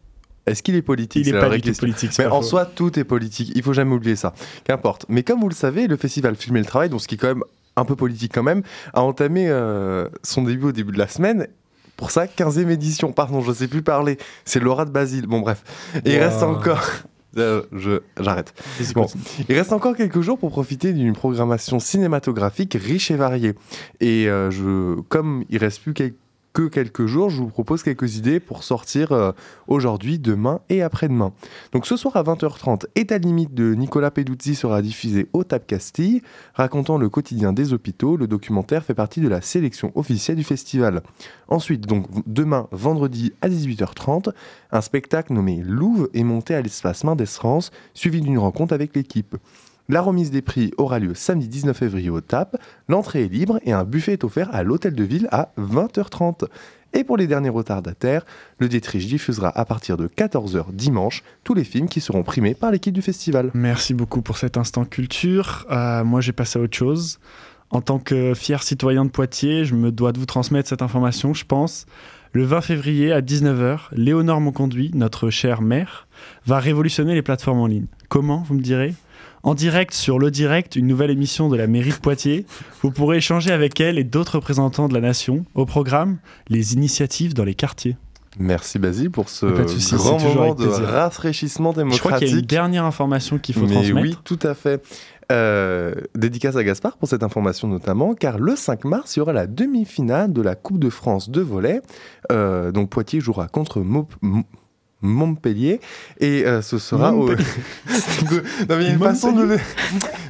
Est-ce 0.47 0.63
qu'il 0.63 0.75
est 0.75 0.83
politique? 0.83 1.23
Il 1.23 1.29
est 1.29 1.33
C'est 1.33 1.37
la 1.41 1.49
pas 1.49 1.57
du 1.57 1.63
tout 1.73 1.81
politique, 1.81 2.11
Mais 2.19 2.27
en 2.27 2.43
faux. 2.43 2.49
soi, 2.49 2.67
tout 2.67 2.99
est 2.99 3.05
politique. 3.05 3.53
Il 3.55 3.63
faut 3.63 3.73
jamais 3.73 3.95
oublier 3.95 4.17
ça. 4.17 4.35
Qu'importe. 4.65 5.07
Mais 5.09 5.23
comme 5.23 5.41
vous 5.41 5.49
le 5.49 5.55
savez, 5.55 5.87
le 5.87 5.97
festival 5.97 6.37
Film 6.37 6.57
et 6.59 6.61
le 6.61 6.67
Travail, 6.67 6.91
donc 6.91 7.01
ce 7.01 7.09
qui 7.09 7.15
est 7.15 7.19
quand 7.19 7.29
même 7.29 7.43
un 7.77 7.87
peu 7.87 7.97
politique 7.97 8.33
quand 8.35 8.43
même, 8.43 8.63
a 8.93 9.01
entamé 9.01 9.47
euh, 9.49 10.07
son 10.23 10.43
début 10.43 10.67
au 10.67 10.73
début 10.73 10.93
de 10.93 10.99
la 10.99 11.09
semaine. 11.09 11.47
Pour 11.97 12.11
sa 12.11 12.27
15e 12.27 12.69
édition, 12.69 13.13
pardon, 13.13 13.41
je 13.41 13.51
sais 13.53 13.67
plus 13.69 13.81
parler. 13.81 14.19
C'est 14.45 14.61
Laura 14.61 14.85
de 14.85 14.91
Basile. 14.91 15.27
Bon, 15.27 15.41
bref. 15.41 15.63
Et 16.05 16.13
il 16.13 16.19
Wow. 16.19 16.25
reste 16.25 16.43
encore. 16.43 16.83
Euh, 17.37 17.63
je 17.73 18.01
j'arrête. 18.21 18.55
Bon, 18.95 19.07
il 19.49 19.55
reste 19.55 19.73
encore 19.73 19.97
quelques 19.97 20.21
jours 20.21 20.39
pour 20.39 20.51
profiter 20.51 20.93
d'une 20.93 21.13
programmation 21.15 21.79
cinématographique 21.81 22.77
riche 22.81 23.11
et 23.11 23.17
variée. 23.17 23.55
Et 24.01 24.29
euh, 24.29 24.51
je, 24.51 25.01
comme 25.09 25.45
il 25.51 25.59
reste 25.59 25.81
plus 25.83 25.95
quel- 25.95 26.15
que 26.55 26.69
quelques 26.69 27.07
jours, 27.07 27.31
je 27.31 27.39
vous 27.43 27.49
propose 27.49 27.83
quelques 27.83 28.17
idées 28.17 28.41
pour 28.41 28.63
sortir 28.63 29.13
euh, 29.13 29.33
aujourd'hui, 29.67 30.19
demain 30.19 30.61
et 30.71 30.83
après-demain. 30.83 31.33
Donc 31.73 31.85
ce 31.85 31.97
soir 31.97 32.17
à 32.17 32.23
20h30, 32.23 32.87
État 32.95 33.19
limite 33.19 33.53
de 33.55 33.75
Nicolas 33.75 34.13
Peduzzi 34.13 34.55
sera 34.55 34.81
diffusé 34.81 35.27
au 35.33 35.43
TAP 35.43 35.67
Castille, 35.67 36.23
racontant 36.55 36.97
le 36.97 37.09
quotidien 37.09 37.53
des 37.53 37.73
hôpitaux. 37.73 38.17
Le 38.17 38.29
documentaire 38.29 38.85
fait 38.85 38.95
partie 38.95 39.21
de 39.21 39.29
la 39.29 39.41
sélection 39.41 39.91
officielle 39.97 40.37
du 40.37 40.45
festival. 40.45 41.03
Ensuite, 41.49 41.87
donc 41.87 42.07
demain, 42.27 42.69
vendredi 42.71 43.33
à 43.43 43.49
18h30, 43.49 44.31
un 44.71 44.81
spectacle 44.81 45.33
nommé 45.33 45.61
Louvre 45.65 46.09
est 46.15 46.25
monté 46.25 46.55
à 46.55 46.63
l'espace 46.63 47.05
France, 47.27 47.73
suivi 47.95 48.21
d'une 48.21 48.39
rencontre 48.39 48.75
avec 48.75 48.95
l'équipe. 48.95 49.37
La 49.91 50.01
remise 50.01 50.31
des 50.31 50.41
prix 50.41 50.73
aura 50.79 50.99
lieu 50.99 51.15
samedi 51.15 51.47
19 51.47 51.77
février 51.77 52.09
au 52.09 52.23
TAP. 52.23 52.57
L'entrée 52.89 53.25
est 53.25 53.29
libre 53.29 53.61
et 53.65 53.73
un 53.73 53.85
buffet 53.85 54.15
est 54.15 54.25
offert 54.25 54.49
à 54.55 54.63
l'hôtel 54.63 54.95
de 54.95 55.05
ville 55.05 55.29
à 55.31 55.51
20h30. 55.59 56.47
Et 56.95 57.05
pour 57.05 57.17
les 57.19 57.27
derniers 57.27 57.51
retardataires, 57.51 58.25
le 58.59 58.69
Dietrich 58.69 59.07
diffusera 59.07 59.49
à 59.49 59.65
partir 59.67 59.97
de 59.99 60.07
14h 60.07 60.73
dimanche 60.73 61.23
tous 61.43 61.53
les 61.53 61.65
films 61.65 61.89
qui 61.89 62.01
seront 62.01 62.23
primés 62.23 62.55
par 62.55 62.71
l'équipe 62.71 62.95
du 62.95 63.03
festival. 63.03 63.51
Merci 63.53 63.93
beaucoup 63.93 64.23
pour 64.23 64.39
cet 64.39 64.57
instant 64.57 64.85
culture. 64.87 65.67
Euh, 65.71 66.03
moi, 66.03 66.23
j'ai 66.23 66.33
passé 66.33 66.59
à 66.59 66.63
autre 66.63 66.77
chose. 66.77 67.19
En 67.71 67.83
tant 67.83 67.99
que 67.99 68.33
fier 68.35 68.63
citoyen 68.63 69.05
de 69.05 69.11
Poitiers, 69.11 69.65
je 69.65 69.75
me 69.75 69.91
dois 69.91 70.13
de 70.13 70.19
vous 70.19 70.27
transmettre 70.27 70.69
cette 70.69 70.83
information, 70.83 71.35
je 71.35 71.45
pense. 71.45 71.85
Le 72.33 72.45
20 72.45 72.61
février 72.63 73.13
à 73.13 73.21
19h, 73.21 73.89
Léonore 73.93 74.41
Monconduit, 74.41 74.93
notre 74.95 75.31
chère 75.31 75.61
mère, 75.61 76.07
va 76.47 76.59
révolutionner 76.59 77.15
les 77.15 77.23
plateformes 77.23 77.61
en 77.61 77.67
ligne. 77.67 77.87
Comment, 78.09 78.45
vous 78.47 78.55
me 78.55 78.63
direz? 78.63 78.95
En 79.45 79.55
direct 79.55 79.93
sur 79.93 80.19
Le 80.19 80.31
Direct, 80.31 80.75
une 80.75 80.87
nouvelle 80.87 81.11
émission 81.11 81.49
de 81.51 81.57
la 81.57 81.67
mairie 81.67 81.91
de 81.91 81.97
Poitiers. 81.97 82.47
Vous 82.83 82.91
pourrez 82.91 83.19
échanger 83.19 83.51
avec 83.53 83.79
elle 83.79 83.99
et 83.99 84.05
d'autres 84.05 84.37
représentants 84.37 84.89
de 84.89 84.95
la 84.95 85.01
nation. 85.03 85.45
Au 85.55 85.67
programme, 85.67 86.17
les 86.49 86.73
initiatives 86.73 87.35
dans 87.35 87.45
les 87.45 87.55
quartiers. 87.55 87.97
Merci 88.39 88.79
Basile 88.79 89.11
pour 89.11 89.29
ce 89.29 89.45
Pas 89.47 89.63
de 89.65 89.69
souci, 89.69 89.95
grand 89.97 90.19
moment 90.19 90.55
de 90.55 90.67
rafraîchissement 90.67 91.71
Je 91.71 91.75
crois 91.75 91.85
démocratique. 91.85 92.19
qu'il 92.29 92.29
y 92.35 92.37
a 92.37 92.41
une 92.41 92.47
dernière 92.47 92.85
information 92.85 93.39
qu'il 93.39 93.55
faut 93.55 93.67
Mais 93.67 93.75
transmettre. 93.75 94.01
oui, 94.01 94.17
tout 94.25 94.39
à 94.43 94.55
fait. 94.55 94.83
Euh, 95.31 95.95
dédicace 96.15 96.57
à 96.57 96.65
Gaspard 96.65 96.97
pour 96.97 97.09
cette 97.09 97.23
information 97.23 97.69
notamment, 97.69 98.15
car 98.15 98.39
le 98.39 98.57
5 98.57 98.85
mars, 98.85 99.15
il 99.15 99.21
y 99.21 99.23
aura 99.23 99.33
la 99.35 99.47
demi-finale 99.47 100.33
de 100.33 100.43
la 100.43 100.55
Coupe 100.55 100.79
de 100.79 100.91
France 100.91 101.31
de 101.31 101.43
volley. 101.43 101.81
Euh, 102.33 102.73
donc 102.73 102.89
Poitiers 102.91 103.21
jouera 103.21 103.47
contre 103.47 103.81
Mo- 103.83 104.09
Montpellier 105.05 105.81
et 106.21 106.45
euh, 106.47 106.63
ce 106.63 106.79
sera 106.79 107.15
au... 107.15 107.29
Non 107.31 107.37
mais 108.71 108.77
il 108.81 108.83
y 108.83 108.87
a 108.87 108.93
une 108.95 108.99
façon 108.99 109.33
de 109.33 109.43
le... 109.43 109.57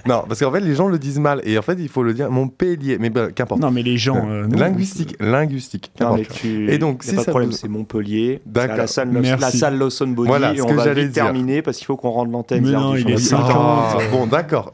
non 0.06 0.24
parce 0.28 0.40
qu'en 0.40 0.50
fait 0.52 0.60
les 0.60 0.74
gens 0.74 0.88
le 0.88 0.98
disent 0.98 1.18
mal 1.20 1.40
et 1.44 1.56
en 1.58 1.62
fait 1.62 1.76
il 1.78 1.88
faut 1.88 2.02
le 2.02 2.12
dire 2.12 2.30
Montpellier 2.30 2.98
mais 3.00 3.10
ben, 3.10 3.30
qu'importe 3.32 3.60
Non, 3.60 3.70
mais 3.70 3.82
les 3.82 3.96
gens, 3.96 4.28
euh, 4.28 4.46
non. 4.46 4.58
linguistique 4.58 5.16
linguistique 5.20 5.90
Non, 6.00 6.14
mais 6.16 6.22
qu'importe. 6.22 6.40
tu... 6.40 6.70
et 6.70 6.78
donc 6.78 7.02
si 7.04 7.10
pas 7.14 7.20
de 7.20 7.24
ça 7.24 7.30
problème, 7.30 7.50
vous- 7.50 7.56
c'est 7.56 7.68
Montpellier. 7.68 8.40
D'accord. 8.46 8.76
La 8.76 8.86
salle, 8.86 9.08
Merci. 9.10 9.40
la 9.40 9.50
salle 9.50 9.78
Lawson 9.78 10.08
Body 10.08 10.28
Voilà, 10.28 10.54
et 10.54 10.60
on 10.60 10.66
que 10.66 10.74
va 10.74 10.84
j'allais 10.84 11.04
vite 11.04 11.12
dire. 11.12 11.24
terminer 11.24 11.62
parce 11.62 11.76
qu'il 11.78 11.86
faut 11.86 11.96
qu'on 11.96 12.10
rentre 12.10 12.30
l'antenne. 12.32 12.64
Non, 12.70 12.96
il 12.96 13.08
est. 13.10 13.32
Ah, 13.32 13.96
bon, 14.10 14.26
d'accord. 14.26 14.72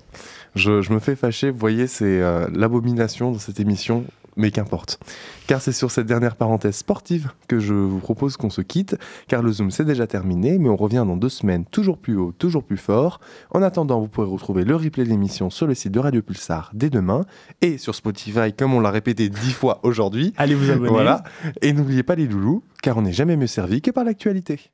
Je, 0.57 0.81
je 0.83 0.93
me 0.93 0.99
fais 0.99 1.15
fâcher. 1.15 1.51
Vous 1.51 1.59
voyez, 1.59 1.87
c'est 1.87 2.05
euh, 2.21 2.49
l'abomination 2.53 3.31
de 3.31 3.39
cette 3.39 3.61
émission, 3.61 4.05
mais 4.41 4.51
qu'importe. 4.51 4.99
Car 5.47 5.61
c'est 5.61 5.73
sur 5.73 5.91
cette 5.91 6.07
dernière 6.07 6.35
parenthèse 6.37 6.77
sportive 6.77 7.31
que 7.47 7.59
je 7.59 7.75
vous 7.75 7.99
propose 7.99 8.37
qu'on 8.37 8.51
se 8.51 8.61
quitte, 8.61 8.97
car 9.29 9.43
le 9.43 9.53
Zoom 9.53 9.71
c'est 9.71 9.85
déjà 9.85 10.07
terminé, 10.07 10.59
mais 10.59 10.69
on 10.69 10.77
revient 10.77 11.05
dans 11.07 11.17
deux 11.17 11.29
semaines, 11.29 11.65
toujours 11.67 11.99
plus 11.99 12.17
haut, 12.17 12.33
toujours 12.33 12.65
plus 12.65 12.77
fort. 12.77 13.21
En 13.51 13.63
attendant, 13.63 14.01
vous 14.01 14.09
pourrez 14.09 14.27
retrouver 14.27 14.65
le 14.65 14.75
replay 14.75 15.05
de 15.05 15.11
l'émission 15.11 15.51
sur 15.51 15.67
le 15.67 15.75
site 15.75 15.93
de 15.93 16.01
Radio 16.01 16.23
Pulsar 16.23 16.71
dès 16.75 16.91
demain, 16.91 17.25
et 17.61 17.79
sur 17.79 17.95
Spotify, 17.95 18.53
comme 18.57 18.75
on 18.75 18.81
l'a 18.81 18.91
répété 18.91 19.29
dix 19.29 19.53
fois 19.53 19.81
aujourd'hui. 19.83 20.33
Allez 20.37 20.55
vous 20.55 20.71
abonner. 20.71 20.91
Voilà. 20.91 21.23
Et 21.63 21.73
n'oubliez 21.73 22.03
pas 22.03 22.15
les 22.15 22.27
loulous, 22.27 22.65
car 22.83 22.97
on 22.97 23.03
n'est 23.03 23.13
jamais 23.13 23.37
mieux 23.37 23.47
servi 23.47 23.83
que 23.83 23.91
par 23.91 24.05
l'actualité. 24.05 24.71